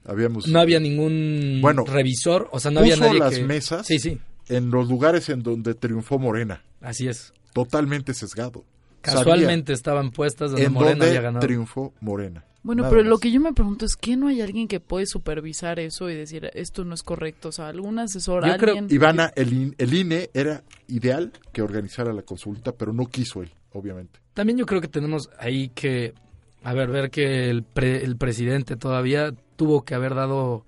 habíamos? 0.05 0.47
No 0.49 0.61
había 0.61 0.81
ningún 0.81 1.59
Bueno, 1.63 1.85
revisor, 1.85 2.49
o 2.53 2.61
sea, 2.61 2.71
no 2.71 2.81
había 2.81 2.95
puso 2.97 3.07
nadie 3.07 3.19
las 3.21 3.35
que... 3.39 3.45
mesas 3.45 3.87
Sí, 3.87 3.99
sí, 3.99 4.19
en 4.49 4.71
los 4.71 4.89
lugares 4.89 5.29
en 5.29 5.43
donde 5.43 5.75
triunfó 5.75 6.19
Morena, 6.19 6.65
así 6.81 7.09
es. 7.09 7.33
totalmente 7.53 8.15
sesgado. 8.15 8.65
Casualmente 9.01 9.73
estaban 9.73 10.11
puestas 10.11 10.53
donde 10.53 10.67
en 10.67 10.73
Morena 10.73 10.91
dónde 10.93 11.09
había 11.09 11.21
ganado. 11.23 11.45
triunfó 11.47 11.93
Morena. 12.01 12.45
Bueno, 12.63 12.83
Nada 12.83 12.91
pero 12.91 13.03
más. 13.03 13.11
lo 13.11 13.19
que 13.19 13.33
yo 13.33 13.41
me 13.41 13.53
pregunto 13.53 13.85
es 13.85 13.97
que 13.97 14.17
no 14.17 14.29
hay 14.29 14.41
alguien 14.41 14.69
que 14.69 14.79
puede 14.79 15.07
supervisar 15.07 15.81
eso 15.81 16.09
y 16.09 16.15
decir 16.15 16.49
esto 16.55 16.85
no 16.85 16.95
es 16.95 17.03
correcto, 17.03 17.49
o 17.49 17.53
sea, 17.53 17.67
algún 17.67 17.99
asesor, 17.99 18.47
Yo 18.47 18.57
creo, 18.57 18.75
alguien. 18.79 18.87
Ivana, 18.95 19.33
el, 19.35 19.75
el 19.79 19.95
INE 19.95 20.31
era 20.33 20.63
ideal 20.87 21.33
que 21.53 21.61
organizara 21.63 22.13
la 22.13 22.23
consulta, 22.23 22.71
pero 22.71 22.93
no 22.93 23.07
quiso 23.07 23.43
él, 23.43 23.51
obviamente. 23.73 24.21
También 24.35 24.59
yo 24.59 24.67
creo 24.67 24.81
que 24.81 24.87
tenemos 24.87 25.29
ahí 25.41 25.71
que, 25.75 26.15
a 26.65 26.73
ver, 26.75 26.89
ver 26.91 27.11
que 27.11 27.51
el, 27.51 27.63
pre- 27.63 28.05
el 28.05 28.17
presidente 28.17 28.77
todavía 28.77 29.35
tuvo 29.57 29.85
que 29.85 29.95
haber 29.95 30.15
dado, 30.15 30.65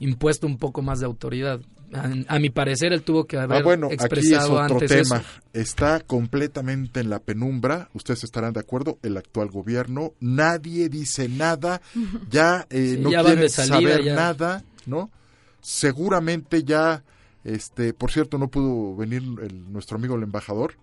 impuesto 0.00 0.46
un 0.46 0.58
poco 0.58 0.82
más 0.82 1.00
de 1.00 1.06
autoridad. 1.06 1.60
A, 1.94 2.10
a 2.34 2.38
mi 2.38 2.50
parecer, 2.50 2.92
él 2.92 3.02
tuvo 3.02 3.24
que 3.26 3.38
haber 3.38 3.60
Ah, 3.60 3.62
bueno, 3.62 3.86
aquí 3.86 4.18
es 4.34 4.38
otro 4.44 4.58
antes 4.60 4.90
tema. 4.90 5.16
eso. 5.16 5.24
Está 5.54 6.00
completamente 6.00 7.00
en 7.00 7.08
la 7.08 7.18
penumbra. 7.18 7.88
Ustedes 7.94 8.24
estarán 8.24 8.52
de 8.52 8.60
acuerdo. 8.60 8.98
El 9.02 9.16
actual 9.16 9.48
gobierno, 9.48 10.12
nadie 10.20 10.90
dice 10.90 11.28
nada. 11.30 11.80
Ya 12.30 12.66
eh, 12.68 12.92
Sí, 12.96 13.00
no 13.02 13.10
ya 13.10 13.22
quieren 13.24 13.48
salida, 13.48 13.74
saber 13.80 14.04
ya. 14.04 14.14
nada, 14.16 14.64
¿no? 14.84 15.10
Seguramente 15.62 16.62
ya, 16.64 17.02
este, 17.44 17.92
por 17.94 18.10
cierto, 18.10 18.36
no 18.38 18.48
pudo 18.48 18.96
venir 18.96 19.22
el- 19.42 19.72
nuestro 19.72 19.96
amigo 19.96 20.16
el 20.16 20.22
embajador. 20.24 20.74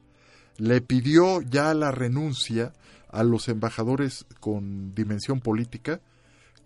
Le 0.57 0.79
pidió 0.81 1.41
ya 1.41 1.73
la 1.73 1.91
renuncia 1.91 2.71
a 3.15 3.23
los 3.23 3.47
embajadores 3.47 4.25
con 4.39 4.93
dimensión 4.93 5.39
política 5.39 6.01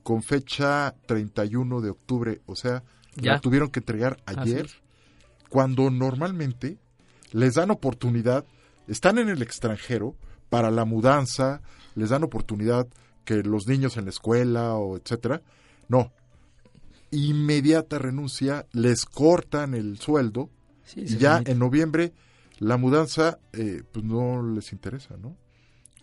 con 0.03 0.23
fecha 0.23 0.95
31 1.05 1.81
de 1.81 1.89
octubre, 1.89 2.41
o 2.45 2.55
sea, 2.55 2.83
Ya. 3.15 3.33
la 3.33 3.39
tuvieron 3.39 3.69
que 3.69 3.79
entregar 3.79 4.17
ayer 4.25 4.67
cuando 5.49 5.89
normalmente 5.91 6.77
les 7.31 7.55
dan 7.55 7.69
oportunidad, 7.71 8.45
están 8.87 9.17
en 9.17 9.29
el 9.29 9.41
extranjero 9.41 10.15
para 10.49 10.71
la 10.71 10.85
mudanza, 10.85 11.61
les 11.95 12.09
dan 12.09 12.23
oportunidad 12.23 12.87
que 13.25 13.43
los 13.43 13.67
niños 13.67 13.97
en 13.97 14.05
la 14.05 14.09
escuela 14.11 14.75
o 14.75 14.97
etcétera. 14.97 15.41
No. 15.89 16.11
Inmediata 17.11 17.97
renuncia, 17.99 18.65
les 18.71 19.05
cortan 19.05 19.73
el 19.73 19.97
sueldo 19.97 20.49
Sí, 20.85 21.01
y 21.01 21.17
ya 21.17 21.41
en 21.45 21.59
noviembre 21.59 22.13
la 22.59 22.77
mudanza 22.77 23.37
eh, 23.53 23.83
pues 23.91 24.03
no 24.05 24.41
les 24.43 24.71
interesa, 24.71 25.17
¿no? 25.17 25.35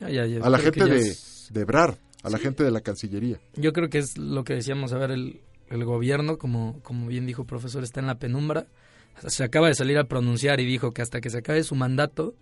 Ya, 0.01 0.11
ya, 0.11 0.27
ya, 0.27 0.39
A 0.45 0.51
la 0.51 0.59
creo 0.59 0.73
gente 0.73 0.85
de, 0.91 0.99
es- 0.99 1.49
de 1.53 1.61
Ebrard, 1.63 1.97
a 2.23 2.31
la 2.31 2.39
gente 2.39 2.65
de 2.65 2.71
la 2.71 2.81
Cancillería. 2.81 3.39
Yo 3.57 3.73
creo 3.73 3.89
que 3.89 3.99
es 3.99 4.19
lo 4.19 4.45
que 4.45 4.55
decíamos, 4.55 4.93
a 4.93 4.99
ver, 4.99 5.11
el, 5.11 5.41
el 5.71 5.85
gobierno, 5.85 6.39
como, 6.39 6.81
como 6.83 7.07
bien 7.07 7.27
dijo 7.27 7.43
el 7.43 7.49
profesor, 7.49 7.83
está 7.83 8.01
en 8.01 8.07
la 8.07 8.19
penumbra. 8.19 8.67
Se 9.27 9.45
acaba 9.45 9.69
de 9.69 9.75
salir 9.75 9.97
a 9.99 10.05
pronunciar 10.05 10.61
y 10.61 10.67
dijo 10.67 10.93
que 10.93 11.01
hasta 11.03 11.21
que 11.21 11.31
se 11.31 11.39
acabe 11.39 11.63
su 11.63 11.75
mandato 11.75 12.35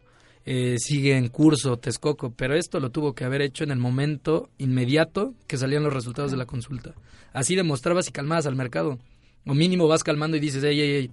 eh, 0.44 0.76
sigue 0.78 1.16
en 1.16 1.28
curso 1.28 1.76
Texcoco, 1.78 2.30
pero 2.36 2.56
esto 2.56 2.80
lo 2.80 2.90
tuvo 2.90 3.14
que 3.14 3.24
haber 3.24 3.42
hecho 3.42 3.62
en 3.62 3.70
el 3.70 3.78
momento 3.78 4.50
inmediato 4.58 5.34
que 5.46 5.56
salían 5.56 5.84
los 5.84 5.92
resultados 5.94 6.32
de 6.32 6.36
la 6.36 6.46
consulta. 6.46 6.94
Así 7.32 7.54
demostrabas 7.54 8.08
y 8.08 8.12
calmabas 8.12 8.46
al 8.46 8.56
mercado. 8.56 8.98
O 9.46 9.54
mínimo 9.54 9.86
vas 9.86 10.02
calmando 10.02 10.36
y 10.36 10.40
dices, 10.40 10.64
ey, 10.64 10.80
ey, 10.80 10.90
ey, 10.96 11.10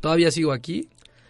todavía 0.00 0.30
sigo 0.30 0.52
aquí 0.52 0.88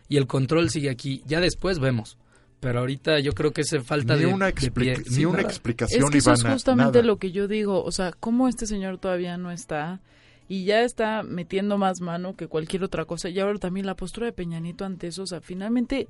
y 0.09 0.17
el 0.17 0.27
control 0.29 0.71
sigue 0.71 0.89
aquí. 0.91 1.23
Ya 1.27 1.41
después 1.41 1.79
vemos. 1.81 2.17
Pero 2.63 2.79
ahorita 2.79 3.19
yo 3.19 3.33
creo 3.33 3.51
que 3.53 3.61
ese 3.63 3.81
falta 3.81 4.15
Ni 4.15 4.21
de, 4.21 4.27
una 4.29 4.47
de 4.47 4.71
pie. 4.71 4.97
ni 4.99 5.05
Sí, 5.05 5.25
una 5.27 5.39
nada. 5.39 5.49
explicación, 5.51 6.05
Es 6.05 6.11
que 6.11 6.19
eso 6.19 6.33
es 6.33 6.39
Ivana, 6.41 6.55
justamente 6.55 6.99
nada. 6.99 7.07
lo 7.07 7.19
que 7.19 7.31
yo 7.33 7.47
digo, 7.49 7.83
o 7.85 7.91
sea, 7.93 8.13
cómo 8.13 8.47
este 8.49 8.67
señor 8.67 8.99
todavía 8.99 9.37
no 9.37 9.51
está 9.51 10.01
y 10.49 10.65
ya 10.65 10.83
está 10.83 11.23
metiendo 11.25 11.77
más 11.77 12.01
mano 12.01 12.37
que 12.37 12.47
cualquier 12.47 12.85
otra 12.85 13.05
cosa. 13.05 13.29
Y 13.29 13.41
ahora 13.41 13.59
también 13.59 13.85
la 13.85 13.97
postura 13.97 14.27
de 14.27 14.33
Peña 14.33 14.61
Nieto 14.61 14.85
ante 14.85 15.09
eso, 15.09 15.25
o 15.25 15.27
sea, 15.27 15.41
finalmente 15.41 16.09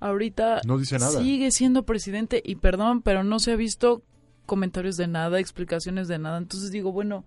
ahorita 0.00 0.62
No 0.64 0.76
dice 0.78 0.98
nada. 0.98 1.20
sigue 1.20 1.50
siendo 1.52 1.84
presidente 1.84 2.42
y 2.44 2.56
perdón, 2.56 3.02
pero 3.02 3.22
no 3.24 3.38
se 3.38 3.52
ha 3.52 3.56
visto 3.56 4.02
comentarios 4.46 4.96
de 4.96 5.06
nada, 5.06 5.38
explicaciones 5.38 6.08
de 6.08 6.18
nada. 6.18 6.38
Entonces 6.38 6.70
digo, 6.72 6.90
bueno, 6.92 7.24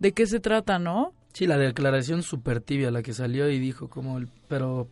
¿de 0.00 0.12
qué 0.12 0.26
se 0.26 0.38
trata, 0.40 0.78
no? 0.78 1.14
Sí, 1.32 1.46
la 1.46 1.56
declaración 1.56 2.22
súper 2.22 2.60
tibia, 2.60 2.90
la 2.90 3.02
que 3.02 3.14
salió 3.14 3.48
y 3.48 3.58
dijo 3.58 3.88
como, 3.88 4.18
el, 4.18 4.28
pero 4.48 4.88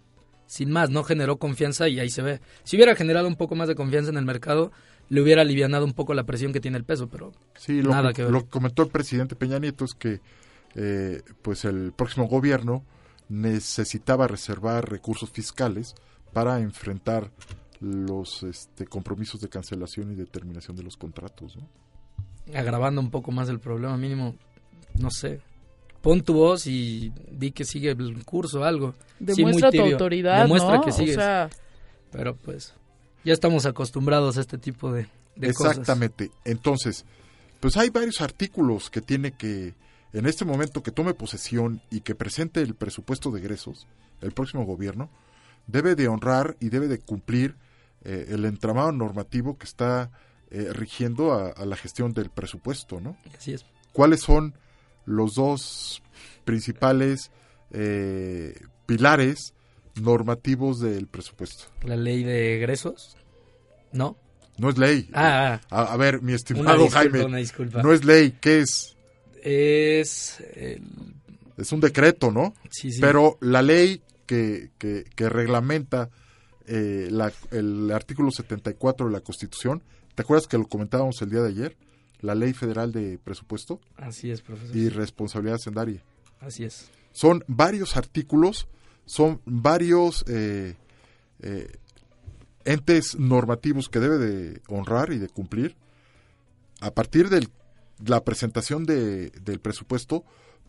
sin 0.46 0.70
más, 0.70 0.90
no 0.90 1.02
generó 1.04 1.38
confianza 1.38 1.88
y 1.88 1.98
ahí 2.00 2.10
se 2.10 2.22
ve. 2.22 2.40
Si 2.64 2.76
hubiera 2.76 2.94
generado 2.94 3.28
un 3.28 3.36
poco 3.36 3.54
más 3.54 3.68
de 3.68 3.74
confianza 3.74 4.10
en 4.10 4.16
el 4.16 4.24
mercado, 4.24 4.72
le 5.08 5.20
hubiera 5.20 5.42
alivianado 5.42 5.84
un 5.84 5.92
poco 5.92 6.14
la 6.14 6.24
presión 6.24 6.52
que 6.52 6.60
tiene 6.60 6.78
el 6.78 6.84
peso, 6.84 7.08
pero 7.08 7.32
Sí, 7.56 7.82
lo, 7.82 7.90
nada 7.90 8.08
que, 8.10 8.14
que 8.16 8.22
ver. 8.24 8.32
lo 8.32 8.42
que 8.44 8.48
comentó 8.50 8.82
el 8.82 8.88
presidente 8.88 9.36
Peña 9.36 9.58
Nieto 9.58 9.84
es 9.84 9.94
que 9.94 10.20
eh, 10.74 11.22
pues 11.42 11.64
el 11.64 11.92
próximo 11.92 12.26
gobierno 12.28 12.84
necesitaba 13.28 14.26
reservar 14.28 14.88
recursos 14.90 15.30
fiscales 15.30 15.94
para 16.32 16.60
enfrentar 16.60 17.30
los 17.80 18.42
este, 18.42 18.86
compromisos 18.86 19.40
de 19.40 19.48
cancelación 19.48 20.12
y 20.12 20.14
determinación 20.14 20.76
de 20.76 20.82
los 20.82 20.96
contratos. 20.96 21.56
¿no? 21.56 21.68
agravando 22.54 23.00
un 23.00 23.10
poco 23.10 23.32
más 23.32 23.48
el 23.48 23.58
problema 23.58 23.96
mínimo, 23.96 24.36
no 24.98 25.10
sé. 25.10 25.40
Pon 26.06 26.22
tu 26.22 26.34
voz 26.34 26.68
y 26.68 27.12
di 27.32 27.50
que 27.50 27.64
sigue 27.64 27.90
el 27.90 28.24
curso 28.24 28.62
algo. 28.62 28.94
Sí, 29.18 29.24
Demuestra 29.24 29.72
tu 29.72 29.82
autoridad, 29.82 30.42
Demuestra 30.42 30.76
¿no? 30.76 30.82
que 30.84 30.90
O 30.90 30.92
sigues. 30.92 31.16
sea- 31.16 31.50
Pero 32.12 32.36
pues 32.36 32.74
ya 33.24 33.32
estamos 33.32 33.66
acostumbrados 33.66 34.36
a 34.38 34.40
este 34.40 34.56
tipo 34.56 34.92
de, 34.92 35.08
de 35.34 35.52
cosas. 35.52 35.72
Exactamente. 35.78 36.30
Entonces, 36.44 37.04
pues 37.58 37.76
hay 37.76 37.90
varios 37.90 38.20
artículos 38.20 38.88
que 38.88 39.00
tiene 39.00 39.32
que, 39.32 39.74
en 40.12 40.26
este 40.26 40.44
momento 40.44 40.80
que 40.84 40.92
tome 40.92 41.12
posesión 41.12 41.82
y 41.90 42.02
que 42.02 42.14
presente 42.14 42.60
el 42.62 42.74
presupuesto 42.76 43.32
de 43.32 43.40
egresos, 43.40 43.88
el 44.20 44.30
próximo 44.30 44.64
gobierno, 44.64 45.10
debe 45.66 45.96
de 45.96 46.06
honrar 46.06 46.56
y 46.60 46.68
debe 46.68 46.86
de 46.86 47.00
cumplir 47.00 47.56
eh, 48.04 48.26
el 48.30 48.44
entramado 48.44 48.92
normativo 48.92 49.58
que 49.58 49.64
está 49.66 50.12
eh, 50.52 50.68
rigiendo 50.72 51.32
a, 51.32 51.48
a 51.48 51.66
la 51.66 51.74
gestión 51.76 52.12
del 52.12 52.30
presupuesto, 52.30 53.00
¿no? 53.00 53.16
Así 53.36 53.54
es. 53.54 53.66
¿Cuáles 53.92 54.20
son 54.20 54.54
los 55.06 55.34
dos 55.36 56.02
principales 56.44 57.30
eh, 57.70 58.54
pilares 58.86 59.54
normativos 60.00 60.80
del 60.80 61.06
presupuesto? 61.06 61.64
La 61.84 61.96
ley 61.96 62.22
de 62.22 62.56
egresos, 62.56 63.16
¿no? 63.92 64.16
No 64.58 64.70
es 64.70 64.78
ley. 64.78 65.08
Ah, 65.12 65.60
ah. 65.70 65.82
a, 65.82 65.92
a 65.92 65.96
ver, 65.96 66.20
mi 66.22 66.28
Una 66.28 66.36
estimado 66.36 66.82
disculpa, 66.84 66.98
Jaime, 66.98 67.24
una 67.24 67.38
disculpa. 67.38 67.82
no 67.82 67.92
es 67.92 68.04
ley, 68.04 68.36
¿qué 68.40 68.60
es? 68.60 68.96
Es 69.42 70.40
el- 70.54 71.14
Es 71.56 71.72
un 71.72 71.80
decreto, 71.80 72.30
¿no? 72.30 72.52
Sí, 72.70 72.90
sí. 72.92 73.00
Pero 73.00 73.38
la 73.40 73.62
ley 73.62 74.02
que, 74.26 74.70
que, 74.78 75.04
que 75.14 75.28
reglamenta 75.30 76.10
eh, 76.66 77.08
la- 77.10 77.32
el 77.52 77.90
artículo 77.92 78.30
74 78.30 79.06
de 79.06 79.12
la 79.12 79.20
Constitución, 79.20 79.82
¿te 80.14 80.22
acuerdas 80.22 80.46
que 80.48 80.58
lo 80.58 80.66
comentábamos 80.66 81.22
el 81.22 81.30
día 81.30 81.40
de 81.42 81.48
ayer? 81.48 81.76
La 82.20 82.34
ley 82.34 82.52
federal 82.52 82.92
de 82.92 83.18
presupuesto 83.18 83.80
Así 83.96 84.30
es, 84.30 84.40
profesor. 84.42 84.74
y 84.76 84.88
responsabilidad 84.88 85.58
sendaria. 85.58 86.02
Así 86.40 86.64
es. 86.64 86.90
Son 87.12 87.44
varios 87.46 87.96
artículos, 87.96 88.68
son 89.04 89.40
varios 89.44 90.24
eh, 90.28 90.76
eh, 91.40 91.68
entes 92.64 93.18
normativos 93.18 93.88
que 93.88 94.00
debe 94.00 94.18
de 94.18 94.60
honrar 94.68 95.12
y 95.12 95.18
de 95.18 95.28
cumplir 95.28 95.76
a 96.80 96.90
partir 96.90 97.28
de 97.28 97.46
la 98.04 98.22
presentación 98.24 98.84
de- 98.84 99.30
del 99.30 99.60
presupuesto, 99.60 100.24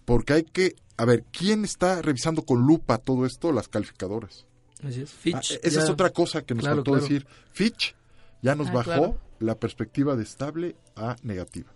porque 0.06 0.34
hay 0.34 0.44
que, 0.44 0.76
a 0.96 1.06
ver, 1.06 1.24
¿quién 1.32 1.66
está 1.66 2.02
revisando 2.02 2.44
con 2.44 2.62
lupa 2.66 2.98
todo 2.98 3.26
esto? 3.26 3.52
Las 3.52 3.68
calificadoras. 3.68 4.46
Así 4.84 5.02
es. 5.02 5.12
Fitch, 5.12 5.36
Ah, 5.36 5.60
esa 5.64 5.80
ya- 5.80 5.84
es 5.84 5.90
otra 5.90 6.12
cosa 6.12 6.44
que 6.44 6.54
nos 6.54 6.62
Claro, 6.64 6.78
faltó 6.78 6.92
claro. 6.92 7.04
decir. 7.04 7.28
Fitch 7.52 7.96
ya 8.42 8.56
nos 8.56 8.68
Ah, 8.68 8.74
bajó 8.74 8.84
claro. 8.84 9.20
La 9.40 9.56
perspectiva 9.56 10.16
de 10.16 10.24
estable 10.24 10.76
a 10.96 11.16
negativa. 11.24 11.72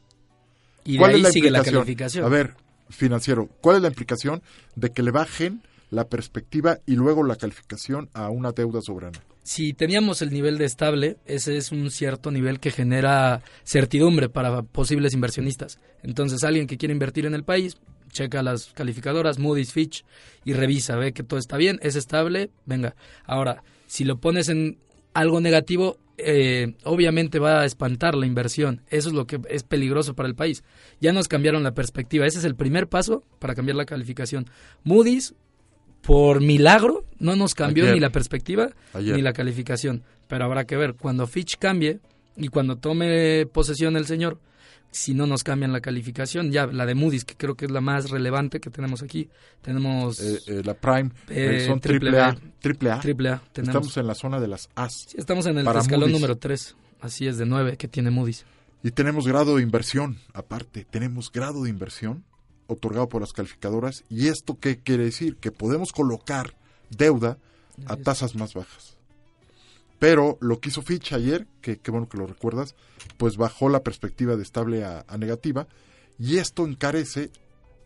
Y 0.83 0.93
de 0.93 0.97
¿Cuál 0.97 1.11
ahí 1.11 1.17
es 1.17 1.23
la 1.23 1.31
sigue 1.31 1.51
la 1.51 1.59
implicación? 1.59 1.83
calificación. 1.83 2.25
A 2.25 2.29
ver, 2.29 2.55
financiero, 2.89 3.49
¿cuál 3.61 3.77
es 3.77 3.81
la 3.83 3.87
implicación 3.89 4.41
de 4.75 4.89
que 4.89 5.03
le 5.03 5.11
bajen 5.11 5.61
la 5.89 6.05
perspectiva 6.07 6.79
y 6.85 6.95
luego 6.95 7.23
la 7.23 7.35
calificación 7.35 8.09
a 8.13 8.29
una 8.29 8.51
deuda 8.51 8.81
soberana? 8.81 9.19
si 9.43 9.73
teníamos 9.73 10.21
el 10.21 10.31
nivel 10.31 10.57
de 10.57 10.65
estable, 10.65 11.17
ese 11.25 11.57
es 11.57 11.71
un 11.71 11.89
cierto 11.89 12.29
nivel 12.31 12.59
que 12.59 12.69
genera 12.71 13.41
certidumbre 13.63 14.29
para 14.29 14.61
posibles 14.61 15.13
inversionistas. 15.13 15.79
Entonces, 16.03 16.43
alguien 16.43 16.67
que 16.67 16.77
quiere 16.77 16.93
invertir 16.93 17.25
en 17.25 17.33
el 17.33 17.43
país 17.43 17.77
checa 18.11 18.43
las 18.43 18.67
calificadoras, 18.73 19.39
Moody's, 19.39 19.71
Fitch, 19.71 20.03
y 20.43 20.53
revisa, 20.53 20.95
ve 20.95 21.13
que 21.13 21.23
todo 21.23 21.39
está 21.39 21.57
bien, 21.57 21.79
es 21.81 21.95
estable, 21.95 22.51
venga. 22.65 22.95
Ahora, 23.25 23.63
si 23.87 24.03
lo 24.03 24.19
pones 24.19 24.49
en 24.49 24.77
algo 25.13 25.39
negativo, 25.39 25.97
eh, 26.23 26.75
obviamente 26.83 27.39
va 27.39 27.61
a 27.61 27.65
espantar 27.65 28.15
la 28.15 28.25
inversión. 28.25 28.81
Eso 28.89 29.09
es 29.09 29.15
lo 29.15 29.27
que 29.27 29.39
es 29.49 29.63
peligroso 29.63 30.15
para 30.15 30.29
el 30.29 30.35
país. 30.35 30.63
Ya 30.99 31.11
nos 31.13 31.27
cambiaron 31.27 31.63
la 31.63 31.73
perspectiva. 31.73 32.25
Ese 32.25 32.39
es 32.39 32.45
el 32.45 32.55
primer 32.55 32.87
paso 32.87 33.23
para 33.39 33.55
cambiar 33.55 33.75
la 33.75 33.85
calificación. 33.85 34.49
Moody's, 34.83 35.33
por 36.01 36.41
milagro, 36.41 37.05
no 37.19 37.35
nos 37.35 37.53
cambió 37.53 37.83
Ayer. 37.83 37.95
ni 37.95 37.99
la 37.99 38.11
perspectiva 38.11 38.69
Ayer. 38.93 39.15
ni 39.15 39.21
la 39.21 39.33
calificación. 39.33 40.03
Pero 40.27 40.45
habrá 40.45 40.65
que 40.65 40.77
ver, 40.77 40.95
cuando 40.95 41.27
Fitch 41.27 41.57
cambie 41.57 41.99
y 42.35 42.47
cuando 42.47 42.77
tome 42.77 43.45
posesión 43.51 43.97
el 43.97 44.05
señor, 44.05 44.39
si 44.91 45.13
no 45.13 45.25
nos 45.25 45.43
cambian 45.43 45.71
la 45.71 45.79
calificación, 45.81 46.51
ya 46.51 46.67
la 46.67 46.85
de 46.85 46.95
Moody's, 46.95 47.25
que 47.25 47.35
creo 47.35 47.55
que 47.55 47.65
es 47.65 47.71
la 47.71 47.81
más 47.81 48.09
relevante 48.09 48.59
que 48.59 48.69
tenemos 48.69 49.01
aquí, 49.01 49.29
tenemos... 49.61 50.19
Eh, 50.19 50.39
eh, 50.47 50.61
la 50.63 50.73
Prime 50.73 51.11
Eh, 51.29 51.63
eh, 51.63 51.65
son 51.65 51.79
triple 51.79 52.19
A. 52.19 52.37
Triple 52.59 52.91
A. 52.91 52.99
Triple 52.99 53.29
A, 53.29 53.41
tenemos. 53.53 53.75
Estamos 53.75 53.97
en 53.97 54.07
la 54.07 54.15
zona 54.15 54.39
de 54.39 54.47
las 54.47 54.69
As. 54.75 55.07
Sí, 55.09 55.17
estamos 55.17 55.45
en 55.45 55.57
el 55.57 55.67
escalón 55.67 56.01
Moody's. 56.01 56.13
número 56.13 56.37
3, 56.37 56.75
así 56.99 57.27
es, 57.27 57.37
de 57.37 57.45
9 57.45 57.77
que 57.77 57.87
tiene 57.87 58.11
Moody's. 58.11 58.45
Y 58.83 58.91
tenemos 58.91 59.27
grado 59.27 59.55
de 59.55 59.63
inversión, 59.63 60.17
aparte, 60.33 60.85
tenemos 60.89 61.31
grado 61.31 61.63
de 61.63 61.69
inversión 61.69 62.23
otorgado 62.67 63.09
por 63.09 63.21
las 63.21 63.33
calificadoras. 63.33 64.03
¿Y 64.09 64.27
esto 64.27 64.57
qué 64.59 64.79
quiere 64.79 65.05
decir? 65.05 65.37
Que 65.37 65.51
podemos 65.51 65.91
colocar 65.91 66.55
deuda 66.89 67.37
a 67.85 67.95
tasas 67.95 68.35
más 68.35 68.53
bajas. 68.53 68.97
Pero 70.01 70.39
lo 70.41 70.59
que 70.59 70.69
hizo 70.69 70.81
Fitch 70.81 71.13
ayer, 71.13 71.45
que 71.61 71.77
qué 71.77 71.91
bueno 71.91 72.09
que 72.09 72.17
lo 72.17 72.25
recuerdas, 72.25 72.73
pues 73.17 73.37
bajó 73.37 73.69
la 73.69 73.83
perspectiva 73.83 74.35
de 74.35 74.41
estable 74.41 74.83
a, 74.83 75.05
a 75.07 75.15
negativa 75.19 75.67
y 76.17 76.39
esto 76.39 76.65
encarece 76.65 77.29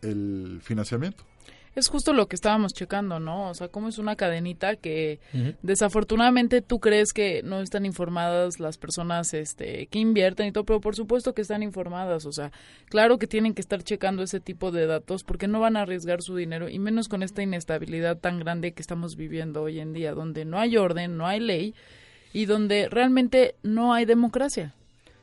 el 0.00 0.60
financiamiento. 0.62 1.24
Es 1.74 1.88
justo 1.88 2.14
lo 2.14 2.26
que 2.26 2.36
estábamos 2.36 2.72
checando, 2.72 3.20
¿no? 3.20 3.50
O 3.50 3.54
sea, 3.54 3.68
cómo 3.68 3.88
es 3.88 3.98
una 3.98 4.16
cadenita 4.16 4.76
que 4.76 5.20
desafortunadamente 5.60 6.62
tú 6.62 6.80
crees 6.80 7.12
que 7.12 7.42
no 7.42 7.60
están 7.60 7.84
informadas 7.84 8.60
las 8.60 8.78
personas 8.78 9.34
este, 9.34 9.86
que 9.88 9.98
invierten 9.98 10.46
y 10.46 10.52
todo, 10.52 10.64
pero 10.64 10.80
por 10.80 10.96
supuesto 10.96 11.34
que 11.34 11.42
están 11.42 11.62
informadas. 11.62 12.24
O 12.24 12.32
sea, 12.32 12.50
claro 12.86 13.18
que 13.18 13.26
tienen 13.26 13.52
que 13.52 13.60
estar 13.60 13.82
checando 13.82 14.22
ese 14.22 14.40
tipo 14.40 14.72
de 14.72 14.86
datos 14.86 15.22
porque 15.22 15.48
no 15.48 15.60
van 15.60 15.76
a 15.76 15.82
arriesgar 15.82 16.22
su 16.22 16.34
dinero 16.34 16.70
y 16.70 16.78
menos 16.78 17.08
con 17.08 17.22
esta 17.22 17.42
inestabilidad 17.42 18.16
tan 18.16 18.38
grande 18.38 18.72
que 18.72 18.80
estamos 18.80 19.16
viviendo 19.16 19.60
hoy 19.60 19.80
en 19.80 19.92
día, 19.92 20.14
donde 20.14 20.46
no 20.46 20.58
hay 20.58 20.78
orden, 20.78 21.18
no 21.18 21.26
hay 21.26 21.40
ley 21.40 21.74
y 22.32 22.46
donde 22.46 22.88
realmente 22.88 23.54
no 23.62 23.92
hay 23.94 24.04
democracia. 24.04 24.74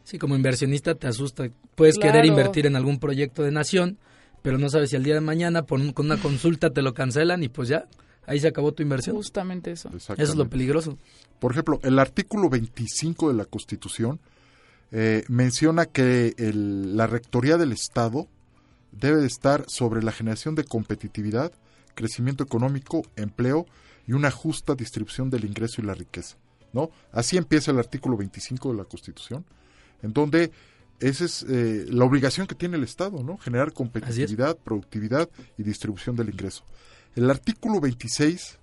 Sí, 0.04 0.18
como 0.20 0.36
inversionista 0.36 0.96
te 0.96 1.08
asusta. 1.08 1.50
Puedes 1.76 1.96
Claro. 1.98 2.12
querer 2.14 2.26
invertir 2.26 2.66
en 2.66 2.76
algún 2.76 3.00
proyecto 3.00 3.44
de 3.44 3.52
nación, 3.52 3.98
pero 4.42 4.58
no 4.58 4.70
sabes 4.70 4.90
si 4.90 4.96
el 4.96 5.04
día 5.04 5.14
de 5.14 5.22
mañana 5.22 5.64
por 5.64 5.80
un- 5.80 5.94
con 5.94 6.08
una 6.08 6.18
consulta 6.18 6.70
te 6.72 6.82
lo 6.82 6.94
cancelan 6.94 7.42
y 7.44 7.50
pues 7.50 7.70
ya, 7.70 7.86
ahí 8.26 8.40
se 8.40 8.48
acabó 8.50 8.74
tu 8.74 8.84
inversión. 8.84 9.16
Justamente 9.16 9.72
eso. 9.72 9.90
Eso 9.96 10.14
es 10.18 10.36
lo 10.36 10.50
peligroso. 10.50 10.98
Por 11.40 11.52
ejemplo, 11.52 11.80
el 11.84 12.00
artículo 12.00 12.50
25 12.50 13.30
de 13.30 13.36
la 13.36 13.46
Constitución 13.46 14.20
eh, 14.96 15.24
menciona 15.28 15.86
que 15.88 16.36
el- 16.38 16.96
la 16.96 17.08
Rectoría 17.08 17.58
del 17.58 17.72
Estado 17.72 18.28
debe 18.92 19.22
de 19.22 19.26
estar 19.28 19.66
sobre 19.68 20.04
la 20.04 20.12
generación 20.12 20.54
de 20.54 20.66
competitividad, 20.66 21.52
crecimiento 21.96 22.44
económico, 22.44 23.02
empleo 23.16 23.66
y 24.06 24.12
una 24.14 24.30
justa 24.30 24.76
distribución 24.76 25.32
del 25.32 25.46
ingreso 25.46 25.82
y 25.82 25.86
la 25.86 25.96
riqueza. 25.96 26.36
¿No? 26.74 26.92
Así 27.12 27.38
empieza 27.38 27.72
el 27.72 27.80
artículo 27.80 28.18
25 28.18 28.72
de 28.72 28.78
la 28.78 28.84
Constitución, 28.84 29.46
en 30.02 30.12
donde 30.12 30.52
esa 31.00 31.26
es 31.26 31.46
eh, 31.50 31.86
la 31.90 32.06
obligación 32.06 32.48
que 32.48 32.56
tiene 32.56 32.78
el 32.78 32.84
Estado, 32.84 33.24
¿no? 33.24 33.38
generar 33.38 33.74
competitividad, 33.74 34.58
productividad 34.58 35.30
y 35.58 35.64
distribución 35.64 36.16
del 36.16 36.30
ingreso. 36.30 36.64
El 37.16 37.30
artículo 37.30 37.80
26 37.80 38.60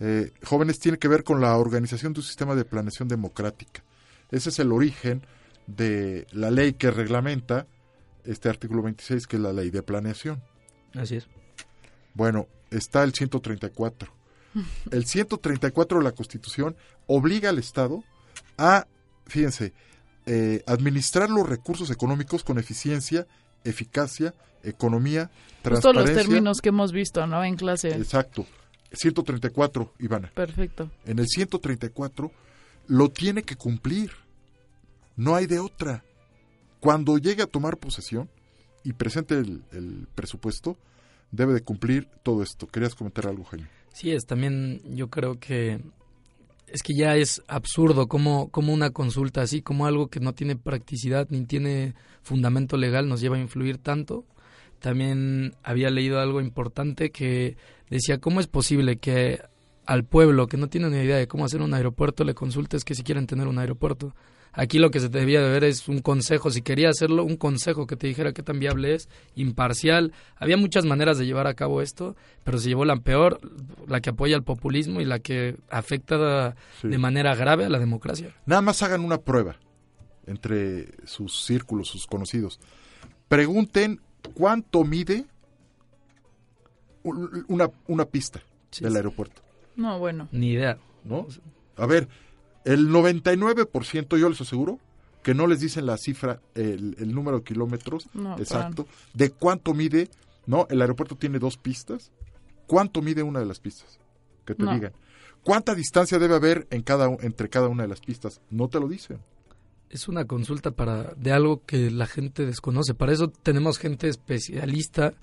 eh, 0.00 0.32
jóvenes 0.44 0.78
tiene 0.78 0.98
que 0.98 1.08
ver 1.08 1.24
con 1.24 1.40
la 1.40 1.56
organización 1.56 2.12
de 2.12 2.20
un 2.20 2.24
sistema 2.24 2.54
de 2.54 2.64
planeación 2.64 3.08
democrática. 3.08 3.82
Ese 4.30 4.50
es 4.50 4.58
el 4.58 4.72
origen 4.72 5.22
de 5.66 6.26
la 6.32 6.50
ley 6.50 6.74
que 6.74 6.90
reglamenta 6.90 7.66
este 8.24 8.48
artículo 8.48 8.82
26, 8.82 9.26
que 9.26 9.36
es 9.36 9.42
la 9.42 9.52
ley 9.52 9.70
de 9.70 9.82
planeación. 9.82 10.42
Así 10.94 11.16
es. 11.16 11.28
Bueno, 12.14 12.46
está 12.70 13.04
el 13.04 13.14
134. 13.14 14.12
El 14.90 15.06
134 15.06 15.98
de 15.98 16.04
la 16.04 16.12
Constitución 16.12 16.76
obliga 17.06 17.50
al 17.50 17.58
Estado 17.58 18.02
a, 18.56 18.86
fíjense, 19.26 19.72
eh, 20.26 20.62
administrar 20.66 21.30
los 21.30 21.48
recursos 21.48 21.90
económicos 21.90 22.44
con 22.44 22.58
eficiencia, 22.58 23.26
eficacia, 23.64 24.34
economía, 24.62 25.30
Justo 25.62 25.70
los 25.70 25.80
transparencia. 25.80 26.22
términos 26.22 26.60
que 26.60 26.68
hemos 26.70 26.92
visto, 26.92 27.26
¿no? 27.26 27.42
En 27.44 27.56
clase. 27.56 27.88
Exacto. 27.88 28.46
134, 28.92 29.94
Ivana. 29.98 30.30
Perfecto. 30.34 30.90
En 31.04 31.18
el 31.18 31.26
134 31.28 32.32
lo 32.86 33.10
tiene 33.10 33.42
que 33.42 33.56
cumplir. 33.56 34.12
No 35.16 35.34
hay 35.34 35.46
de 35.46 35.58
otra. 35.60 36.04
Cuando 36.80 37.18
llegue 37.18 37.42
a 37.42 37.46
tomar 37.46 37.76
posesión 37.76 38.30
y 38.84 38.92
presente 38.92 39.34
el, 39.34 39.62
el 39.72 40.06
presupuesto, 40.14 40.78
debe 41.30 41.52
de 41.52 41.60
cumplir 41.62 42.08
todo 42.22 42.42
esto. 42.42 42.66
¿Querías 42.66 42.94
comentar 42.94 43.26
algo, 43.26 43.44
Jaime? 43.44 43.68
Sí, 43.98 44.12
es 44.12 44.26
también, 44.26 44.80
yo 44.94 45.10
creo 45.10 45.40
que 45.40 45.80
es 46.68 46.84
que 46.84 46.94
ya 46.94 47.16
es 47.16 47.42
absurdo 47.48 48.06
como, 48.06 48.48
como 48.48 48.72
una 48.72 48.90
consulta 48.90 49.42
así, 49.42 49.60
como 49.60 49.86
algo 49.86 50.06
que 50.06 50.20
no 50.20 50.34
tiene 50.34 50.54
practicidad 50.54 51.26
ni 51.30 51.44
tiene 51.46 51.94
fundamento 52.22 52.76
legal 52.76 53.08
nos 53.08 53.20
lleva 53.20 53.38
a 53.38 53.40
influir 53.40 53.78
tanto. 53.78 54.24
También 54.78 55.56
había 55.64 55.90
leído 55.90 56.20
algo 56.20 56.40
importante 56.40 57.10
que 57.10 57.56
decía, 57.90 58.18
¿cómo 58.18 58.38
es 58.38 58.46
posible 58.46 58.98
que 58.98 59.40
al 59.84 60.04
pueblo 60.04 60.46
que 60.46 60.58
no 60.58 60.68
tiene 60.68 60.90
ni 60.90 60.98
idea 60.98 61.16
de 61.16 61.26
cómo 61.26 61.44
hacer 61.44 61.60
un 61.60 61.74
aeropuerto 61.74 62.22
le 62.22 62.34
consultes 62.34 62.84
que 62.84 62.94
si 62.94 63.02
quieren 63.02 63.26
tener 63.26 63.48
un 63.48 63.58
aeropuerto? 63.58 64.14
Aquí 64.52 64.78
lo 64.78 64.90
que 64.90 64.98
se 65.00 65.08
debía 65.08 65.40
de 65.40 65.50
ver 65.50 65.64
es 65.64 65.88
un 65.88 66.00
consejo, 66.00 66.50
si 66.50 66.62
quería 66.62 66.88
hacerlo, 66.88 67.22
un 67.24 67.36
consejo 67.36 67.86
que 67.86 67.96
te 67.96 68.06
dijera 68.08 68.32
qué 68.32 68.42
tan 68.42 68.58
viable 68.58 68.94
es, 68.94 69.08
imparcial. 69.36 70.12
Había 70.36 70.56
muchas 70.56 70.84
maneras 70.84 71.18
de 71.18 71.26
llevar 71.26 71.46
a 71.46 71.54
cabo 71.54 71.80
esto, 71.82 72.16
pero 72.44 72.58
se 72.58 72.68
llevó 72.68 72.84
la 72.84 72.96
peor, 72.96 73.40
la 73.86 74.00
que 74.00 74.10
apoya 74.10 74.34
al 74.36 74.42
populismo 74.42 75.00
y 75.00 75.04
la 75.04 75.18
que 75.20 75.56
afecta 75.70 76.56
Sí. 76.80 76.88
de 76.88 76.98
manera 76.98 77.34
grave 77.34 77.66
a 77.66 77.68
la 77.68 77.78
democracia. 77.78 78.34
Nada 78.46 78.62
más 78.62 78.82
hagan 78.82 79.04
una 79.04 79.18
prueba 79.18 79.56
entre 80.26 80.88
sus 81.06 81.44
círculos, 81.44 81.88
sus 81.88 82.06
conocidos. 82.06 82.58
Pregunten 83.28 84.00
cuánto 84.34 84.82
mide 84.84 85.24
un- 87.02 87.44
una, 87.48 87.70
una 87.86 88.04
pista 88.04 88.40
del 88.80 88.96
aeropuerto. 88.96 89.40
No, 89.76 89.98
bueno. 89.98 90.28
Ni 90.32 90.50
idea. 90.52 90.78
¿no? 91.04 91.26
A 91.76 91.86
ver, 91.86 92.08
el 92.72 92.88
99% 92.90 94.18
yo 94.18 94.28
les 94.28 94.40
aseguro 94.40 94.78
que 95.22 95.34
no 95.34 95.46
les 95.46 95.60
dicen 95.60 95.86
la 95.86 95.96
cifra, 95.98 96.40
el, 96.54 96.96
el 96.98 97.14
número 97.14 97.38
de 97.38 97.44
kilómetros 97.44 98.08
No, 98.14 98.38
exacto, 98.38 98.86
de 99.14 99.30
cuánto 99.30 99.74
mide, 99.74 100.08
¿no? 100.46 100.66
El 100.70 100.80
aeropuerto 100.80 101.16
tiene 101.16 101.38
dos 101.38 101.56
pistas. 101.56 102.10
¿Cuánto 102.66 103.02
mide 103.02 103.22
una 103.22 103.40
de 103.40 103.46
las 103.46 103.60
pistas? 103.60 103.98
Que 104.44 104.54
te 104.54 104.62
No. 104.62 104.72
digan. 104.74 104.92
¿Cuánta 105.42 105.74
distancia 105.74 106.18
debe 106.18 106.34
haber 106.34 106.66
en 106.70 106.82
cada, 106.82 107.06
entre 107.22 107.48
cada 107.48 107.68
una 107.68 107.82
de 107.84 107.88
las 107.88 108.00
pistas? 108.00 108.40
No 108.50 108.68
te 108.68 108.78
lo 108.80 108.88
dicen. 108.88 109.18
Es 109.90 110.06
una 110.08 110.26
consulta 110.26 110.70
para 110.72 111.14
de 111.14 111.32
algo 111.32 111.64
que 111.64 111.90
la 111.90 112.06
gente 112.06 112.44
desconoce. 112.44 112.92
Para 112.94 113.12
eso 113.12 113.28
tenemos 113.28 113.78
gente 113.78 114.08
especialista 114.08 115.14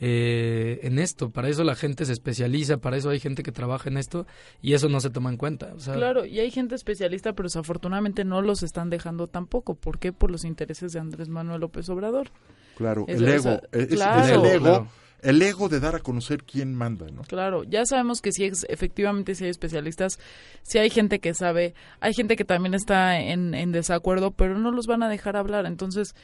eh, 0.00 0.80
en 0.82 0.98
esto. 0.98 1.30
Para 1.30 1.48
eso 1.48 1.64
la 1.64 1.74
gente 1.74 2.04
se 2.04 2.12
especializa. 2.12 2.78
Para 2.78 2.96
eso 2.96 3.10
hay 3.10 3.20
gente 3.20 3.42
que 3.42 3.52
trabaja 3.52 3.88
en 3.88 3.96
esto 3.96 4.26
y 4.62 4.74
eso 4.74 4.88
no 4.88 5.00
se 5.00 5.10
toma 5.10 5.30
en 5.30 5.36
cuenta. 5.36 5.72
O 5.74 5.80
sea, 5.80 5.94
Claro, 5.94 6.24
y 6.24 6.38
hay 6.40 6.50
gente 6.50 6.74
especialista, 6.74 7.32
pero 7.32 7.46
desafortunadamente 7.48 8.24
no 8.24 8.40
los 8.42 8.62
están 8.62 8.90
dejando 8.90 9.26
tampoco. 9.26 9.74
¿Por 9.74 9.98
qué? 9.98 10.12
Por 10.12 10.30
los 10.30 10.44
intereses 10.44 10.92
de 10.92 11.00
Andrés 11.00 11.28
Manuel 11.28 11.60
López 11.60 11.88
Obrador. 11.88 12.30
Claro, 12.76 13.04
Es- 13.08 13.20
el 13.20 13.28
es- 13.28 13.44
ego. 13.46 13.60
Es, 13.72 13.90
es 13.90 14.30
el 14.30 14.44
ego. 14.44 14.60
Claro. 14.60 14.88
El 15.20 15.42
ego 15.42 15.68
de 15.68 15.80
dar 15.80 15.96
a 15.96 15.98
conocer 15.98 16.44
quién 16.44 16.72
manda, 16.76 17.06
¿no? 17.10 17.22
Claro, 17.22 17.64
ya 17.64 17.84
sabemos 17.84 18.20
que 18.22 18.30
sí, 18.30 18.44
ex- 18.44 18.64
efectivamente 18.68 19.34
sí 19.34 19.42
hay 19.42 19.50
especialistas, 19.50 20.20
sí 20.62 20.78
hay 20.78 20.90
gente 20.90 21.18
que 21.18 21.34
sabe, 21.34 21.74
hay 21.98 22.14
gente 22.14 22.36
que 22.36 22.44
también 22.44 22.72
está 22.74 23.18
en, 23.18 23.52
en 23.52 23.72
desacuerdo, 23.72 24.30
pero 24.30 24.56
no 24.60 24.70
los 24.70 24.86
van 24.86 25.02
a 25.02 25.08
dejar 25.08 25.36
hablar. 25.36 25.66
Entonces, 25.66 26.14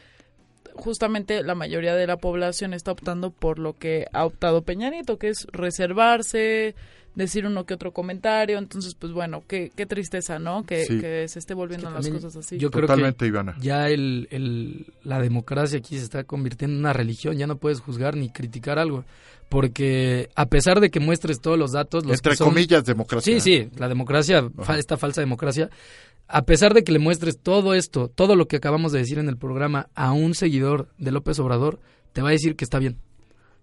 justamente 0.74 1.42
la 1.42 1.54
mayoría 1.54 1.94
de 1.94 2.06
la 2.06 2.16
población 2.16 2.74
está 2.74 2.92
optando 2.92 3.30
por 3.30 3.58
lo 3.58 3.72
que 3.78 4.06
ha 4.12 4.24
optado 4.24 4.62
Peña 4.62 4.90
Nieto, 4.90 5.18
que 5.18 5.28
es 5.28 5.46
reservarse, 5.52 6.74
decir 7.14 7.46
uno 7.46 7.64
que 7.64 7.74
otro 7.74 7.92
comentario. 7.92 8.58
Entonces, 8.58 8.94
pues 8.94 9.12
bueno, 9.12 9.42
qué, 9.46 9.70
qué 9.76 9.86
tristeza, 9.86 10.38
¿no? 10.38 10.64
Que, 10.64 10.84
Sí. 10.84 10.98
que 11.00 11.28
se 11.28 11.38
esté 11.38 11.54
volviendo 11.54 11.90
las 11.90 12.08
cosas 12.08 12.36
así. 12.36 12.58
Yo 12.58 12.70
Totalmente, 12.70 13.16
creo 13.18 13.18
que 13.18 13.26
Ivana. 13.26 13.56
ya 13.60 13.88
el, 13.88 14.26
el- 14.30 14.86
la 15.04 15.20
democracia 15.20 15.78
aquí 15.78 15.96
se 15.98 16.04
está 16.04 16.24
convirtiendo 16.24 16.74
en 16.74 16.80
una 16.80 16.92
religión. 16.92 17.36
Ya 17.36 17.46
no 17.46 17.56
puedes 17.56 17.80
juzgar 17.80 18.16
ni 18.16 18.30
criticar 18.30 18.78
algo. 18.78 19.04
Porque 19.48 20.30
a 20.34 20.46
pesar 20.46 20.80
de 20.80 20.90
que 20.90 20.98
muestres 20.98 21.40
todos 21.40 21.56
los 21.58 21.70
datos... 21.72 22.04
Los 22.04 22.14
Entre 22.18 22.30
que 22.32 22.36
son- 22.38 22.48
comillas, 22.48 22.84
democracia. 22.84 23.34
Sí, 23.34 23.40
sí, 23.40 23.70
la 23.78 23.88
democracia, 23.88 24.48
fa- 24.62 24.78
esta 24.78 24.96
falsa 24.96 25.20
democracia, 25.20 25.70
a 26.28 26.44
pesar 26.46 26.74
de 26.74 26.84
que 26.84 26.92
le 26.92 26.98
muestres 26.98 27.38
todo 27.38 27.74
esto, 27.74 28.08
todo 28.08 28.34
lo 28.36 28.48
que 28.48 28.56
acabamos 28.56 28.92
de 28.92 28.98
decir 29.00 29.18
en 29.18 29.28
el 29.28 29.36
programa 29.36 29.88
a 29.94 30.12
un 30.12 30.34
seguidor 30.34 30.88
de 30.98 31.10
López 31.12 31.38
Obrador, 31.38 31.80
te 32.12 32.22
va 32.22 32.28
a 32.28 32.32
decir 32.32 32.56
que 32.56 32.64
está 32.64 32.78
bien. 32.78 32.98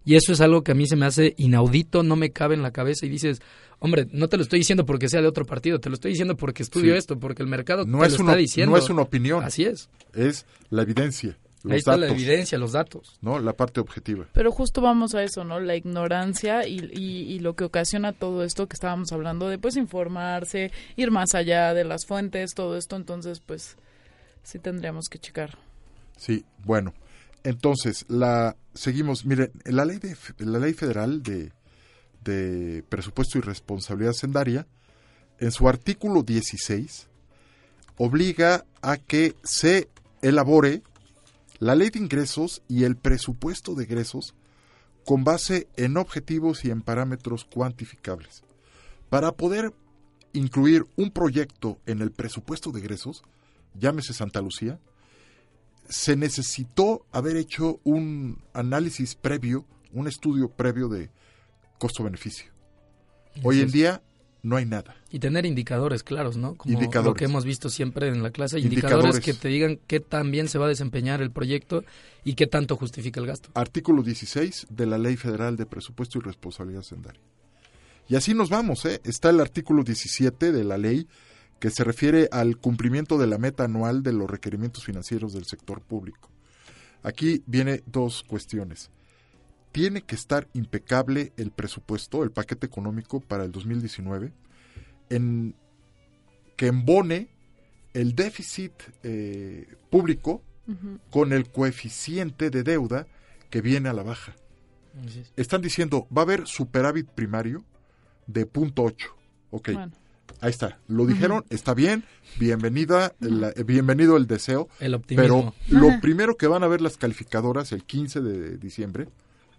Y 0.03 0.15
eso 0.15 0.33
es 0.33 0.41
algo 0.41 0.63
que 0.63 0.71
a 0.71 0.75
mí 0.75 0.87
se 0.87 0.95
me 0.95 1.05
hace 1.05 1.35
inaudito, 1.37 2.01
no 2.03 2.15
me 2.15 2.31
cabe 2.31 2.55
en 2.55 2.63
la 2.63 2.71
cabeza 2.71 3.05
y 3.05 3.09
dices, 3.09 3.39
hombre, 3.79 4.07
no 4.11 4.27
te 4.29 4.37
lo 4.37 4.43
estoy 4.43 4.59
diciendo 4.59 4.85
porque 4.85 5.09
sea 5.09 5.21
de 5.21 5.27
otro 5.27 5.45
partido, 5.45 5.79
te 5.79 5.89
lo 5.89 5.95
estoy 5.95 6.11
diciendo 6.11 6.35
porque 6.37 6.63
estudio 6.63 6.93
Sí. 6.93 6.97
esto, 6.97 7.19
porque 7.19 7.43
el 7.43 7.49
mercado 7.49 7.85
No 7.85 7.99
te 7.99 8.07
es 8.07 8.13
lo 8.13 8.23
una- 8.23 8.31
está 8.31 8.39
diciendo. 8.39 8.71
no 8.71 8.77
es 8.77 8.89
una 8.89 9.03
opinión. 9.03 9.43
Así 9.43 9.63
es. 9.63 9.89
Es 10.13 10.45
la 10.69 10.81
evidencia. 10.83 11.37
Los 11.63 11.71
Ahí 11.71 11.77
está 11.77 11.97
la 11.97 12.07
evidencia, 12.07 12.57
los 12.57 12.71
datos. 12.71 13.17
¿no? 13.21 13.39
La 13.39 13.53
parte 13.53 13.79
objetiva. 13.79 14.27
Pero 14.33 14.51
justo 14.51 14.81
vamos 14.81 15.13
a 15.13 15.23
eso, 15.23 15.43
¿no? 15.43 15.59
La 15.59 15.75
ignorancia 15.75 16.67
y, 16.67 16.79
y, 16.93 17.33
y 17.33 17.39
lo 17.39 17.55
que 17.55 17.63
ocasiona 17.63 18.13
todo 18.13 18.43
esto 18.43 18.67
que 18.67 18.73
estábamos 18.73 19.11
hablando 19.11 19.47
de, 19.47 19.57
pues, 19.57 19.75
informarse, 19.75 20.71
ir 20.95 21.11
más 21.11 21.35
allá 21.35 21.73
de 21.73 21.83
las 21.83 22.05
fuentes, 22.05 22.53
todo 22.55 22.77
esto. 22.77 22.95
Entonces, 22.95 23.39
pues, 23.39 23.77
sí 24.43 24.59
tendríamos 24.59 25.07
que 25.09 25.19
checar. 25.19 25.57
Sí, 26.17 26.45
bueno. 26.63 26.93
Entonces, 27.43 28.05
la 28.07 28.55
seguimos, 28.73 29.25
miren, 29.25 29.51
la 29.65 29.85
ley 29.85 29.97
de 29.97 30.15
la 30.39 30.59
ley 30.59 30.73
federal 30.73 31.23
de, 31.23 31.51
de 32.23 32.83
presupuesto 32.87 33.37
y 33.37 33.41
responsabilidad 33.41 34.13
sendaria 34.13 34.67
en 35.39 35.51
su 35.51 35.67
artículo 35.67 36.21
16 36.21 37.07
obliga 37.97 38.65
a 38.81 38.97
que 38.97 39.35
se 39.43 39.89
elabore 40.21 40.83
la 41.61 41.75
ley 41.75 41.91
de 41.91 41.99
ingresos 41.99 42.63
y 42.67 42.85
el 42.85 42.97
presupuesto 42.97 43.75
de 43.75 43.83
egresos 43.83 44.33
con 45.05 45.23
base 45.23 45.67
en 45.75 45.95
objetivos 45.95 46.65
y 46.65 46.71
en 46.71 46.81
parámetros 46.81 47.45
cuantificables. 47.45 48.41
Para 49.11 49.33
poder 49.33 49.71
incluir 50.33 50.85
un 50.95 51.11
proyecto 51.11 51.77
en 51.85 52.01
el 52.01 52.11
presupuesto 52.11 52.71
de 52.71 52.79
egresos, 52.79 53.23
llámese 53.75 54.13
Santa 54.13 54.41
Lucía, 54.41 54.79
se 55.87 56.15
necesitó 56.15 57.05
haber 57.11 57.37
hecho 57.37 57.79
un 57.83 58.41
análisis 58.53 59.13
previo, 59.13 59.63
un 59.93 60.07
estudio 60.07 60.49
previo 60.49 60.87
de 60.89 61.11
costo-beneficio. 61.77 62.51
Hoy 63.43 63.61
en 63.61 63.69
día 63.69 64.01
no 64.43 64.55
hay 64.57 64.65
nada. 64.65 64.95
Y 65.11 65.19
tener 65.19 65.45
indicadores 65.45 66.03
claros, 66.03 66.37
¿no? 66.37 66.55
Como 66.55 66.73
lo 66.73 66.79
Indicadores. 66.79 67.17
que 67.19 67.25
hemos 67.25 67.45
visto 67.45 67.69
siempre 67.69 68.07
en 68.07 68.23
la 68.23 68.31
clase, 68.31 68.59
indicadores, 68.59 69.15
Indicadores. 69.15 69.25
que 69.25 69.33
te 69.33 69.47
digan 69.49 69.79
qué 69.87 69.99
tan 69.99 70.31
bien 70.31 70.47
se 70.47 70.57
va 70.57 70.65
a 70.65 70.69
desempeñar 70.69 71.21
el 71.21 71.31
proyecto 71.31 71.83
y 72.23 72.33
qué 72.33 72.47
tanto 72.47 72.75
justifica 72.75 73.19
el 73.19 73.27
gasto. 73.27 73.49
Artículo 73.53 74.01
16 74.03 74.67
de 74.69 74.85
la 74.85 74.97
Ley 74.97 75.15
Federal 75.17 75.57
de 75.57 75.65
Presupuesto 75.65 76.17
y 76.17 76.21
Responsabilidad 76.21 76.81
Sendaria. 76.83 77.21
Y 78.07 78.15
así 78.15 78.33
nos 78.33 78.49
vamos, 78.49 78.83
¿eh? 78.85 78.99
Está 79.03 79.29
el 79.29 79.39
artículo 79.39 79.83
17 79.83 80.51
de 80.51 80.63
la 80.63 80.77
ley 80.77 81.07
que 81.59 81.69
se 81.69 81.83
refiere 81.83 82.27
al 82.31 82.57
cumplimiento 82.57 83.17
de 83.19 83.27
la 83.27 83.37
meta 83.37 83.65
anual 83.65 84.01
de 84.01 84.13
los 84.13 84.29
requerimientos 84.29 84.83
financieros 84.83 85.33
del 85.33 85.45
sector 85.45 85.81
público. 85.81 86.29
Aquí 87.03 87.43
viene 87.45 87.83
dos 87.85 88.23
cuestiones. 88.23 88.89
Tiene 89.71 90.01
que 90.01 90.15
estar 90.15 90.47
impecable 90.53 91.31
el 91.37 91.51
presupuesto, 91.51 92.23
el 92.23 92.31
paquete 92.31 92.65
económico 92.65 93.19
para 93.21 93.45
el 93.45 93.51
2019, 93.51 94.33
en 95.09 95.55
que 96.57 96.67
embone 96.67 97.29
el 97.93 98.15
déficit 98.15 98.73
eh, 99.03 99.67
público 99.89 100.41
con 101.09 101.33
el 101.33 101.49
coeficiente 101.51 102.49
de 102.49 102.63
deuda 102.63 103.05
que 103.49 103.59
viene 103.61 103.89
a 103.89 103.93
la 103.93 104.03
baja. 104.03 104.33
Están 105.35 105.61
diciendo, 105.61 106.07
va 106.15 106.21
a 106.21 106.25
haber 106.25 106.47
superávit 106.47 107.07
primario 107.07 107.63
de 108.27 108.45
punto 108.45 108.83
ocho. 108.83 109.09
Ok, 109.49 109.71
Bueno. 109.73 109.91
ahí 110.39 110.49
está. 110.49 110.79
Lo 110.87 111.05
dijeron, 111.05 111.43
está 111.49 111.73
bien, 111.73 112.05
bienvenida, 112.39 113.13
la- 113.19 113.49
eh, 113.49 113.63
bienvenido 113.63 114.15
el 114.15 114.27
deseo. 114.27 114.69
El 114.79 114.93
optimismo. 114.93 115.53
Pero 115.69 115.77
lo 115.79 115.99
primero 115.99 116.37
que 116.37 116.47
van 116.47 116.63
a 116.63 116.67
ver 116.67 116.79
las 116.81 116.95
calificadoras 116.97 117.71
el 117.73 117.83
15 117.83 118.21
de 118.21 118.57
diciembre, 118.57 119.09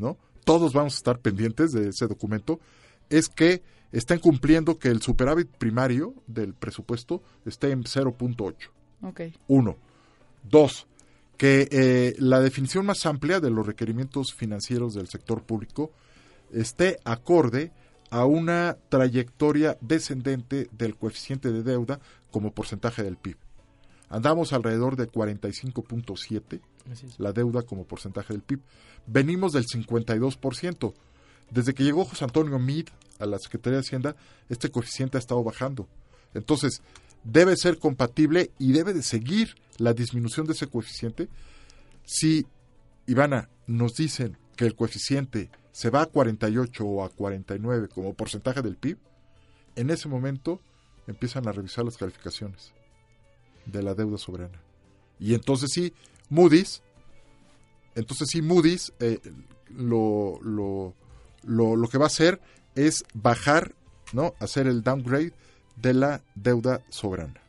¿no? 0.03 0.19
Todos 0.45 0.75
vamos 0.75 0.95
a 0.95 0.97
estar 0.97 1.21
pendientes 1.21 1.73
de 1.73 1.89
ese 1.89 2.07
documento, 2.07 2.61
es 3.09 3.29
que 3.29 3.63
estén 3.93 4.19
cumpliendo 4.19 4.79
que 4.79 4.89
el 4.89 5.01
superávit 5.01 5.49
primario 5.49 6.15
del 6.27 6.53
presupuesto 6.53 7.23
esté 7.47 7.71
en 7.71 7.85
0.8. 7.85 8.55
Ok. 9.03 9.21
Uno. 9.49 9.77
Dos, 10.43 10.87
que 11.37 11.69
eh, 11.71 12.15
la 12.19 12.41
definición 12.41 12.85
más 12.85 13.07
amplia 13.07 13.39
de 13.41 13.51
los 13.51 13.65
requerimientos 13.65 14.35
financieros 14.35 14.95
del 14.95 15.09
sector 15.09 15.45
público 15.45 15.93
esté 16.53 16.99
acorde 17.05 17.73
a 18.11 18.27
una 18.27 18.77
trayectoria 18.89 19.79
descendente 19.81 20.69
del 20.73 20.97
coeficiente 20.97 21.53
de 21.53 21.63
deuda 21.63 22.01
como 22.31 22.53
porcentaje 22.53 23.03
del 23.03 23.17
PIB. 23.17 23.37
Andamos 24.11 24.53
alrededor 24.53 24.97
de 24.97 25.09
45.7 25.09 26.61
Así 26.61 26.67
es. 26.67 26.72
La 27.19 27.33
deuda 27.33 27.63
como 27.63 27.85
porcentaje 27.85 28.33
del 28.33 28.43
PIB. 28.43 28.61
Venimos 29.07 29.53
del 29.53 29.67
52%. 29.67 30.95
Desde 31.51 31.75
que 31.75 31.85
llegó 31.85 32.05
José 32.05 32.25
Antonio 32.25 32.59
Meade 32.59 32.93
a 33.19 33.27
la 33.27 33.39
Secretaría 33.39 33.79
de 33.79 33.85
Hacienda, 33.85 34.17
este 34.49 34.71
coeficiente 34.71 35.19
ha 35.19 35.21
estado 35.21 35.43
bajando. 35.45 35.87
Entonces, 36.35 36.83
debe 37.25 37.57
ser 37.57 37.79
compatible 37.79 38.51
y 38.59 38.73
debe 38.73 38.95
de 38.95 39.03
seguir 39.03 39.55
la 39.79 39.93
disminución 39.93 40.47
de 40.47 40.55
ese 40.55 40.67
coeficiente. 40.67 41.29
Si, 42.05 42.47
Ivana, 43.07 43.49
nos 43.67 43.95
dicen 43.95 44.39
que 44.57 44.65
el 44.65 44.75
coeficiente 44.75 45.51
se 45.73 45.91
va 45.91 46.03
a 46.03 46.07
48 46.07 46.85
o 46.85 47.05
a 47.05 47.11
49 47.11 47.89
como 47.89 48.15
porcentaje 48.15 48.63
del 48.63 48.77
PIB, 48.77 48.99
en 49.77 49.91
ese 49.91 50.09
momento 50.09 50.61
empiezan 51.07 51.49
a 51.49 51.53
revisar 51.53 51.85
las 51.85 51.97
calificaciones 51.97 52.73
de 53.67 53.83
la 53.83 53.95
deuda 53.95 54.19
soberana. 54.19 54.61
Y 55.19 55.35
entonces 55.35 55.71
sí, 55.73 55.93
Moody's, 56.33 56.83
entonces 57.95 58.29
sí, 58.31 58.41
Moody's 58.41 58.93
eh, 59.01 59.21
lo, 59.69 60.41
lo, 60.43 60.95
lo, 61.43 61.77
lo 61.77 61.89
que 61.89 61.99
va 61.99 62.05
a 62.05 62.07
hacer 62.07 62.41
es 62.75 63.05
bajar, 63.13 63.75
¿no? 64.15 64.35
Hacer 64.41 64.67
el 64.67 64.83
downgrade 64.83 65.35
de 65.77 65.93
la 65.93 66.23
deuda 66.35 66.81
soberana. 66.89 67.41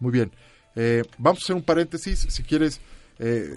Muy 0.00 0.10
bien. 0.10 0.32
Eh, 0.74 1.02
vamos 1.18 1.40
a 1.40 1.44
hacer 1.44 1.56
un 1.56 1.62
paréntesis, 1.62 2.26
si 2.30 2.42
quieres, 2.42 2.80
eh, 3.18 3.48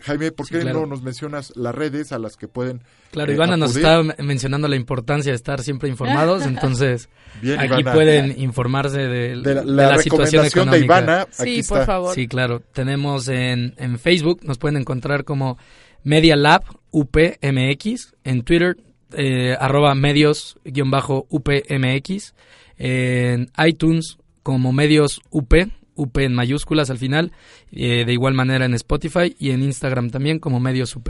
Jaime, 0.00 0.30
¿por 0.32 0.46
Sí, 0.46 0.54
qué 0.54 0.60
claro. 0.60 0.80
no 0.80 0.86
nos 0.86 1.02
mencionas 1.02 1.52
las 1.56 1.74
redes 1.74 2.12
a 2.12 2.18
las 2.18 2.36
que 2.36 2.48
pueden 2.48 2.82
Claro, 3.12 3.32
eh, 3.32 3.34
Ivana 3.34 3.56
nos 3.56 3.74
está 3.74 4.02
mencionando 4.22 4.68
la 4.68 4.76
importancia 4.76 5.32
de 5.32 5.36
estar 5.36 5.62
siempre 5.62 5.88
informados, 5.88 6.44
entonces 6.46 7.08
Bien, 7.40 7.58
aquí 7.58 7.80
Ivana. 7.80 7.92
pueden 7.94 8.38
informarse 8.40 8.98
de, 8.98 9.08
De 9.08 9.36
la- 9.36 9.62
de 9.62 9.64
la 9.64 9.90
la 9.92 9.98
situación 9.98 10.42
de 10.42 10.48
económica. 10.48 10.84
Ivana, 10.84 11.26
Sí, 11.30 11.62
por 11.66 11.84
favor. 11.86 12.14
Sí, 12.14 12.28
claro. 12.28 12.60
Tenemos 12.72 13.28
en, 13.28 13.72
en 13.78 13.98
Facebook, 13.98 14.40
nos 14.44 14.58
pueden 14.58 14.76
encontrar 14.76 15.24
como 15.24 15.56
Media 16.04 16.36
Lab 16.36 16.62
UPMX, 16.90 18.14
en 18.24 18.42
Twitter 18.42 18.76
eh, 19.12 19.56
arroba 19.58 19.94
medios-upmx, 19.94 22.34
en 22.78 23.50
iTunes 23.66 24.18
como 24.42 24.72
medios 24.72 25.20
UP, 25.30 25.52
UP 25.96 26.16
en 26.18 26.34
mayúsculas 26.34 26.90
al 26.90 26.98
final, 26.98 27.32
eh, 27.72 28.04
de 28.04 28.12
igual 28.12 28.34
manera 28.34 28.64
en 28.66 28.74
Spotify 28.74 29.34
y 29.38 29.50
en 29.50 29.62
Instagram 29.62 30.10
también 30.10 30.38
como 30.38 30.60
medios 30.60 30.94
UP. 30.96 31.08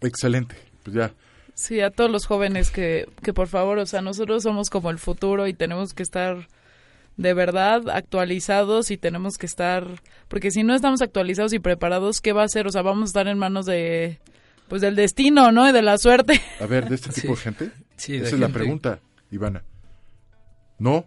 Excelente, 0.00 0.56
pues 0.84 0.94
ya. 0.96 1.12
Sí, 1.54 1.80
a 1.80 1.90
todos 1.90 2.10
los 2.10 2.26
jóvenes 2.26 2.70
que, 2.70 3.08
que 3.22 3.32
por 3.32 3.48
favor, 3.48 3.78
o 3.78 3.86
sea, 3.86 4.00
nosotros 4.00 4.44
somos 4.44 4.70
como 4.70 4.90
el 4.90 4.98
futuro 4.98 5.48
y 5.48 5.54
tenemos 5.54 5.92
que 5.92 6.04
estar 6.04 6.46
de 7.16 7.34
verdad 7.34 7.88
actualizados 7.90 8.92
y 8.92 8.96
tenemos 8.96 9.38
que 9.38 9.46
estar, 9.46 10.00
porque 10.28 10.52
si 10.52 10.62
no 10.62 10.72
estamos 10.74 11.02
actualizados 11.02 11.52
y 11.52 11.58
preparados, 11.58 12.20
¿qué 12.20 12.32
va 12.32 12.42
a 12.42 12.44
hacer? 12.44 12.68
O 12.68 12.70
sea, 12.70 12.82
vamos 12.82 13.02
a 13.02 13.10
estar 13.10 13.26
en 13.26 13.38
manos 13.38 13.66
de, 13.66 14.20
pues 14.68 14.82
del 14.82 14.94
destino, 14.94 15.50
¿no? 15.50 15.68
Y 15.68 15.72
de 15.72 15.82
la 15.82 15.98
suerte. 15.98 16.40
A 16.60 16.66
ver, 16.66 16.88
de 16.88 16.94
este 16.94 17.10
tipo 17.20 17.34
Sí. 17.34 17.36
de 17.36 17.36
gente. 17.42 17.70
Sí, 17.96 18.12
de 18.18 18.26
Esa 18.26 18.36
es 18.36 18.40
la 18.40 18.50
pregunta, 18.50 19.00
Ivana. 19.32 19.64
¿No? 20.78 21.06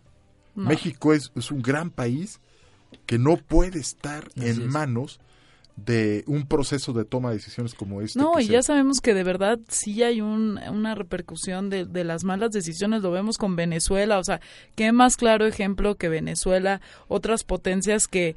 No. 0.55 0.69
México 0.69 1.13
es, 1.13 1.31
es 1.35 1.51
un 1.51 1.61
gran 1.61 1.89
país 1.91 2.39
que 3.05 3.17
no 3.17 3.37
puede 3.37 3.79
estar 3.79 4.25
Así 4.37 4.49
en 4.49 4.61
es. 4.63 4.67
manos 4.67 5.19
de 5.77 6.23
un 6.27 6.45
proceso 6.45 6.91
de 6.93 7.05
toma 7.05 7.29
de 7.29 7.37
decisiones 7.37 7.73
como 7.73 8.01
este. 8.01 8.19
No, 8.19 8.39
y 8.39 8.45
se- 8.45 8.51
ya 8.51 8.61
sabemos 8.61 8.99
que 8.99 9.13
de 9.13 9.23
verdad 9.23 9.57
sí 9.69 10.03
hay 10.03 10.19
un, 10.21 10.59
una 10.69 10.93
repercusión 10.95 11.69
de, 11.69 11.85
de 11.85 12.03
las 12.03 12.23
malas 12.25 12.51
decisiones, 12.51 13.01
lo 13.01 13.11
vemos 13.11 13.37
con 13.37 13.55
Venezuela, 13.55 14.19
o 14.19 14.23
sea, 14.23 14.41
qué 14.75 14.91
más 14.91 15.15
claro 15.15 15.47
ejemplo 15.47 15.95
que 15.95 16.09
Venezuela, 16.09 16.81
otras 17.07 17.43
potencias 17.45 18.07
que 18.07 18.35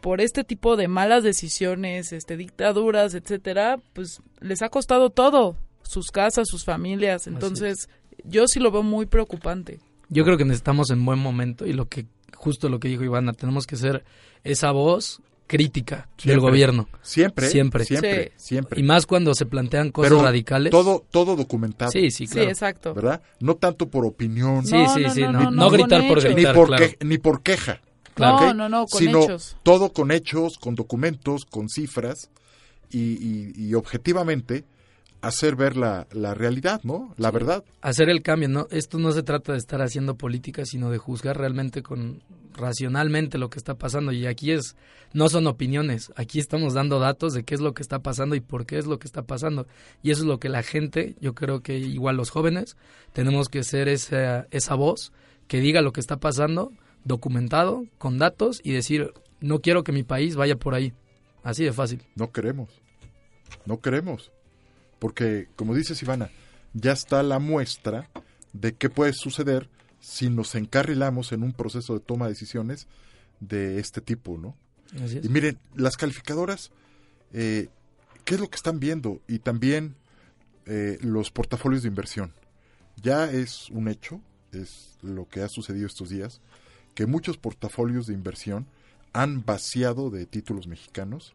por 0.00 0.20
este 0.20 0.44
tipo 0.44 0.76
de 0.76 0.88
malas 0.88 1.24
decisiones, 1.24 2.12
este 2.12 2.36
dictaduras, 2.36 3.14
etcétera, 3.14 3.78
pues 3.92 4.20
les 4.40 4.62
ha 4.62 4.68
costado 4.68 5.10
todo, 5.10 5.56
sus 5.82 6.10
casas, 6.10 6.48
sus 6.48 6.64
familias, 6.64 7.26
entonces 7.26 7.88
yo 8.24 8.46
sí 8.46 8.60
lo 8.60 8.70
veo 8.70 8.82
muy 8.84 9.06
preocupante. 9.06 9.80
Yo 10.12 10.24
creo 10.24 10.36
que 10.36 10.44
necesitamos 10.44 10.90
en 10.90 11.04
buen 11.04 11.18
momento 11.18 11.66
y 11.66 11.72
lo 11.72 11.88
que 11.88 12.06
justo 12.36 12.68
lo 12.68 12.80
que 12.80 12.88
dijo 12.88 13.04
Ivana, 13.04 13.32
tenemos 13.32 13.66
que 13.66 13.76
ser 13.76 14.04
esa 14.44 14.70
voz 14.72 15.20
crítica 15.46 16.08
del 16.24 16.40
gobierno. 16.40 16.88
Siempre, 17.02 17.48
Siempre. 17.48 17.84
siempre, 17.84 18.32
Sí. 18.36 18.44
siempre. 18.46 18.80
Y 18.80 18.82
más 18.84 19.06
cuando 19.06 19.34
se 19.34 19.44
plantean 19.46 19.90
cosas 19.90 20.10
Pero 20.10 20.22
radicales. 20.22 20.70
Todo, 20.70 21.04
todo 21.10 21.36
documentado. 21.36 21.90
Sí, 21.92 22.10
sí, 22.10 22.26
Sí, 22.26 22.32
claro. 22.34 22.48
exacto. 22.50 22.94
¿Verdad? 22.94 23.22
No 23.40 23.54
tanto 23.56 23.88
por 23.88 24.06
opinión, 24.06 24.64
Sí, 24.66 24.72
No, 24.74 24.94
sí, 24.94 25.02
no, 25.02 25.10
sí, 25.14 25.20
no, 25.22 25.32
no, 25.32 25.38
no, 25.44 25.50
no 25.50 25.56
no, 25.64 25.70
gritar 25.70 26.08
por 26.08 26.18
hechos. 26.18 26.30
ni 26.30 26.34
gritar, 26.36 26.54
por, 26.54 26.66
claro. 26.68 26.84
que- 26.98 27.04
ni 27.04 27.18
por 27.18 27.42
queja. 27.42 27.80
Claro. 28.14 28.40
No, 28.40 28.54
no, 28.54 28.68
no, 28.68 28.86
con 28.86 28.98
Sino 28.98 29.22
hechos. 29.24 29.56
todo 29.62 29.92
con 29.92 30.10
hechos, 30.10 30.58
con 30.58 30.74
documentos, 30.74 31.44
con 31.44 31.68
cifras 31.68 32.30
y, 32.90 32.98
y- 32.98 33.52
y 33.56 33.74
objetivamente 33.74 34.64
hacer 35.22 35.56
ver 35.56 35.76
la, 35.76 36.06
la 36.12 36.34
realidad, 36.34 36.80
¿no? 36.82 37.14
La 37.16 37.30
verdad. 37.30 37.64
Hacer 37.80 38.10
el 38.10 38.22
cambio, 38.22 38.48
¿no? 38.48 38.66
Esto 38.70 38.98
no 38.98 39.12
se 39.12 39.22
trata 39.22 39.52
de 39.52 39.58
estar 39.58 39.80
haciendo 39.80 40.16
política, 40.16 40.66
sino 40.66 40.90
de 40.90 40.98
juzgar 40.98 41.38
realmente 41.38 41.82
con 41.82 42.22
racionalmente 42.54 43.38
lo 43.38 43.48
que 43.48 43.58
está 43.58 43.74
pasando. 43.74 44.12
Y 44.12 44.26
aquí 44.26 44.50
es, 44.50 44.76
no 45.12 45.28
son 45.28 45.46
opiniones, 45.46 46.12
aquí 46.16 46.38
estamos 46.38 46.74
dando 46.74 46.98
datos 46.98 47.32
de 47.32 47.44
qué 47.44 47.54
es 47.54 47.60
lo 47.60 47.72
que 47.72 47.82
está 47.82 48.00
pasando 48.00 48.34
y 48.34 48.40
por 48.40 48.66
qué 48.66 48.78
es 48.78 48.86
lo 48.86 48.98
que 48.98 49.06
está 49.06 49.22
pasando. 49.22 49.66
Y 50.02 50.10
eso 50.10 50.22
es 50.22 50.26
lo 50.26 50.38
que 50.38 50.48
la 50.48 50.62
gente, 50.62 51.16
yo 51.20 51.34
creo 51.34 51.60
que 51.60 51.78
igual 51.78 52.16
los 52.16 52.30
jóvenes, 52.30 52.76
tenemos 53.12 53.48
que 53.48 53.62
ser 53.62 53.88
esa, 53.88 54.48
esa 54.50 54.74
voz 54.74 55.12
que 55.46 55.60
diga 55.60 55.82
lo 55.82 55.92
que 55.92 56.00
está 56.00 56.18
pasando, 56.18 56.72
documentado, 57.04 57.84
con 57.98 58.18
datos, 58.18 58.60
y 58.64 58.72
decir, 58.72 59.12
no 59.40 59.60
quiero 59.60 59.84
que 59.84 59.92
mi 59.92 60.02
país 60.02 60.34
vaya 60.34 60.56
por 60.56 60.74
ahí. 60.74 60.92
Así 61.44 61.64
de 61.64 61.72
fácil. 61.72 62.02
No 62.14 62.30
queremos. 62.30 62.70
No 63.66 63.80
queremos. 63.80 64.30
Porque, 65.02 65.48
como 65.56 65.74
dices 65.74 66.00
Ivana, 66.00 66.30
ya 66.74 66.92
está 66.92 67.24
la 67.24 67.40
muestra 67.40 68.08
de 68.52 68.72
qué 68.72 68.88
puede 68.88 69.12
suceder 69.12 69.68
si 69.98 70.30
nos 70.30 70.54
encarrilamos 70.54 71.32
en 71.32 71.42
un 71.42 71.52
proceso 71.52 71.94
de 71.94 71.98
toma 71.98 72.26
de 72.26 72.34
decisiones 72.34 72.86
de 73.40 73.80
este 73.80 74.00
tipo, 74.00 74.38
¿no? 74.38 74.54
Así 75.04 75.18
es. 75.18 75.24
Y 75.24 75.28
miren, 75.28 75.58
las 75.74 75.96
calificadoras, 75.96 76.70
eh, 77.32 77.66
¿qué 78.24 78.36
es 78.36 78.40
lo 78.40 78.48
que 78.48 78.54
están 78.54 78.78
viendo? 78.78 79.20
Y 79.26 79.40
también 79.40 79.96
eh, 80.66 80.98
los 81.00 81.32
portafolios 81.32 81.82
de 81.82 81.88
inversión. 81.88 82.32
Ya 83.02 83.28
es 83.28 83.70
un 83.70 83.88
hecho, 83.88 84.20
es 84.52 84.98
lo 85.02 85.26
que 85.26 85.42
ha 85.42 85.48
sucedido 85.48 85.88
estos 85.88 86.10
días, 86.10 86.40
que 86.94 87.06
muchos 87.06 87.38
portafolios 87.38 88.06
de 88.06 88.14
inversión 88.14 88.68
han 89.12 89.44
vaciado 89.44 90.10
de 90.10 90.26
títulos 90.26 90.68
mexicanos 90.68 91.34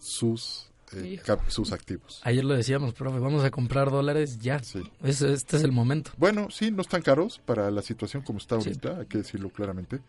sus, 0.00 0.72
eh, 0.96 1.20
cap- 1.24 1.48
sus 1.48 1.72
activos. 1.72 2.20
Ayer 2.24 2.44
lo 2.44 2.54
decíamos, 2.54 2.94
profe, 2.94 3.18
vamos 3.18 3.44
a 3.44 3.50
comprar 3.50 3.90
dólares 3.90 4.38
ya. 4.38 4.56
Es- 5.02 5.22
este 5.22 5.56
es 5.56 5.62
el 5.64 5.72
momento. 5.72 6.10
Bueno, 6.16 6.48
sí, 6.50 6.70
no 6.70 6.82
están 6.82 7.02
caros 7.02 7.40
para 7.44 7.70
la 7.70 7.82
situación 7.82 8.22
como 8.22 8.38
está 8.38 8.56
ahorita, 8.56 8.98
hay 9.00 9.06
que 9.06 9.18
decirlo 9.18 9.50
claramente. 9.50 10.00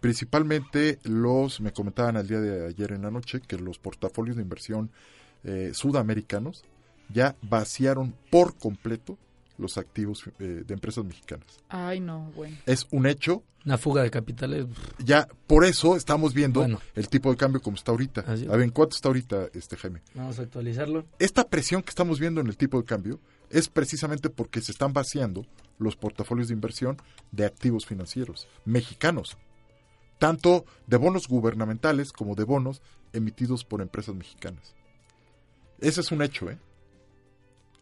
Principalmente 0.00 0.98
los, 1.04 1.60
me 1.60 1.72
comentaban 1.72 2.16
al 2.16 2.26
día 2.26 2.40
de 2.40 2.66
ayer 2.66 2.92
en 2.92 3.02
la 3.02 3.10
noche, 3.10 3.40
que 3.40 3.56
los 3.56 3.78
portafolios 3.78 4.36
de 4.36 4.42
inversión 4.42 4.90
eh, 5.44 5.70
sudamericanos 5.74 6.64
ya 7.08 7.36
vaciaron 7.42 8.14
por 8.30 8.56
completo 8.56 9.16
los 9.62 9.78
activos 9.78 10.24
eh, 10.38 10.64
de 10.66 10.74
empresas 10.74 11.04
mexicanas. 11.04 11.46
Ay, 11.68 12.00
no, 12.00 12.30
bueno. 12.36 12.56
Es 12.66 12.86
un 12.90 13.06
hecho. 13.06 13.42
Una 13.64 13.78
fuga 13.78 14.02
de 14.02 14.10
capitales. 14.10 14.66
Ya, 14.98 15.28
por 15.46 15.64
eso 15.64 15.96
estamos 15.96 16.34
viendo 16.34 16.60
Bueno. 16.60 16.80
el 16.96 17.08
tipo 17.08 17.30
de 17.30 17.36
cambio 17.36 17.62
como 17.62 17.76
está 17.76 17.92
ahorita. 17.92 18.22
Así 18.26 18.44
es. 18.44 18.50
A 18.50 18.52
ver, 18.56 18.62
¿en 18.64 18.70
cuánto 18.70 18.96
está 18.96 19.08
ahorita, 19.08 19.46
este 19.54 19.76
Jaime? 19.76 20.02
Vamos 20.14 20.38
a 20.38 20.42
actualizarlo. 20.42 21.06
Esta 21.20 21.48
presión 21.48 21.82
que 21.82 21.90
estamos 21.90 22.18
viendo 22.18 22.40
en 22.40 22.48
el 22.48 22.56
tipo 22.56 22.76
de 22.78 22.84
cambio 22.84 23.20
es 23.50 23.68
precisamente 23.68 24.28
porque 24.30 24.60
se 24.60 24.72
están 24.72 24.92
vaciando 24.92 25.46
los 25.78 25.94
portafolios 25.96 26.48
de 26.48 26.54
inversión 26.54 26.96
de 27.30 27.44
activos 27.44 27.86
financieros 27.86 28.48
mexicanos, 28.64 29.36
tanto 30.18 30.64
de 30.86 30.96
bonos 30.96 31.28
gubernamentales 31.28 32.12
como 32.12 32.34
de 32.34 32.44
bonos 32.44 32.82
emitidos 33.12 33.64
por 33.64 33.80
empresas 33.80 34.14
mexicanas. 34.14 34.74
Ese 35.80 36.00
es 36.00 36.10
un 36.12 36.22
hecho, 36.22 36.50
¿eh? 36.50 36.58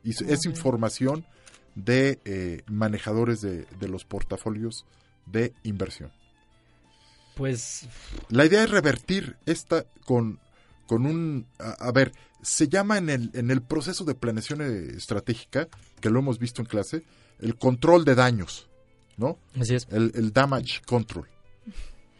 Y 0.02 0.10
es 0.10 0.44
información 0.46 1.26
de 1.74 2.18
eh, 2.24 2.62
manejadores 2.66 3.40
de, 3.40 3.66
de 3.78 3.88
los 3.88 4.04
portafolios 4.04 4.84
de 5.26 5.52
inversión. 5.62 6.10
Pues 7.36 7.88
La 8.28 8.44
idea 8.44 8.64
es 8.64 8.70
revertir 8.70 9.36
esta 9.46 9.86
con, 10.04 10.38
con 10.86 11.06
un... 11.06 11.46
A, 11.58 11.88
a 11.88 11.92
ver, 11.92 12.12
se 12.42 12.68
llama 12.68 12.98
en 12.98 13.08
el, 13.08 13.30
en 13.34 13.50
el 13.50 13.62
proceso 13.62 14.04
de 14.04 14.14
planeación 14.14 14.60
eh, 14.60 14.96
estratégica, 14.96 15.68
que 16.00 16.10
lo 16.10 16.18
hemos 16.18 16.38
visto 16.38 16.60
en 16.60 16.66
clase, 16.66 17.04
el 17.38 17.56
control 17.56 18.04
de 18.04 18.14
daños, 18.14 18.68
¿no? 19.16 19.38
Así 19.58 19.74
es. 19.74 19.86
El, 19.90 20.12
el 20.14 20.32
damage 20.32 20.82
control. 20.86 21.28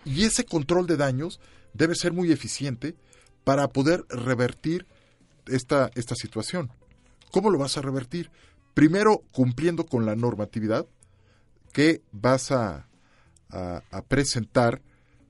Y 0.05 0.25
ese 0.25 0.45
control 0.45 0.87
de 0.87 0.97
daños 0.97 1.41
debe 1.75 1.95
ser 1.95 2.13
muy 2.13 2.33
eficiente 2.33 2.95
para 3.45 3.69
poder 3.69 4.05
revertir 4.09 4.87
esta, 5.47 5.91
esta 5.95 6.15
situación. 6.15 6.71
¿Cómo 7.31 7.51
lo 7.51 7.59
vas 7.59 7.77
a 7.77 7.83
revertir? 7.83 8.31
Primero, 8.81 9.23
cumpliendo 9.33 9.85
con 9.85 10.07
la 10.07 10.17
normatividad 10.17 10.87
que 11.71 12.01
vas 12.13 12.51
a, 12.51 12.87
a- 13.51 13.83
a 13.91 14.03
presentar 14.03 14.81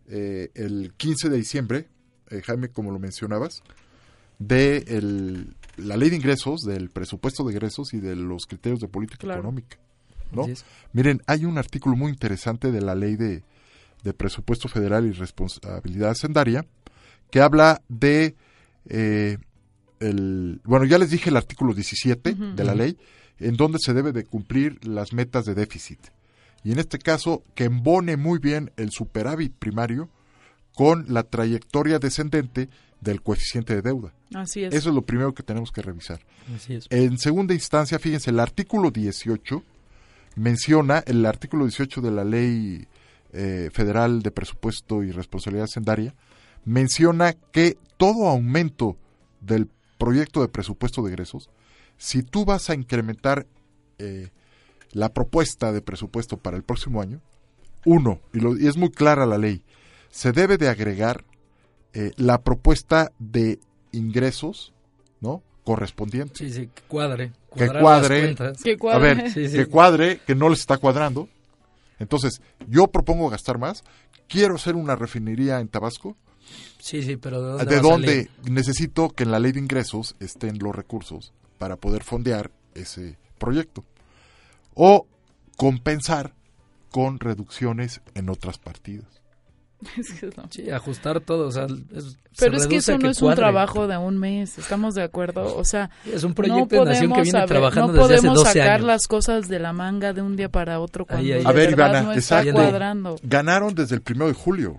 eh, 0.08 0.50
el 0.54 0.92
15 0.96 1.28
de 1.30 1.36
diciembre, 1.36 1.88
eh, 2.30 2.42
Jaime, 2.44 2.68
como 2.68 2.92
lo 2.92 3.00
mencionabas, 3.00 3.64
de 4.38 4.84
el- 4.86 5.56
la 5.76 5.96
ley 5.96 6.10
de 6.10 6.16
ingresos, 6.16 6.60
del 6.60 6.90
presupuesto 6.90 7.42
de 7.42 7.52
ingresos 7.54 7.92
y 7.92 7.98
de 7.98 8.14
los 8.14 8.46
criterios 8.46 8.78
de 8.78 8.86
política 8.86 9.18
Claro. 9.22 9.40
económica. 9.40 9.78
¿no? 10.30 10.46
Miren, 10.92 11.20
hay 11.26 11.44
un 11.44 11.58
artículo 11.58 11.96
muy 11.96 12.12
interesante 12.12 12.70
de 12.70 12.80
la 12.80 12.94
ley 12.94 13.16
de, 13.16 13.42
de 14.04 14.12
presupuesto 14.14 14.68
federal 14.68 15.06
y 15.06 15.10
responsabilidad 15.10 16.10
hacendaria 16.10 16.64
que 17.32 17.40
habla 17.40 17.82
de 17.88 18.36
eh, 18.88 19.38
el 19.98 20.60
bueno 20.62 20.84
ya 20.84 20.98
les 20.98 21.10
dije 21.10 21.30
el 21.30 21.36
artículo 21.36 21.74
17 21.74 22.30
Ujú. 22.30 22.54
de 22.54 22.64
la 22.64 22.76
ley 22.76 22.96
en 23.40 23.56
donde 23.56 23.78
se 23.80 23.94
debe 23.94 24.12
de 24.12 24.24
cumplir 24.24 24.84
las 24.86 25.12
metas 25.12 25.44
de 25.44 25.54
déficit 25.54 25.98
y 26.62 26.72
en 26.72 26.78
este 26.78 26.98
caso 26.98 27.42
que 27.54 27.64
embone 27.64 28.16
muy 28.16 28.38
bien 28.38 28.70
el 28.76 28.90
superávit 28.90 29.54
primario 29.54 30.08
con 30.74 31.06
la 31.08 31.22
trayectoria 31.22 31.98
descendente 31.98 32.68
del 33.00 33.22
coeficiente 33.22 33.74
de 33.74 33.82
deuda. 33.82 34.12
Así 34.34 34.64
es. 34.64 34.74
Eso 34.74 34.90
es 34.90 34.94
lo 34.94 35.02
primero 35.02 35.34
que 35.34 35.42
tenemos 35.42 35.72
que 35.72 35.82
revisar. 35.82 36.20
Así 36.54 36.74
es. 36.74 36.86
En 36.90 37.18
segunda 37.18 37.54
instancia, 37.54 37.98
fíjense, 37.98 38.30
el 38.30 38.40
artículo 38.40 38.90
18 38.90 39.62
menciona, 40.36 41.02
el 41.06 41.24
artículo 41.24 41.64
18 41.64 42.00
de 42.02 42.10
la 42.10 42.24
Ley 42.24 42.86
eh, 43.32 43.70
Federal 43.72 44.22
de 44.22 44.30
Presupuesto 44.30 45.02
y 45.02 45.12
Responsabilidad 45.12 45.64
Hacendaria, 45.64 46.14
menciona 46.64 47.32
que 47.32 47.78
todo 47.96 48.28
aumento 48.28 48.96
del 49.40 49.68
proyecto 49.98 50.42
de 50.42 50.48
presupuesto 50.48 51.02
de 51.02 51.10
egresos, 51.10 51.48
si 52.00 52.22
tú 52.22 52.46
vas 52.46 52.70
a 52.70 52.74
incrementar 52.74 53.46
eh, 53.98 54.30
la 54.92 55.10
propuesta 55.10 55.70
de 55.70 55.82
presupuesto 55.82 56.38
para 56.38 56.56
el 56.56 56.62
próximo 56.62 57.02
año, 57.02 57.20
uno, 57.84 58.20
y, 58.32 58.40
lo- 58.40 58.56
y 58.58 58.66
es 58.66 58.78
muy 58.78 58.90
clara 58.90 59.26
la 59.26 59.36
ley, 59.36 59.62
se 60.10 60.32
debe 60.32 60.56
de 60.56 60.68
agregar 60.70 61.24
eh, 61.92 62.12
la 62.16 62.40
propuesta 62.40 63.12
de 63.18 63.58
ingresos, 63.92 64.72
¿no? 65.20 65.42
Correspondiente. 65.64 66.36
Sí, 66.38 66.50
sí, 66.50 66.66
que 66.74 66.82
cuadre. 66.88 67.32
Que 67.54 67.68
cuadre. 67.68 68.34
A 68.92 68.98
ver, 68.98 69.30
Sí, 69.30 69.48
sí. 69.48 69.56
que 69.56 69.66
cuadre, 69.66 70.20
que 70.26 70.34
no 70.34 70.48
les 70.48 70.60
está 70.60 70.78
cuadrando. 70.78 71.28
Entonces, 71.98 72.40
yo 72.66 72.86
propongo 72.86 73.28
gastar 73.28 73.58
más. 73.58 73.84
Quiero 74.26 74.54
hacer 74.54 74.74
una 74.74 74.96
refinería 74.96 75.60
en 75.60 75.68
Tabasco. 75.68 76.16
Sí, 76.78 77.02
sí, 77.02 77.16
pero 77.16 77.42
¿de 77.42 77.50
dónde? 77.58 77.66
¿De 77.74 77.80
dónde 77.80 78.30
necesito 78.50 79.10
que 79.10 79.24
en 79.24 79.32
la 79.32 79.38
ley 79.38 79.52
de 79.52 79.60
ingresos 79.60 80.16
estén 80.18 80.58
los 80.58 80.74
recursos 80.74 81.32
para 81.60 81.76
poder 81.76 82.02
fondear 82.02 82.50
ese 82.74 83.18
proyecto? 83.38 83.84
O 84.74 85.06
compensar 85.58 86.32
con 86.90 87.20
reducciones 87.20 88.00
en 88.14 88.30
otras 88.30 88.56
partidas. 88.58 89.06
Es 89.96 90.12
que 90.12 90.26
no. 90.36 90.44
Sí, 90.50 90.70
ajustar 90.70 91.20
todo, 91.20 91.48
o 91.48 91.52
sea, 91.52 91.64
es- 91.64 92.18
Pero 92.38 92.56
se 92.58 92.62
es 92.64 92.66
que 92.66 92.76
eso 92.76 92.98
no 92.98 93.08
es 93.10 93.20
un 93.22 93.34
trabajo 93.34 93.86
de 93.86 93.96
un 93.96 94.18
mes, 94.18 94.58
¿estamos 94.58 94.94
de 94.94 95.02
acuerdo? 95.02 95.56
O 95.56 95.64
sea, 95.64 95.90
Es 96.04 96.22
un 96.24 96.30
no 96.30 96.34
proyecto 96.34 96.84
de 96.84 96.90
nación 96.90 97.02
que 97.02 97.08
podemos 97.08 97.22
viene 97.24 97.30
saber- 97.30 97.48
trabajando 97.48 97.92
no 97.92 97.92
desde 98.02 98.14
hace 98.14 98.16
podemos 98.26 98.38
12 98.44 98.58
sacar 98.58 98.72
años. 98.76 98.86
las 98.86 99.06
cosas 99.08 99.48
de 99.48 99.58
la 99.58 99.72
manga 99.72 100.12
de 100.12 100.20
un 100.22 100.36
día 100.36 100.48
para 100.50 100.80
otro 100.80 101.04
cuando 101.06 101.24
Ahí, 101.24 101.32
ahí. 101.32 101.42
A 101.46 101.52
ver, 101.52 101.70
Ivana, 101.70 102.02
no 102.02 102.12
está 102.12 102.40
exacto. 102.40 102.52
cuadrando. 102.60 103.16
Ganaron 103.22 103.74
desde 103.74 103.94
el 103.96 104.02
primero 104.02 104.28
de 104.28 104.34
julio, 104.34 104.78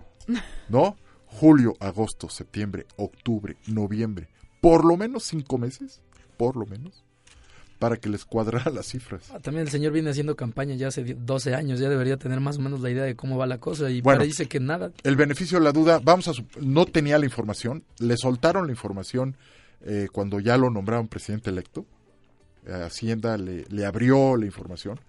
¿no? 0.69 0.95
Julio, 1.25 1.73
agosto, 1.79 2.29
septiembre, 2.29 2.85
octubre, 2.97 3.55
noviembre. 3.67 4.27
Por 4.61 4.85
lo 4.85 4.97
menos 4.97 5.23
cinco 5.23 5.57
meses, 5.57 6.01
por 6.41 6.57
lo 6.57 6.65
menos, 6.65 7.03
para 7.77 7.97
que 7.97 8.09
les 8.09 8.25
cuadraran 8.25 8.73
las 8.73 8.87
cifras. 8.87 9.29
Ah, 9.31 9.39
También 9.39 9.67
el 9.67 9.71
señor 9.71 9.91
viene 9.93 10.09
haciendo 10.09 10.35
campaña 10.35 10.73
ya 10.73 10.87
hace 10.87 11.03
12 11.13 11.53
años, 11.53 11.79
ya 11.79 11.87
debería 11.87 12.17
tener 12.17 12.39
más 12.39 12.57
o 12.57 12.61
menos 12.61 12.81
la 12.81 12.89
idea 12.89 13.03
de 13.03 13.15
cómo 13.15 13.37
va 13.37 13.45
la 13.45 13.59
cosa 13.59 13.91
y 13.91 14.01
Bueno. 14.01 14.19
parece 14.21 14.47
que 14.47 14.59
nada. 14.59 14.91
El 15.03 15.15
beneficio 15.15 15.59
de 15.59 15.65
la 15.65 15.71
duda, 15.71 15.99
vamos 16.03 16.27
a 16.27 16.31
no 16.61 16.85
tenía 16.87 17.19
la 17.19 17.25
información, 17.25 17.83
le 17.99 18.17
soltaron 18.17 18.65
la 18.65 18.71
información 18.71 19.37
eh, 19.81 20.07
cuando 20.11 20.39
ya 20.39 20.57
lo 20.57 20.71
nombraron 20.71 21.07
presidente 21.07 21.51
electo. 21.51 21.85
Eh, 22.65 22.71
Hacienda 22.73 23.37
le, 23.37 23.65
le 23.69 23.85
abrió 23.85 24.35
la 24.35 24.47
información 24.47 24.99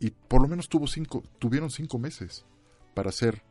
y 0.00 0.10
por 0.10 0.42
lo 0.42 0.48
menos 0.48 0.68
tuvo 0.68 0.86
cinco, 0.86 1.22
tuvieron 1.38 1.70
cinco 1.70 1.98
meses 1.98 2.44
para 2.92 3.08
hacer, 3.08 3.42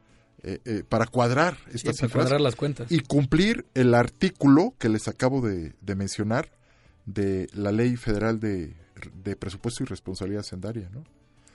eh, 0.44 0.60
eh, 0.66 0.84
para 0.88 1.08
cuadrar 1.08 1.56
Sí, 1.70 1.78
estas 1.78 1.98
para 1.98 2.08
cifras 2.08 2.12
cuadrar 2.26 2.42
las 2.42 2.56
cuentas. 2.56 2.92
y 2.92 3.00
cumplir 3.02 3.66
el 3.74 3.96
artículo 3.96 4.76
que 4.78 4.90
les 4.90 5.08
acabo 5.08 5.42
de, 5.42 5.74
de 5.82 5.96
mencionar 5.96 6.50
de 7.06 7.48
la 7.54 7.72
Ley 7.72 7.96
Federal 7.96 8.40
de, 8.40 8.74
de 9.24 9.36
Presupuesto 9.36 9.84
y 9.84 9.88
Responsabilidad 9.88 10.42
Hacendaria, 10.42 10.90
¿no? 10.94 11.04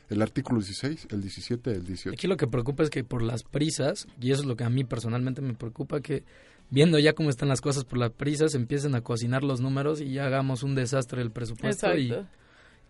El 0.08 0.22
artículo 0.22 0.60
16, 0.60 1.08
el 1.10 1.20
17, 1.20 1.70
el 1.72 1.84
18. 1.84 2.10
Aquí 2.14 2.28
lo 2.28 2.36
que 2.36 2.46
preocupa 2.46 2.84
es 2.84 2.90
que 2.90 3.02
por 3.02 3.22
las 3.22 3.42
prisas, 3.42 4.06
y 4.20 4.30
eso 4.30 4.42
es 4.42 4.46
lo 4.46 4.56
que 4.56 4.62
a 4.62 4.70
mí 4.70 4.84
personalmente 4.84 5.40
me 5.42 5.54
preocupa, 5.54 6.00
que 6.00 6.22
viendo 6.70 6.98
ya 7.00 7.12
cómo 7.14 7.28
están 7.28 7.48
las 7.48 7.60
cosas 7.60 7.84
por 7.84 7.98
la 7.98 8.10
prisa, 8.10 8.48
se 8.48 8.56
empiecen 8.56 8.94
a 8.94 9.00
cocinar 9.00 9.42
los 9.42 9.60
números 9.60 10.00
y 10.00 10.12
ya 10.12 10.26
hagamos 10.26 10.62
un 10.62 10.76
desastre 10.76 11.18
del 11.18 11.32
presupuesto 11.32 11.96
y 11.96 12.14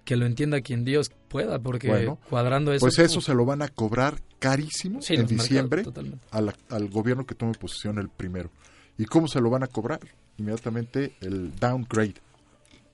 que 0.05 0.17
lo 0.17 0.27
entienda 0.27 0.61
quien 0.61 0.85
Dios 0.85 1.11
pueda, 1.29 1.59
porque 1.59 1.89
Bueno, 1.89 2.19
cuadrando 2.29 2.73
eso... 2.73 2.85
Pues 2.85 2.99
eso 2.99 3.21
se 3.23 3.35
lo 3.35 3.45
van 3.47 3.63
a 3.63 3.69
cobrar 3.69 4.21
carísimo 4.39 5.01
Sí, 5.03 5.15
en 5.15 5.21
mercados, 5.23 5.43
diciembre 5.49 5.83
totalmente. 5.85 6.25
a 6.31 6.41
la- 6.43 6.55
al 6.69 6.89
gobierno 6.91 7.25
que 7.27 7.35
tome 7.35 7.53
posesión 7.55 7.99
el 7.99 8.09
primero. 8.11 8.51
¿Y 8.99 9.07
cómo 9.07 9.27
se 9.27 9.41
lo 9.41 9.49
van 9.51 9.63
a 9.63 9.67
cobrar? 9.69 10.01
Inmediatamente 10.37 11.15
el 11.23 11.55
downgrade. 11.59 12.15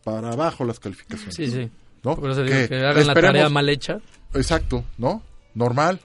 Para 0.04 0.32
abajo 0.32 0.64
las 0.64 0.80
calificaciones. 0.80 1.34
Sí, 1.34 1.50
sí. 1.50 1.70
¿No? 2.02 2.16
Por 2.16 2.30
eso 2.30 2.42
digo 2.42 2.68
que 2.68 2.76
hagan 2.76 3.06
la 3.06 3.14
tarea 3.14 3.48
mal 3.48 3.68
hecha. 3.68 4.00
Exacto, 4.34 4.84
¿no? 4.98 5.22
Normal. 5.54 6.00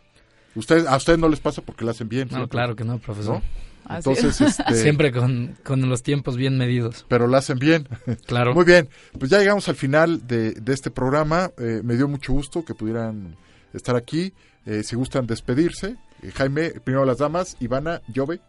Usted, 0.55 0.85
a 0.87 0.95
ustedes 0.97 1.19
no 1.19 1.29
les 1.29 1.39
pasa 1.39 1.61
porque 1.61 1.85
la 1.85 1.91
hacen 1.91 2.09
bien. 2.09 2.27
No, 2.29 2.37
siempre, 2.37 2.49
claro 2.49 2.75
que 2.75 2.83
no, 2.83 2.99
profesor. 2.99 3.41
Así 3.85 4.09
Entonces, 4.09 4.41
es. 4.41 4.59
este, 4.59 4.75
Siempre 4.75 5.11
con, 5.11 5.55
con 5.63 5.87
los 5.89 6.03
tiempos 6.03 6.35
bien 6.35 6.57
medidos. 6.57 7.05
pero 7.07 7.27
la 7.27 7.37
hacen 7.39 7.57
bien. 7.59 7.87
Claro. 8.25 8.53
Muy 8.53 8.65
bien, 8.65 8.89
pues 9.17 9.31
ya 9.31 9.39
llegamos 9.39 9.69
al 9.69 9.75
final 9.75 10.27
de, 10.27 10.51
de 10.51 10.73
este 10.73 10.91
programa. 10.91 11.51
Eh, 11.57 11.81
me 11.83 11.95
dio 11.95 12.07
mucho 12.07 12.33
gusto 12.33 12.65
que 12.65 12.73
pudieran 12.73 13.35
estar 13.73 13.95
aquí. 13.95 14.33
Eh, 14.65 14.83
si 14.83 14.95
gustan 14.95 15.25
despedirse, 15.27 15.95
eh, 16.21 16.31
Jaime, 16.35 16.71
primero 16.83 17.05
las 17.05 17.19
damas, 17.19 17.55
Ivana, 17.61 18.01
Jove. 18.13 18.41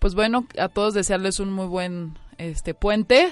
Pues 0.00 0.14
bueno, 0.14 0.46
a 0.58 0.68
todos 0.68 0.94
desearles 0.94 1.38
un 1.38 1.52
muy 1.52 1.66
buen 1.66 2.18
este 2.38 2.74
puente. 2.74 3.30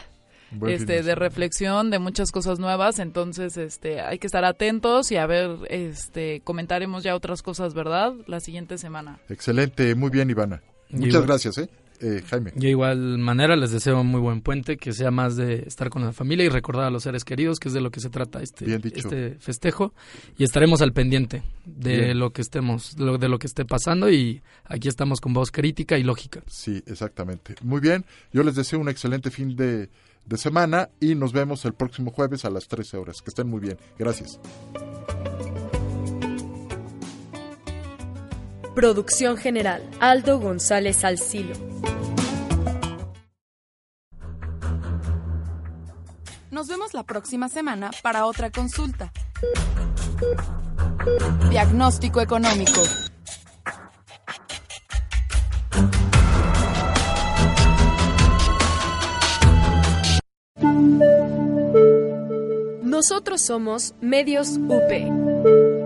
Buen 0.52 0.74
este 0.74 0.94
de 0.94 1.02
de 1.02 1.14
reflexión 1.14 1.90
de 1.90 1.98
muchas 1.98 2.30
cosas 2.30 2.58
nuevas 2.58 2.98
entonces 2.98 3.56
este 3.56 4.00
hay 4.00 4.18
que 4.18 4.26
estar 4.26 4.44
atentos 4.44 5.10
y 5.12 5.16
a 5.16 5.26
ver 5.26 5.50
este 5.68 6.40
comentaremos 6.44 7.02
ya 7.02 7.14
otras 7.14 7.42
cosas 7.42 7.74
verdad 7.74 8.14
la 8.26 8.40
siguiente 8.40 8.78
semana 8.78 9.18
Excelente, 9.28 9.94
muy 9.94 10.10
bien, 10.10 10.30
Ivana. 10.30 10.62
Muchas 10.90 11.24
gracias, 11.26 11.58
¿eh? 11.58 11.68
Eh, 12.02 12.22
Jaime. 12.26 12.52
Yo 12.56 12.68
igual 12.68 13.18
manera 13.18 13.56
les 13.56 13.72
deseo 13.72 14.00
un 14.00 14.06
muy 14.06 14.20
buen 14.20 14.40
puente, 14.40 14.78
que 14.78 14.92
sea 14.92 15.10
más 15.10 15.36
de 15.36 15.64
estar 15.66 15.90
con 15.90 16.02
la 16.02 16.12
familia 16.12 16.46
y 16.46 16.48
recordar 16.48 16.86
a 16.86 16.90
los 16.90 17.02
seres 17.02 17.24
queridos, 17.24 17.58
que 17.60 17.68
es 17.68 17.74
de 17.74 17.82
lo 17.82 17.90
que 17.90 18.00
se 18.00 18.08
trata 18.08 18.42
este, 18.42 18.64
Bien 18.64 18.80
dicho. 18.80 19.00
este 19.00 19.36
festejo. 19.38 19.92
Y 20.38 20.44
estaremos 20.44 20.80
al 20.80 20.92
pendiente 20.94 21.42
de 21.66 21.96
Bien. 21.98 22.18
lo 22.18 22.32
que 22.32 22.40
estemos, 22.40 22.96
de 22.96 23.04
lo, 23.04 23.18
de 23.18 23.28
lo 23.28 23.38
que 23.38 23.46
esté 23.46 23.66
pasando 23.66 24.10
y 24.10 24.42
aquí 24.64 24.88
estamos 24.88 25.20
con 25.20 25.34
voz 25.34 25.50
crítica 25.50 25.98
y 25.98 26.02
lógica. 26.02 26.42
Sí, 26.46 26.82
exactamente. 26.86 27.54
Muy 27.62 27.80
bien, 27.80 28.06
yo 28.32 28.42
les 28.44 28.54
deseo 28.54 28.78
un 28.78 28.88
excelente 28.88 29.30
fin 29.30 29.54
de, 29.54 29.90
de 30.24 30.36
semana 30.36 30.90
y 31.00 31.14
nos 31.14 31.32
vemos 31.32 31.64
el 31.64 31.74
próximo 31.74 32.10
jueves 32.10 32.44
a 32.44 32.50
las 32.50 32.68
13 32.68 32.96
horas. 32.96 33.22
Que 33.22 33.30
estén 33.30 33.48
muy 33.48 33.60
bien. 33.60 33.78
Gracias. 33.98 34.38
Producción 38.74 39.36
general, 39.36 39.82
Aldo 40.00 40.38
González 40.38 41.04
Alcilo. 41.04 41.54
Nos 46.50 46.68
vemos 46.68 46.94
la 46.94 47.04
próxima 47.04 47.48
semana 47.48 47.90
para 48.02 48.26
otra 48.26 48.50
consulta. 48.50 49.12
Diagnóstico 51.50 52.20
económico. 52.20 52.82
Nosotros 63.00 63.40
somos 63.40 63.94
Medios 64.02 64.58
UP. 64.68 65.79